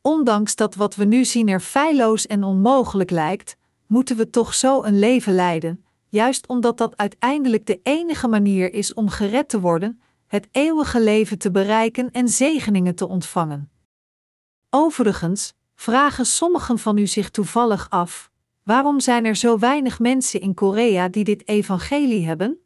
Ondanks 0.00 0.56
dat 0.56 0.74
wat 0.74 0.94
we 0.94 1.04
nu 1.04 1.24
zien 1.24 1.48
er 1.48 1.60
feilloos 1.60 2.26
en 2.26 2.44
onmogelijk 2.44 3.10
lijkt, 3.10 3.56
moeten 3.86 4.16
we 4.16 4.30
toch 4.30 4.54
zo 4.54 4.82
een 4.82 4.98
leven 4.98 5.34
leiden, 5.34 5.84
juist 6.08 6.46
omdat 6.46 6.78
dat 6.78 6.96
uiteindelijk 6.96 7.66
de 7.66 7.80
enige 7.82 8.28
manier 8.28 8.72
is 8.72 8.94
om 8.94 9.08
gered 9.08 9.48
te 9.48 9.60
worden, 9.60 10.00
het 10.26 10.48
eeuwige 10.50 11.00
leven 11.00 11.38
te 11.38 11.50
bereiken 11.50 12.10
en 12.10 12.28
zegeningen 12.28 12.94
te 12.94 13.08
ontvangen. 13.08 13.70
Overigens, 14.70 15.54
vragen 15.74 16.26
sommigen 16.26 16.78
van 16.78 16.98
u 16.98 17.06
zich 17.06 17.30
toevallig 17.30 17.90
af: 17.90 18.30
waarom 18.62 19.00
zijn 19.00 19.24
er 19.24 19.36
zo 19.36 19.58
weinig 19.58 19.98
mensen 19.98 20.40
in 20.40 20.54
Korea 20.54 21.08
die 21.08 21.24
dit 21.24 21.48
evangelie 21.48 22.26
hebben? 22.26 22.58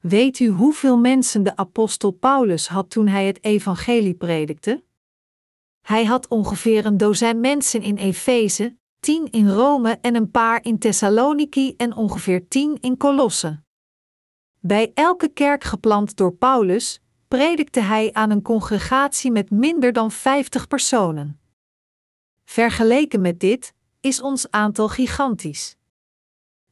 Weet 0.00 0.38
u 0.38 0.48
hoeveel 0.48 0.98
mensen 0.98 1.42
de 1.42 1.56
apostel 1.56 2.10
Paulus 2.10 2.68
had 2.68 2.90
toen 2.90 3.06
hij 3.06 3.26
het 3.26 3.44
evangelie 3.44 4.14
predikte? 4.14 4.84
Hij 5.80 6.04
had 6.04 6.28
ongeveer 6.28 6.86
een 6.86 6.96
dozijn 6.96 7.40
mensen 7.40 7.82
in 7.82 7.96
Efeze, 7.96 8.76
tien 9.00 9.30
in 9.30 9.48
Rome 9.48 9.98
en 10.00 10.14
een 10.14 10.30
paar 10.30 10.64
in 10.64 10.78
Thessaloniki 10.78 11.74
en 11.76 11.94
ongeveer 11.94 12.48
tien 12.48 12.78
in 12.80 12.96
Colosse. 12.96 13.62
Bij 14.58 14.90
elke 14.94 15.28
kerk 15.28 15.64
geplant 15.64 16.16
door 16.16 16.34
Paulus, 16.34 17.00
predikte 17.28 17.80
hij 17.80 18.12
aan 18.12 18.30
een 18.30 18.42
congregatie 18.42 19.30
met 19.30 19.50
minder 19.50 19.92
dan 19.92 20.10
50 20.10 20.68
personen. 20.68 21.40
Vergeleken 22.44 23.20
met 23.20 23.40
dit 23.40 23.74
is 24.00 24.20
ons 24.20 24.50
aantal 24.50 24.88
gigantisch. 24.88 25.76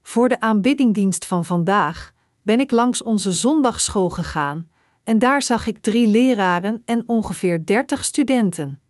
Voor 0.03 0.29
de 0.29 0.41
aanbiddingdienst 0.41 1.24
van 1.24 1.45
vandaag 1.45 2.16
ben 2.49 2.61
ik 2.61 2.71
langs 2.71 3.03
onze 3.03 3.33
zondagschool 3.33 4.11
gegaan 4.11 4.71
en 5.05 5.19
daar 5.19 5.43
zag 5.43 5.67
ik 5.67 5.79
drie 5.79 6.07
leraren 6.07 6.83
en 6.85 7.03
ongeveer 7.07 7.67
30 7.67 8.05
studenten. 8.05 8.81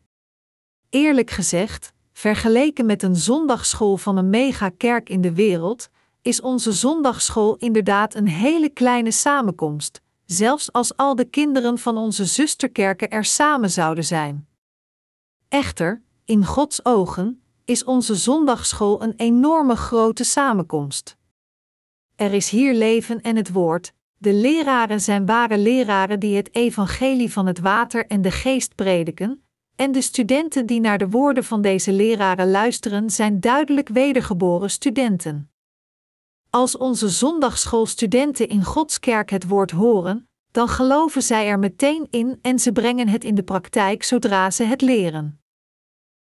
Eerlijk 0.88 1.30
gezegd, 1.30 1.92
vergeleken 2.12 2.86
met 2.86 3.02
een 3.02 3.16
zondagschool 3.16 3.96
van 3.96 4.16
een 4.16 4.30
megakerk 4.30 5.08
in 5.08 5.20
de 5.20 5.34
wereld, 5.34 5.88
is 6.22 6.40
onze 6.40 6.72
zondagschool 6.72 7.56
inderdaad 7.56 8.14
een 8.14 8.28
hele 8.28 8.68
kleine 8.68 9.10
samenkomst, 9.10 10.00
zelfs 10.24 10.72
als 10.72 10.96
al 10.96 11.14
de 11.14 11.24
kinderen 11.24 11.78
van 11.78 11.96
onze 11.96 12.24
zusterkerken 12.24 13.10
er 13.10 13.24
samen 13.24 13.70
zouden 13.70 14.04
zijn. 14.04 14.48
Echter, 15.48 16.02
in 16.24 16.44
Gods 16.44 16.84
ogen, 16.84 17.42
is 17.64 17.84
onze 17.84 18.14
zondagschool 18.14 19.02
een 19.02 19.14
enorme 19.16 19.76
grote 19.76 20.24
samenkomst. 20.24 21.17
Er 22.18 22.32
is 22.32 22.50
hier 22.50 22.74
leven 22.74 23.20
en 23.20 23.36
het 23.36 23.52
woord, 23.52 23.92
de 24.16 24.32
leraren 24.32 25.00
zijn 25.00 25.26
ware 25.26 25.58
leraren 25.58 26.20
die 26.20 26.36
het 26.36 26.54
evangelie 26.54 27.32
van 27.32 27.46
het 27.46 27.58
water 27.58 28.06
en 28.06 28.22
de 28.22 28.30
geest 28.30 28.74
prediken, 28.74 29.42
en 29.76 29.92
de 29.92 30.00
studenten 30.00 30.66
die 30.66 30.80
naar 30.80 30.98
de 30.98 31.08
woorden 31.08 31.44
van 31.44 31.62
deze 31.62 31.92
leraren 31.92 32.50
luisteren 32.50 33.10
zijn 33.10 33.40
duidelijk 33.40 33.88
wedergeboren 33.88 34.70
studenten. 34.70 35.50
Als 36.50 36.76
onze 36.76 37.08
zondagschoolstudenten 37.08 38.48
in 38.48 38.64
Gods 38.64 38.98
kerk 38.98 39.30
het 39.30 39.48
woord 39.48 39.70
horen, 39.70 40.28
dan 40.50 40.68
geloven 40.68 41.22
zij 41.22 41.48
er 41.48 41.58
meteen 41.58 42.06
in 42.10 42.38
en 42.42 42.58
ze 42.58 42.72
brengen 42.72 43.08
het 43.08 43.24
in 43.24 43.34
de 43.34 43.42
praktijk 43.42 44.02
zodra 44.02 44.50
ze 44.50 44.64
het 44.64 44.80
leren. 44.80 45.40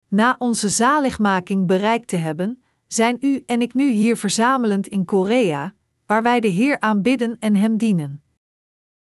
Na 0.08 0.36
onze 0.38 0.68
zaligmaking 0.68 1.66
bereikt 1.66 2.08
te 2.08 2.16
hebben, 2.16 2.63
zijn 2.94 3.16
u 3.20 3.42
en 3.46 3.62
ik 3.62 3.74
nu 3.74 3.90
hier 3.90 4.16
verzamelend 4.16 4.86
in 4.86 5.04
Korea, 5.04 5.74
waar 6.06 6.22
wij 6.22 6.40
de 6.40 6.48
Heer 6.48 6.80
aanbidden 6.80 7.36
en 7.40 7.56
Hem 7.56 7.76
dienen. 7.76 8.22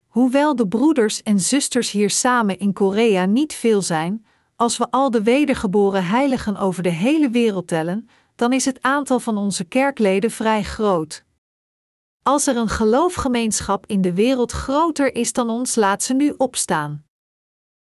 Hoewel 0.07 0.57
de 0.57 0.69
broeders 0.69 1.23
en 1.23 1.41
zusters 1.41 1.91
hier 1.91 2.11
samen 2.11 2.59
in 2.59 2.73
Korea 2.73 3.25
niet 3.25 3.55
veel 3.55 3.83
zijn, 3.83 4.25
als 4.57 4.79
we 4.79 4.91
al 4.91 5.11
de 5.11 5.23
wedergeboren 5.23 6.05
heiligen 6.05 6.57
over 6.57 6.83
de 6.83 6.89
hele 6.89 7.31
wereld 7.31 7.69
tellen, 7.69 8.09
dan 8.37 8.53
is 8.53 8.65
het 8.65 8.83
aantal 8.83 9.21
van 9.21 9.37
onze 9.37 9.65
kerkleden 9.65 10.31
vrij 10.31 10.63
groot. 10.63 11.25
Als 12.23 12.47
er 12.47 12.57
een 12.57 12.69
geloofgemeenschap 12.69 13.87
in 13.87 14.01
de 14.01 14.15
wereld 14.15 14.53
groter 14.53 15.15
is 15.15 15.33
dan 15.33 15.51
ons, 15.51 15.75
laat 15.75 16.03
ze 16.03 16.15
nu 16.15 16.35
opstaan. 16.37 17.05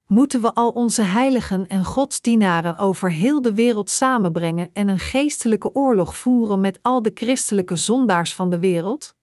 Moeten 0.08 0.42
we 0.42 0.54
al 0.54 0.70
onze 0.70 1.02
heiligen 1.02 1.68
en 1.68 1.86
godsdienaren 1.86 2.78
over 2.78 3.12
heel 3.12 3.42
de 3.42 3.54
wereld 3.54 3.90
samenbrengen 3.90 4.70
en 4.74 4.88
een 4.88 5.00
geestelijke 5.00 5.76
oorlog 5.76 6.18
voeren 6.18 6.62
met 6.62 6.80
al 6.82 7.02
de 7.02 7.12
christelijke 7.14 7.76
zondaars 7.76 8.36
van 8.36 8.50
de 8.50 8.60
wereld? 8.60 9.16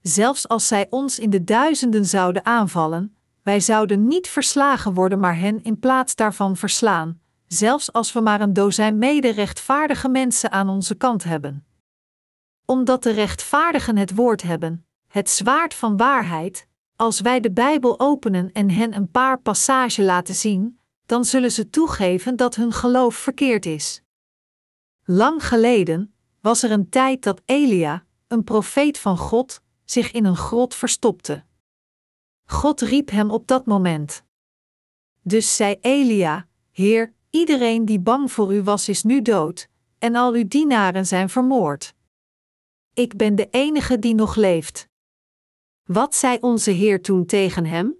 Zelfs 0.00 0.48
als 0.48 0.66
zij 0.66 0.86
ons 0.90 1.18
in 1.18 1.30
de 1.30 1.44
duizenden 1.44 2.06
zouden 2.06 2.44
aanvallen, 2.44 3.16
wij 3.42 3.60
zouden 3.60 4.06
niet 4.06 4.28
verslagen 4.28 4.94
worden, 4.94 5.18
maar 5.18 5.38
hen 5.38 5.62
in 5.62 5.78
plaats 5.78 6.14
daarvan 6.14 6.56
verslaan, 6.56 7.20
zelfs 7.46 7.92
als 7.92 8.12
we 8.12 8.20
maar 8.20 8.40
een 8.40 8.52
dozijn 8.52 8.98
mede-rechtvaardige 8.98 10.08
mensen 10.08 10.50
aan 10.50 10.68
onze 10.68 10.94
kant 10.94 11.24
hebben. 11.24 11.66
Omdat 12.64 13.02
de 13.02 13.10
rechtvaardigen 13.10 13.96
het 13.96 14.14
woord 14.14 14.42
hebben, 14.42 14.86
het 15.08 15.30
zwaard 15.30 15.74
van 15.74 15.96
waarheid, 15.96 16.68
Als 16.96 17.20
wij 17.20 17.40
de 17.40 17.52
Bijbel 17.52 18.00
openen 18.00 18.52
en 18.52 18.70
hen 18.70 18.96
een 18.96 19.10
paar 19.10 19.40
passages 19.40 19.96
laten 20.04 20.34
zien, 20.34 20.78
dan 21.06 21.24
zullen 21.24 21.52
ze 21.52 21.70
toegeven 21.70 22.36
dat 22.36 22.54
hun 22.54 22.72
geloof 22.72 23.14
verkeerd 23.14 23.66
is. 23.66 24.02
Lang 25.04 25.46
geleden 25.46 26.14
was 26.40 26.62
er 26.62 26.70
een 26.70 26.88
tijd 26.88 27.22
dat 27.22 27.42
Elia, 27.44 28.04
een 28.28 28.44
profeet 28.44 28.98
van 28.98 29.16
God, 29.16 29.62
zich 29.84 30.12
in 30.12 30.24
een 30.24 30.36
grot 30.36 30.74
verstopte. 30.74 31.44
God 32.44 32.80
riep 32.80 33.10
hem 33.10 33.30
op 33.30 33.46
dat 33.46 33.66
moment. 33.66 34.24
Dus 35.22 35.56
zei 35.56 35.76
Elia: 35.80 36.48
Heer, 36.70 37.12
iedereen 37.30 37.84
die 37.84 38.00
bang 38.00 38.32
voor 38.32 38.54
u 38.54 38.62
was, 38.62 38.88
is 38.88 39.02
nu 39.02 39.22
dood, 39.22 39.68
en 39.98 40.16
al 40.16 40.32
uw 40.32 40.48
dienaren 40.48 41.06
zijn 41.06 41.28
vermoord. 41.28 41.94
Ik 42.94 43.16
ben 43.16 43.34
de 43.34 43.48
enige 43.50 43.98
die 43.98 44.14
nog 44.14 44.34
leeft. 44.34 44.88
Wat 45.84 46.14
zei 46.14 46.38
onze 46.40 46.70
Heer 46.70 47.02
toen 47.02 47.26
tegen 47.26 47.66
hem? 47.66 47.96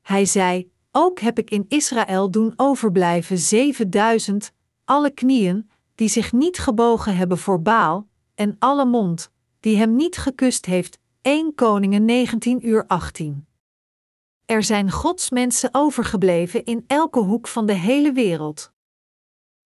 Hij 0.00 0.24
zei: 0.24 0.70
Ook 0.90 1.20
heb 1.20 1.38
ik 1.38 1.50
in 1.50 1.64
Israël 1.68 2.30
doen 2.30 2.52
overblijven 2.56 3.38
zevenduizend, 3.38 4.52
alle 4.84 5.10
knieën, 5.10 5.70
die 5.94 6.08
zich 6.08 6.32
niet 6.32 6.58
gebogen 6.58 7.16
hebben 7.16 7.38
voor 7.38 7.62
Baal, 7.62 8.08
en 8.34 8.56
alle 8.58 8.84
mond, 8.84 9.30
die 9.60 9.76
hem 9.76 9.96
niet 9.96 10.16
gekust 10.16 10.66
heeft. 10.66 10.98
1 11.22 11.54
Koningen 11.54 12.04
19 12.04 12.68
uur 12.68 12.86
18. 12.86 13.46
Er 14.44 14.62
zijn 14.62 14.90
godsmensen 14.90 15.68
overgebleven 15.72 16.64
in 16.64 16.84
elke 16.86 17.18
hoek 17.18 17.48
van 17.48 17.66
de 17.66 17.72
hele 17.72 18.12
wereld. 18.12 18.72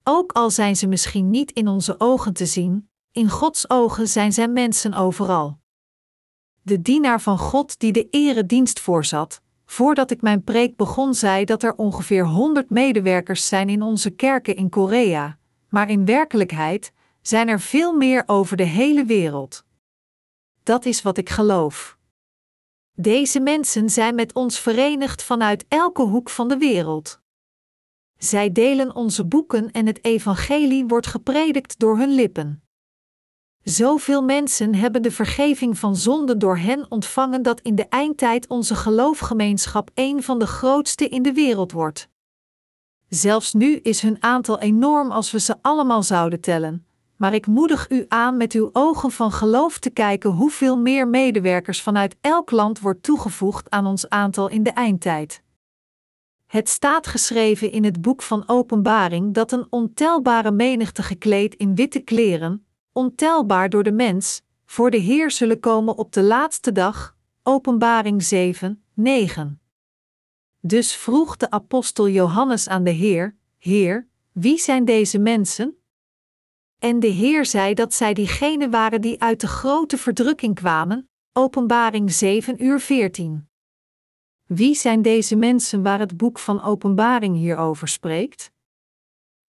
Ook 0.03 0.33
al 0.33 0.51
zijn 0.51 0.77
ze 0.77 0.87
misschien 0.87 1.31
niet 1.31 1.53
in 1.53 1.69
onze 1.69 2.01
ogen 2.01 2.33
te 2.33 2.47
zien, 2.47 2.91
in 3.13 3.29
Gods 3.29 3.71
ogen 3.71 4.09
zijn 4.09 4.33
zij 4.33 4.49
mensen 4.49 4.95
overal. 4.95 5.59
De 6.69 6.83
dienaar 6.83 7.21
van 7.21 7.39
God 7.39 7.79
die 7.79 7.93
de 7.93 8.09
eredienst 8.11 8.81
voorzat, 8.81 9.41
voordat 9.67 10.11
ik 10.11 10.23
mijn 10.23 10.45
preek 10.45 10.77
begon, 10.77 11.15
zei 11.15 11.45
dat 11.45 11.63
er 11.63 11.75
ongeveer 11.75 12.27
100 12.27 12.71
medewerkers 12.71 13.49
zijn 13.49 13.69
in 13.69 13.83
onze 13.83 14.11
kerken 14.11 14.57
in 14.57 14.69
Korea, 14.69 15.39
maar 15.69 15.91
in 15.91 16.05
werkelijkheid 16.05 16.93
zijn 17.23 17.49
er 17.49 17.61
veel 17.61 17.93
meer 17.93 18.23
over 18.27 18.57
de 18.57 18.65
hele 18.65 19.05
wereld. 19.05 19.65
Dat 20.63 20.85
is 20.85 21.03
wat 21.03 21.19
ik 21.19 21.29
geloof. 21.29 21.99
Deze 22.95 23.41
mensen 23.41 23.91
zijn 23.91 24.15
met 24.15 24.33
ons 24.33 24.61
verenigd 24.61 25.23
vanuit 25.23 25.65
elke 25.69 26.03
hoek 26.03 26.31
van 26.31 26.49
de 26.49 26.57
wereld. 26.57 27.21
Zij 28.19 28.53
delen 28.53 28.95
onze 28.95 29.25
boeken 29.25 29.71
en 29.71 29.87
het 29.87 30.05
evangelie 30.05 30.87
wordt 30.87 31.07
gepredikt 31.07 31.79
door 31.79 31.99
hun 31.99 32.15
lippen. 32.15 32.68
Zoveel 33.69 34.23
mensen 34.23 34.75
hebben 34.75 35.03
de 35.03 35.11
vergeving 35.11 35.79
van 35.79 35.97
zonden 35.97 36.39
door 36.39 36.59
hen 36.59 36.87
ontvangen 36.89 37.43
dat 37.43 37.61
in 37.61 37.75
de 37.75 37.89
eindtijd 37.89 38.47
onze 38.47 38.75
geloofgemeenschap 38.75 39.91
een 39.95 40.23
van 40.23 40.39
de 40.39 40.47
grootste 40.47 41.09
in 41.09 41.23
de 41.23 41.33
wereld 41.33 41.73
wordt. 41.73 42.09
Zelfs 43.09 43.53
nu 43.53 43.77
is 43.77 44.01
hun 44.01 44.23
aantal 44.23 44.61
enorm 44.61 45.11
als 45.11 45.31
we 45.31 45.41
ze 45.41 45.57
allemaal 45.63 46.03
zouden 46.03 46.41
tellen, 46.41 46.87
maar 47.17 47.35
ik 47.35 47.47
moedig 47.47 47.91
u 47.91 48.05
aan 48.09 48.37
met 48.37 48.53
uw 48.53 48.71
ogen 48.73 49.11
van 49.11 49.33
geloof 49.33 49.79
te 49.79 49.91
kijken 49.91 50.31
hoeveel 50.31 50.79
meer 50.79 51.09
medewerkers 51.09 51.83
vanuit 51.83 52.17
elk 52.21 52.51
land 52.51 52.81
wordt 52.81 53.03
toegevoegd 53.03 53.71
aan 53.71 53.87
ons 53.87 54.09
aantal 54.09 54.49
in 54.49 54.63
de 54.63 54.71
eindtijd. 54.71 55.43
Het 56.47 56.69
staat 56.69 57.07
geschreven 57.07 57.73
in 57.73 57.85
het 57.85 58.01
boek 58.03 58.23
van 58.23 58.45
Openbaring 58.47 59.35
dat 59.35 59.53
een 59.53 59.67
ontelbare 59.71 60.51
menigte 60.51 61.03
gekleed 61.03 61.55
in 61.55 61.75
witte 61.75 62.01
kleren, 62.01 62.63
ontelbaar 62.99 63.69
door 63.69 63.83
de 63.83 63.93
mens, 63.93 64.43
voor 64.65 64.91
de 64.91 64.97
Heer 64.97 65.31
zullen 65.31 65.61
komen 65.61 65.97
op 65.97 66.13
de 66.13 66.23
laatste 66.23 66.73
dag. 66.73 67.17
Openbaring 67.43 68.23
7, 68.23 68.83
9. 68.95 69.61
Dus 70.61 70.97
vroeg 70.97 71.37
de 71.37 71.51
apostel 71.51 72.09
Johannes 72.09 72.69
aan 72.69 72.85
de 72.85 72.91
Heer: 72.91 73.37
Heer, 73.59 74.09
wie 74.33 74.59
zijn 74.59 74.85
deze 74.85 75.19
mensen? 75.19 75.77
En 76.79 77.01
de 77.01 77.07
Heer 77.07 77.47
zei 77.47 77.75
dat 77.75 77.95
zij 77.95 78.15
diegenen 78.15 78.71
waren 78.71 79.01
die 79.01 79.21
uit 79.23 79.41
de 79.41 79.47
grote 79.47 79.99
verdrukking 79.99 80.55
kwamen. 80.55 81.09
Openbaring 81.33 82.13
7 82.13 82.65
uur 82.65 82.81
14. 82.81 83.49
Wie 84.47 84.75
zijn 84.75 85.03
deze 85.03 85.37
mensen 85.37 85.83
waar 85.83 85.99
het 85.99 86.17
boek 86.17 86.39
van 86.39 86.63
Openbaring 86.63 87.37
hierover 87.37 87.89
spreekt? 87.89 88.53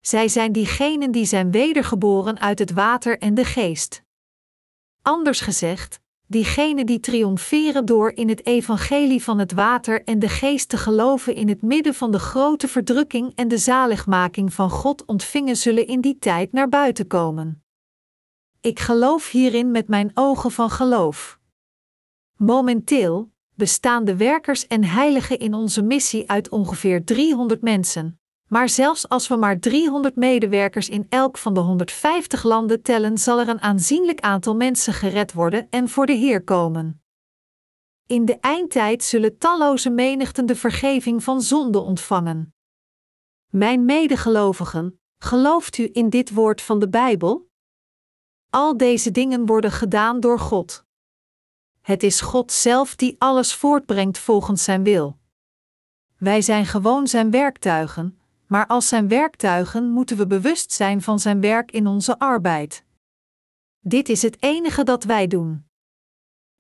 Zij 0.01 0.28
zijn 0.28 0.53
diegenen 0.53 1.11
die 1.11 1.24
zijn 1.24 1.51
wedergeboren 1.51 2.40
uit 2.40 2.59
het 2.59 2.72
water 2.72 3.18
en 3.18 3.34
de 3.34 3.44
geest. 3.44 4.03
Anders 5.03 5.40
gezegd, 5.40 6.01
diegenen 6.26 6.86
die 6.86 7.01
triomferen 7.01 7.84
door 7.84 8.12
in 8.12 8.28
het 8.28 8.46
evangelie 8.46 9.22
van 9.22 9.38
het 9.38 9.53
water 9.53 10.05
en 10.05 10.18
de 10.18 10.28
geest 10.28 10.68
te 10.68 10.76
geloven 10.76 11.34
in 11.34 11.49
het 11.49 11.62
midden 11.62 11.94
van 11.94 12.11
de 12.11 12.18
grote 12.18 12.68
verdrukking 12.68 13.32
en 13.34 13.49
de 13.49 13.59
zaligmaking 13.59 14.55
van 14.55 14.70
God 14.70 15.05
ontvingen 15.05 15.57
zullen 15.57 15.86
in 15.86 16.01
die 16.01 16.18
tijd 16.18 16.53
naar 16.53 16.68
buiten 16.68 17.07
komen. 17.07 17.62
Ik 18.61 18.78
geloof 18.78 19.30
hierin 19.30 19.70
met 19.70 19.88
mijn 19.88 20.11
ogen 20.14 20.51
van 20.51 20.70
geloof. 20.70 21.38
Momenteel 22.36 23.30
bestaan 23.55 24.05
de 24.05 24.16
werkers 24.16 24.66
en 24.66 24.84
heiligen 24.84 25.38
in 25.38 25.55
onze 25.55 25.82
missie 25.82 26.30
uit 26.30 26.49
ongeveer 26.49 27.05
300 27.05 27.62
mensen, 27.62 28.20
maar 28.49 28.68
zelfs 28.68 29.09
als 29.09 29.28
we 29.28 29.36
maar 29.36 29.59
300 29.59 30.16
medewerkers 30.16 30.88
in 30.88 31.07
elk 31.09 31.38
van 31.38 31.55
de 31.55 31.61
150 31.61 32.42
landen 32.42 32.82
tellen, 32.82 33.18
zal 33.18 33.40
er 33.40 33.49
een 33.49 33.61
aanzienlijk 33.61 34.20
aantal 34.20 34.57
mensen 34.57 34.92
gered 34.92 35.32
worden 35.32 35.66
en 35.70 35.88
voor 35.88 36.07
de 36.07 36.12
Heer 36.12 36.44
komen. 36.44 37.03
In 38.07 38.24
de 38.24 38.38
eindtijd 38.38 39.05
zullen 39.05 39.38
talloze 39.38 39.90
menigten 39.90 40.46
de 40.46 40.57
vergeving 40.57 41.22
van 41.24 41.42
zonde 41.42 41.78
ontvangen. 41.78 42.55
Mijn 43.51 43.84
medegelovigen, 43.84 45.01
gelooft 45.18 45.78
u 45.78 45.88
in 45.92 46.11
dit 46.11 46.34
woord 46.34 46.62
van 46.62 46.78
de 46.78 46.88
Bijbel? 46.88 47.51
Al 48.51 48.76
deze 48.76 49.11
dingen 49.11 49.46
worden 49.46 49.72
gedaan 49.72 50.20
door 50.20 50.38
God. 50.38 50.84
Het 51.80 52.03
is 52.03 52.20
God 52.20 52.53
zelf 52.53 52.96
die 52.96 53.16
alles 53.18 53.55
voortbrengt 53.55 54.18
volgens 54.18 54.64
Zijn 54.64 54.82
wil. 54.82 55.18
Wij 56.16 56.42
zijn 56.42 56.66
gewoon 56.66 57.07
Zijn 57.07 57.30
werktuigen, 57.30 58.17
maar 58.49 58.66
als 58.66 58.88
zijn 58.88 59.09
werktuigen 59.09 59.90
moeten 59.90 60.16
we 60.16 60.26
bewust 60.26 60.72
zijn 60.72 61.03
van 61.03 61.18
zijn 61.18 61.40
werk 61.40 61.72
in 61.72 61.86
onze 61.86 62.18
arbeid. 62.18 62.84
Dit 63.80 64.09
is 64.09 64.22
het 64.22 64.42
enige 64.42 64.84
dat 64.84 65.05
wij 65.05 65.26
doen. 65.26 65.66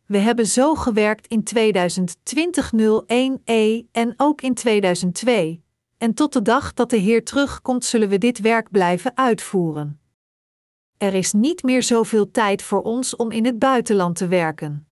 We 0.06 0.18
hebben 0.18 0.46
zo 0.46 0.74
gewerkt 0.74 1.26
in 1.26 1.42
2020-01-E 1.54 3.82
en 3.92 4.14
ook 4.16 4.40
in 4.40 4.54
2002, 4.54 5.62
en 5.98 6.14
tot 6.14 6.32
de 6.32 6.42
dag 6.42 6.74
dat 6.74 6.90
de 6.90 6.96
Heer 6.96 7.24
terugkomt 7.24 7.84
zullen 7.84 8.08
we 8.08 8.18
dit 8.18 8.38
werk 8.38 8.70
blijven 8.70 9.16
uitvoeren. 9.16 10.00
Er 10.96 11.14
is 11.14 11.32
niet 11.32 11.62
meer 11.62 11.82
zoveel 11.82 12.30
tijd 12.30 12.62
voor 12.62 12.82
ons 12.82 13.16
om 13.16 13.30
in 13.30 13.44
het 13.44 13.58
buitenland 13.58 14.16
te 14.16 14.26
werken. 14.26 14.88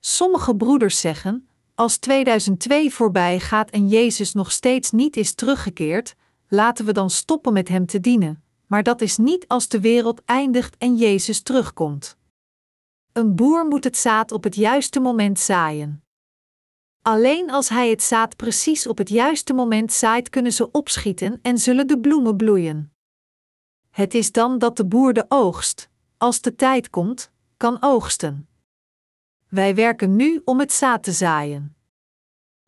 Sommige 0.00 0.56
broeders 0.56 1.00
zeggen: 1.00 1.48
als 1.82 1.96
2002 1.96 2.94
voorbij 2.94 3.40
gaat 3.40 3.70
en 3.70 3.88
Jezus 3.88 4.32
nog 4.32 4.52
steeds 4.52 4.90
niet 4.90 5.16
is 5.16 5.34
teruggekeerd, 5.34 6.14
laten 6.48 6.84
we 6.84 6.92
dan 6.92 7.10
stoppen 7.10 7.52
met 7.52 7.68
Hem 7.68 7.86
te 7.86 8.00
dienen. 8.00 8.44
Maar 8.66 8.82
dat 8.82 9.00
is 9.00 9.16
niet 9.16 9.48
als 9.48 9.68
de 9.68 9.80
wereld 9.80 10.22
eindigt 10.24 10.76
en 10.78 10.96
Jezus 10.96 11.40
terugkomt. 11.40 12.16
Een 13.12 13.34
boer 13.34 13.66
moet 13.66 13.84
het 13.84 13.96
zaad 13.96 14.32
op 14.32 14.44
het 14.44 14.54
juiste 14.54 15.00
moment 15.00 15.38
zaaien. 15.38 16.04
Alleen 17.02 17.50
als 17.50 17.68
hij 17.68 17.90
het 17.90 18.02
zaad 18.02 18.36
precies 18.36 18.86
op 18.86 18.98
het 18.98 19.08
juiste 19.08 19.52
moment 19.52 19.92
zaait, 19.92 20.28
kunnen 20.28 20.52
ze 20.52 20.70
opschieten 20.70 21.38
en 21.42 21.58
zullen 21.58 21.86
de 21.86 22.00
bloemen 22.00 22.36
bloeien. 22.36 22.92
Het 23.90 24.14
is 24.14 24.32
dan 24.32 24.58
dat 24.58 24.76
de 24.76 24.86
boer 24.86 25.12
de 25.12 25.24
oogst, 25.28 25.88
als 26.18 26.40
de 26.40 26.54
tijd 26.54 26.90
komt, 26.90 27.30
kan 27.56 27.76
oogsten. 27.80 28.46
Wij 29.52 29.74
werken 29.74 30.16
nu 30.16 30.40
om 30.44 30.58
het 30.58 30.72
zaad 30.72 31.02
te 31.02 31.12
zaaien. 31.12 31.76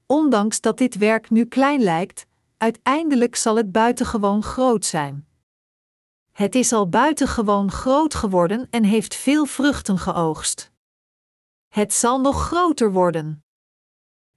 Ondanks 0.07 0.61
dat 0.61 0.79
dit 0.79 0.97
werk 0.97 1.31
nu 1.31 1.45
klein 1.45 1.81
lijkt, 1.81 2.27
uiteindelijk 2.57 3.37
zal 3.37 3.57
het 3.57 3.73
buitengewoon 3.73 4.43
groot 4.43 4.85
zijn. 4.85 5.29
Het 6.33 6.55
is 6.55 6.73
al 6.73 6.89
buitengewoon 6.89 7.71
groot 7.71 8.15
geworden 8.15 8.67
en 8.71 8.85
heeft 8.85 9.15
veel 9.15 9.47
vruchten 9.47 9.99
geoogst. 9.99 10.73
Het 11.69 11.93
zal 11.93 12.21
nog 12.21 12.47
groter 12.47 12.93
worden. 12.93 13.45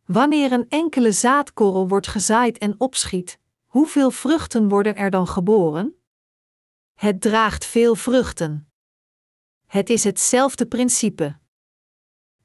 Wanneer 0.06 0.52
een 0.52 0.70
enkele 0.70 1.12
zaadkorrel 1.12 1.88
wordt 1.88 2.08
gezaaid 2.08 2.58
en 2.58 2.76
opschiet, 2.78 3.40
hoeveel 3.66 4.12
vruchten 4.12 4.70
worden 4.70 4.96
er 4.96 5.10
dan 5.10 5.28
geboren? 5.28 5.96
Het 6.94 7.22
draagt 7.22 7.66
veel 7.66 7.96
vruchten. 7.96 8.72
Het 9.66 9.90
is 9.90 10.04
hetzelfde 10.04 10.66
principe. 10.66 11.38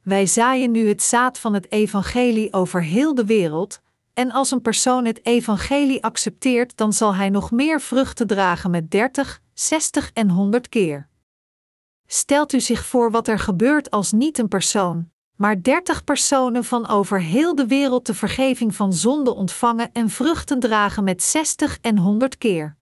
Wij 0.02 0.26
zaaien 0.26 0.70
nu 0.70 0.88
het 0.88 1.02
zaad 1.02 1.38
van 1.38 1.54
het 1.54 1.72
evangelie 1.72 2.52
over 2.52 2.82
heel 2.82 3.14
de 3.14 3.24
wereld, 3.24 3.80
en 4.14 4.30
als 4.30 4.50
een 4.50 4.60
persoon 4.60 5.04
het 5.04 5.26
evangelie 5.26 6.04
accepteert, 6.04 6.76
dan 6.76 6.92
zal 6.92 7.14
hij 7.14 7.30
nog 7.30 7.50
meer 7.50 7.80
vruchten 7.80 8.26
dragen 8.26 8.70
met 8.70 8.90
30, 8.90 9.40
60 9.54 10.10
en 10.12 10.30
100 10.30 10.68
keer. 10.68 11.08
Stelt 12.06 12.52
u 12.52 12.60
zich 12.60 12.86
voor 12.86 13.10
wat 13.10 13.28
er 13.28 13.38
gebeurt 13.38 13.90
als 13.90 14.12
niet 14.12 14.38
een 14.38 14.48
persoon, 14.48 15.10
maar 15.36 15.62
dertig 15.62 16.04
personen 16.04 16.64
van 16.64 16.88
over 16.88 17.20
heel 17.20 17.54
de 17.54 17.66
wereld 17.66 18.06
de 18.06 18.14
vergeving 18.14 18.74
van 18.74 18.92
zonde 18.92 19.34
ontvangen 19.34 19.92
en 19.92 20.10
vruchten 20.10 20.60
dragen 20.60 21.04
met 21.04 21.22
zestig 21.22 21.78
en 21.80 21.98
honderd 21.98 22.38
keer. 22.38 22.76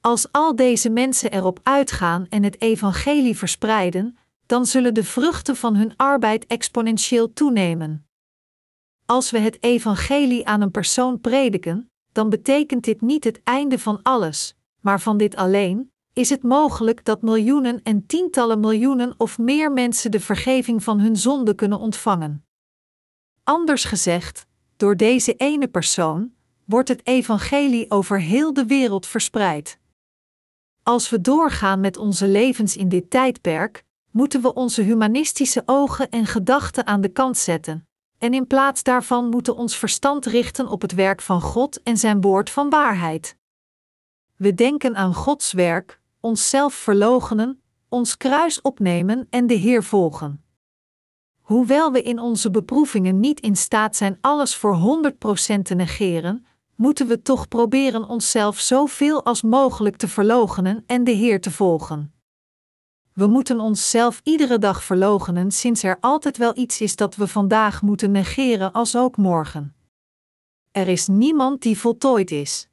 Als 0.00 0.32
al 0.32 0.56
deze 0.56 0.90
mensen 0.90 1.32
erop 1.32 1.60
uitgaan 1.62 2.26
en 2.28 2.42
het 2.42 2.60
evangelie 2.60 3.36
verspreiden, 3.36 4.18
dan 4.46 4.66
zullen 4.66 4.94
de 4.94 5.04
vruchten 5.04 5.56
van 5.56 5.76
hun 5.76 5.96
arbeid 5.96 6.46
exponentieel 6.46 7.32
toenemen. 7.32 8.06
Als 9.06 9.30
we 9.30 9.38
het 9.38 9.62
evangelie 9.62 10.46
aan 10.46 10.60
een 10.60 10.70
persoon 10.70 11.20
prediken, 11.20 11.90
dan 12.12 12.28
betekent 12.28 12.84
dit 12.84 13.00
niet 13.00 13.24
het 13.24 13.40
einde 13.44 13.78
van 13.78 14.02
alles, 14.02 14.54
maar 14.80 15.00
van 15.00 15.16
dit 15.16 15.36
alleen, 15.36 15.90
is 16.12 16.30
het 16.30 16.42
mogelijk 16.42 17.04
dat 17.04 17.22
miljoenen 17.22 17.82
en 17.82 18.06
tientallen 18.06 18.60
miljoenen 18.60 19.14
of 19.16 19.38
meer 19.38 19.72
mensen 19.72 20.10
de 20.10 20.20
vergeving 20.20 20.82
van 20.82 21.00
hun 21.00 21.16
zonde 21.16 21.54
kunnen 21.54 21.78
ontvangen. 21.78 22.44
Anders 23.44 23.84
gezegd, 23.84 24.46
door 24.76 24.96
deze 24.96 25.34
ene 25.34 25.68
persoon 25.68 26.34
wordt 26.64 26.88
het 26.88 27.06
evangelie 27.06 27.90
over 27.90 28.20
heel 28.20 28.52
de 28.52 28.66
wereld 28.66 29.06
verspreid. 29.06 29.78
Als 30.82 31.10
we 31.10 31.20
doorgaan 31.20 31.80
met 31.80 31.96
onze 31.96 32.28
levens 32.28 32.76
in 32.76 32.88
dit 32.88 33.10
tijdperk, 33.10 33.84
moeten 34.16 34.42
we 34.42 34.54
onze 34.54 34.82
humanistische 34.82 35.62
ogen 35.66 36.10
en 36.10 36.26
gedachten 36.26 36.86
aan 36.86 37.00
de 37.00 37.08
kant 37.08 37.38
zetten, 37.38 37.88
en 38.18 38.34
in 38.34 38.46
plaats 38.46 38.82
daarvan 38.82 39.28
moeten 39.28 39.56
ons 39.56 39.76
verstand 39.76 40.26
richten 40.26 40.68
op 40.68 40.82
het 40.82 40.94
werk 40.94 41.22
van 41.22 41.40
God 41.40 41.82
en 41.82 41.96
zijn 41.96 42.20
woord 42.20 42.50
van 42.50 42.70
waarheid. 42.70 43.36
We 44.36 44.54
denken 44.54 44.96
aan 44.96 45.14
Gods 45.14 45.52
werk, 45.52 46.00
onszelf 46.20 46.74
verloochenen, 46.74 47.62
ons 47.88 48.16
kruis 48.16 48.60
opnemen 48.60 49.26
en 49.30 49.46
de 49.46 49.54
Heer 49.54 49.84
volgen. 49.84 50.44
Hoewel 51.40 51.92
we 51.92 52.02
in 52.02 52.18
onze 52.18 52.50
beproevingen 52.50 53.20
niet 53.20 53.40
in 53.40 53.56
staat 53.56 53.96
zijn 53.96 54.18
alles 54.20 54.56
voor 54.56 55.02
100% 55.56 55.62
te 55.62 55.74
negeren, 55.74 56.46
moeten 56.74 57.06
we 57.06 57.22
toch 57.22 57.48
proberen 57.48 58.08
onszelf 58.08 58.58
zoveel 58.58 59.24
als 59.24 59.42
mogelijk 59.42 59.96
te 59.96 60.08
verloochenen 60.08 60.84
en 60.86 61.04
de 61.04 61.12
Heer 61.12 61.40
te 61.40 61.50
volgen. 61.50 62.15
We 63.16 63.26
moeten 63.26 63.60
onszelf 63.60 64.20
iedere 64.24 64.58
dag 64.58 64.84
verloochenen, 64.84 65.50
sinds 65.50 65.82
er 65.82 65.96
altijd 66.00 66.36
wel 66.36 66.56
iets 66.56 66.80
is 66.80 66.96
dat 66.96 67.16
we 67.16 67.26
vandaag 67.26 67.82
moeten 67.82 68.10
negeren, 68.10 68.72
als 68.72 68.96
ook 68.96 69.16
morgen. 69.16 69.74
Er 70.70 70.88
is 70.88 71.06
niemand 71.06 71.62
die 71.62 71.78
voltooid 71.78 72.30
is. 72.30 72.68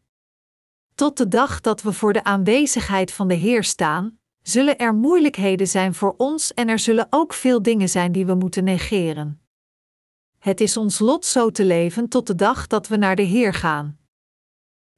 Tot 0.95 1.17
de 1.17 1.27
dag 1.27 1.61
dat 1.61 1.81
we 1.81 1.93
voor 1.93 2.13
de 2.13 2.23
aanwezigheid 2.23 3.11
van 3.11 3.27
de 3.27 3.33
Heer 3.33 3.63
staan, 3.63 4.19
zullen 4.41 4.77
er 4.77 4.93
moeilijkheden 4.93 5.67
zijn 5.67 5.93
voor 5.93 6.13
ons 6.17 6.53
en 6.53 6.67
er 6.67 6.79
zullen 6.79 7.07
ook 7.09 7.33
veel 7.33 7.61
dingen 7.61 7.89
zijn 7.89 8.11
die 8.11 8.25
we 8.25 8.33
moeten 8.33 8.63
negeren. 8.63 9.41
Het 10.39 10.61
is 10.61 10.77
ons 10.77 10.99
lot 10.99 11.25
zo 11.25 11.49
te 11.49 11.65
leven 11.65 12.09
tot 12.09 12.27
de 12.27 12.35
dag 12.35 12.67
dat 12.67 12.87
we 12.87 12.95
naar 12.95 13.15
de 13.15 13.21
Heer 13.21 13.53
gaan. 13.53 13.97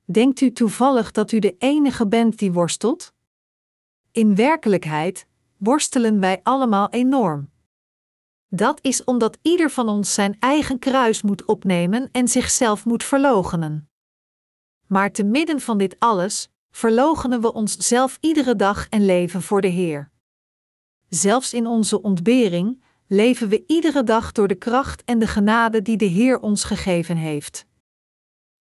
Denkt 0.05 0.41
u 0.41 0.51
toevallig 0.51 1.11
dat 1.11 1.31
u 1.31 1.39
de 1.39 1.55
enige 1.57 2.07
bent 2.07 2.39
die 2.39 2.51
worstelt? 2.51 3.13
In 4.11 4.35
werkelijkheid 4.35 5.27
worstelen 5.57 6.19
wij 6.19 6.39
allemaal 6.43 6.89
enorm. 6.89 7.49
Dat 8.47 8.79
is 8.81 9.03
omdat 9.03 9.37
ieder 9.41 9.69
van 9.69 9.89
ons 9.89 10.13
zijn 10.13 10.35
eigen 10.39 10.79
kruis 10.79 11.21
moet 11.21 11.45
opnemen 11.45 12.09
en 12.11 12.27
zichzelf 12.27 12.85
moet 12.85 13.03
verloochenen. 13.03 13.89
Maar 14.87 15.11
te 15.11 15.23
midden 15.23 15.59
van 15.59 15.77
dit 15.77 15.95
alles, 15.99 16.49
verloochenen 16.71 17.41
we 17.41 17.53
onszelf 17.53 18.17
iedere 18.21 18.55
dag 18.55 18.89
en 18.89 19.05
leven 19.05 19.41
voor 19.41 19.61
de 19.61 19.67
Heer. 19.67 20.11
Zelfs 21.09 21.53
in 21.53 21.67
onze 21.67 22.01
ontbering 22.01 22.83
leven 23.07 23.49
we 23.49 23.63
iedere 23.67 24.03
dag 24.03 24.31
door 24.31 24.47
de 24.47 24.55
kracht 24.55 25.03
en 25.03 25.19
de 25.19 25.27
genade 25.27 25.81
die 25.81 25.97
de 25.97 26.05
Heer 26.05 26.39
ons 26.39 26.63
gegeven 26.63 27.17
heeft. 27.17 27.65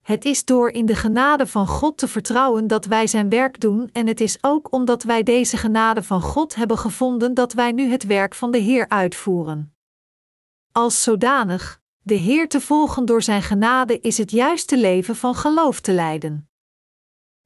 Het 0.04 0.26
is 0.26 0.46
door 0.46 0.70
in 0.70 0.86
de 0.86 0.96
genade 0.96 1.48
van 1.48 1.68
God 1.68 1.98
te 1.98 2.08
vertrouwen 2.08 2.68
dat 2.68 2.86
wij 2.86 3.08
Zijn 3.08 3.30
werk 3.30 3.60
doen, 3.60 3.90
en 3.92 4.08
het 4.08 4.22
is 4.22 4.38
ook 4.42 4.72
omdat 4.72 5.04
wij 5.04 5.24
deze 5.24 5.58
genade 5.58 6.04
van 6.04 6.22
God 6.22 6.56
hebben 6.56 6.78
gevonden 6.78 7.34
dat 7.34 7.54
wij 7.54 7.72
nu 7.72 7.92
het 7.92 8.06
werk 8.06 8.36
van 8.36 8.52
de 8.52 8.58
Heer 8.58 8.90
uitvoeren. 8.90 9.76
Als 10.72 11.04
zodanig, 11.04 11.82
de 12.02 12.14
Heer 12.14 12.50
te 12.50 12.62
volgen 12.62 13.06
door 13.06 13.22
Zijn 13.22 13.42
genade 13.42 14.00
is 14.00 14.18
het 14.18 14.32
juiste 14.32 14.78
leven 14.78 15.16
van 15.16 15.36
geloof 15.36 15.80
te 15.80 15.92
leiden. 15.92 16.50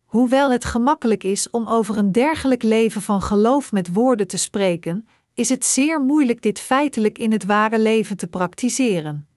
Hoewel 0.05 0.51
het 0.51 0.65
gemakkelijk 0.65 1.23
is 1.23 1.49
om 1.49 1.67
over 1.67 1.97
een 1.97 2.11
dergelijk 2.11 2.63
leven 2.63 3.01
van 3.01 3.21
geloof 3.21 3.71
met 3.71 3.93
woorden 3.93 4.27
te 4.27 4.37
spreken, 4.37 5.07
is 5.33 5.49
het 5.49 5.65
zeer 5.65 6.01
moeilijk 6.01 6.41
dit 6.41 6.59
feitelijk 6.59 7.17
in 7.17 7.31
het 7.31 7.45
ware 7.45 7.79
leven 7.79 8.17
te 8.17 8.27
praktiseren. 8.27 9.27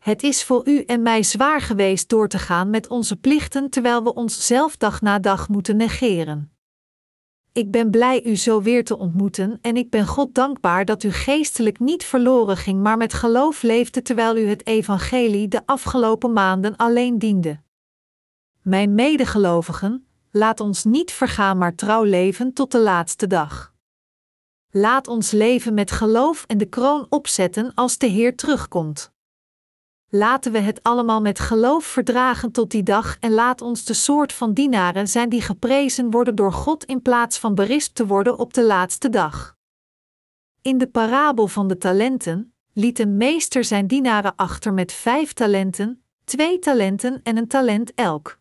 Het 0.00 0.22
is 0.22 0.44
voor 0.44 0.68
u 0.68 0.82
en 0.82 1.02
mij 1.02 1.22
zwaar 1.22 1.60
geweest 1.60 2.08
door 2.08 2.28
te 2.28 2.38
gaan 2.38 2.70
met 2.70 2.88
onze 2.88 3.16
plichten 3.16 3.70
terwijl 3.70 4.02
we 4.02 4.14
ons 4.14 4.46
zelf 4.46 4.76
dag 4.76 5.00
na 5.00 5.18
dag 5.18 5.48
moeten 5.48 5.76
negeren. 5.76 6.52
Ik 7.52 7.70
ben 7.70 7.90
blij 7.90 8.24
u 8.24 8.36
zo 8.36 8.62
weer 8.62 8.84
te 8.84 8.98
ontmoeten 8.98 9.58
en 9.62 9.76
ik 9.76 9.90
ben 9.90 10.06
God 10.06 10.34
dankbaar 10.34 10.84
dat 10.84 11.02
u 11.02 11.10
geestelijk 11.10 11.78
niet 11.78 12.04
verloren 12.04 12.56
ging, 12.56 12.82
maar 12.82 12.96
met 12.96 13.12
geloof 13.12 13.62
leefde 13.62 14.02
terwijl 14.02 14.36
u 14.36 14.46
het 14.48 14.66
evangelie 14.66 15.48
de 15.48 15.62
afgelopen 15.66 16.32
maanden 16.32 16.76
alleen 16.76 17.18
diende. 17.18 17.60
Mijn 18.62 18.94
medegelovigen, 18.94 20.06
laat 20.30 20.60
ons 20.60 20.84
niet 20.84 21.12
vergaan, 21.12 21.58
maar 21.58 21.74
trouw 21.74 22.02
leven 22.02 22.52
tot 22.52 22.72
de 22.72 22.80
laatste 22.80 23.26
dag. 23.26 23.74
Laat 24.70 25.08
ons 25.08 25.30
leven 25.30 25.74
met 25.74 25.90
geloof 25.90 26.44
en 26.46 26.58
de 26.58 26.66
kroon 26.66 27.06
opzetten 27.08 27.74
als 27.74 27.98
de 27.98 28.06
Heer 28.06 28.36
terugkomt. 28.36 29.12
Laten 30.12 30.52
we 30.52 30.58
het 30.58 30.82
allemaal 30.82 31.20
met 31.20 31.38
geloof 31.38 31.84
verdragen 31.84 32.52
tot 32.52 32.70
die 32.70 32.82
dag 32.82 33.16
en 33.20 33.32
laat 33.32 33.60
ons 33.60 33.84
de 33.84 33.94
soort 33.94 34.32
van 34.32 34.52
dienaren 34.52 35.08
zijn 35.08 35.28
die 35.28 35.40
geprezen 35.40 36.10
worden 36.10 36.34
door 36.34 36.52
God 36.52 36.84
in 36.84 37.02
plaats 37.02 37.38
van 37.38 37.54
berispt 37.54 37.94
te 37.94 38.06
worden 38.06 38.38
op 38.38 38.54
de 38.54 38.64
laatste 38.64 39.08
dag. 39.08 39.56
In 40.62 40.78
de 40.78 40.86
parabel 40.86 41.46
van 41.46 41.68
de 41.68 41.78
talenten 41.78 42.54
liet 42.72 42.98
een 42.98 43.16
meester 43.16 43.64
zijn 43.64 43.86
dienaren 43.86 44.36
achter 44.36 44.72
met 44.72 44.92
vijf 44.92 45.32
talenten, 45.32 46.04
twee 46.24 46.58
talenten 46.58 47.20
en 47.22 47.36
een 47.36 47.48
talent 47.48 47.94
elk. 47.94 48.38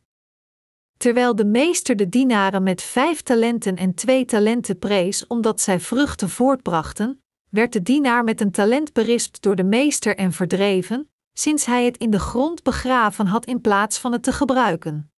Terwijl 0.98 1.36
de 1.36 1.46
meester 1.46 1.96
de 1.96 2.10
dienaren 2.10 2.64
met 2.64 2.82
vijf 2.82 3.22
talenten 3.22 3.76
en 3.76 3.94
twee 3.94 4.26
talenten 4.26 4.80
prees 4.80 5.28
omdat 5.28 5.62
zij 5.62 5.80
vruchten 5.80 6.30
voortbrachten, 6.30 7.24
werd 7.50 7.74
de 7.74 7.82
dienaar 7.82 8.24
met 8.24 8.42
een 8.42 8.52
talent 8.52 8.94
berispt 8.94 9.42
door 9.42 9.56
de 9.56 9.64
meester 9.64 10.18
en 10.18 10.32
verdreven, 10.32 11.09
sinds 11.40 11.66
hij 11.66 11.86
het 11.86 11.98
in 11.98 12.10
de 12.10 12.20
grond 12.20 12.64
begraven 12.64 13.26
had 13.26 13.46
in 13.46 13.62
plaats 13.62 13.98
van 13.98 14.12
het 14.12 14.24
te 14.24 14.32
gebruiken. 14.32 15.12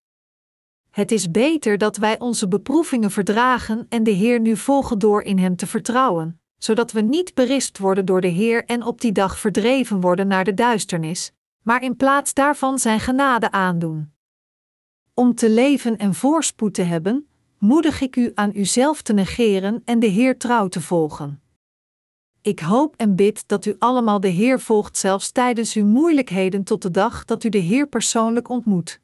Het 0.90 1.12
is 1.12 1.32
beter 1.32 1.78
dat 1.78 1.98
wij 1.98 2.20
onze 2.20 2.48
beproevingen 2.48 3.12
verdragen 3.12 3.86
en 3.90 4.04
de 4.04 4.12
Heer 4.12 4.40
nu 4.40 4.58
volgen 4.58 5.00
door 5.00 5.22
in 5.22 5.38
Hem 5.38 5.56
te 5.56 5.68
vertrouwen, 5.68 6.42
zodat 6.58 6.92
we 6.92 7.02
niet 7.02 7.34
berispt 7.34 7.78
worden 7.78 8.06
door 8.06 8.22
de 8.22 8.28
Heer 8.28 8.66
en 8.66 8.84
op 8.84 9.02
die 9.02 9.12
dag 9.12 9.40
verdreven 9.40 10.02
worden 10.02 10.28
naar 10.28 10.44
de 10.44 10.54
duisternis, 10.54 11.32
maar 11.62 11.84
in 11.84 11.96
plaats 11.96 12.34
daarvan 12.34 12.80
Zijn 12.80 13.00
genade 13.00 13.52
aandoen. 13.52 14.14
Om 15.14 15.36
te 15.36 15.50
leven 15.50 15.98
en 15.98 16.14
voorspoed 16.14 16.74
te 16.74 16.84
hebben, 16.84 17.28
moedig 17.58 18.02
ik 18.02 18.16
u 18.16 18.32
aan 18.36 18.52
uzelf 18.56 19.02
te 19.02 19.14
negeren 19.14 19.82
en 19.86 20.00
de 20.00 20.08
Heer 20.08 20.38
trouw 20.38 20.68
te 20.68 20.82
volgen. 20.82 21.41
Ik 22.44 22.60
hoop 22.60 22.94
en 22.98 23.16
bid 23.16 23.44
dat 23.48 23.66
u 23.66 23.76
allemaal 23.80 24.20
de 24.20 24.28
Heer 24.28 24.60
volgt 24.60 24.98
zelfs 24.98 25.32
tijdens 25.32 25.74
uw 25.74 25.86
moeilijkheden 25.86 26.64
tot 26.64 26.82
de 26.82 26.92
dag 26.92 27.26
dat 27.26 27.44
u 27.44 27.50
de 27.50 27.58
Heer 27.58 27.88
persoonlijk 27.88 28.50
ontmoet. 28.50 29.00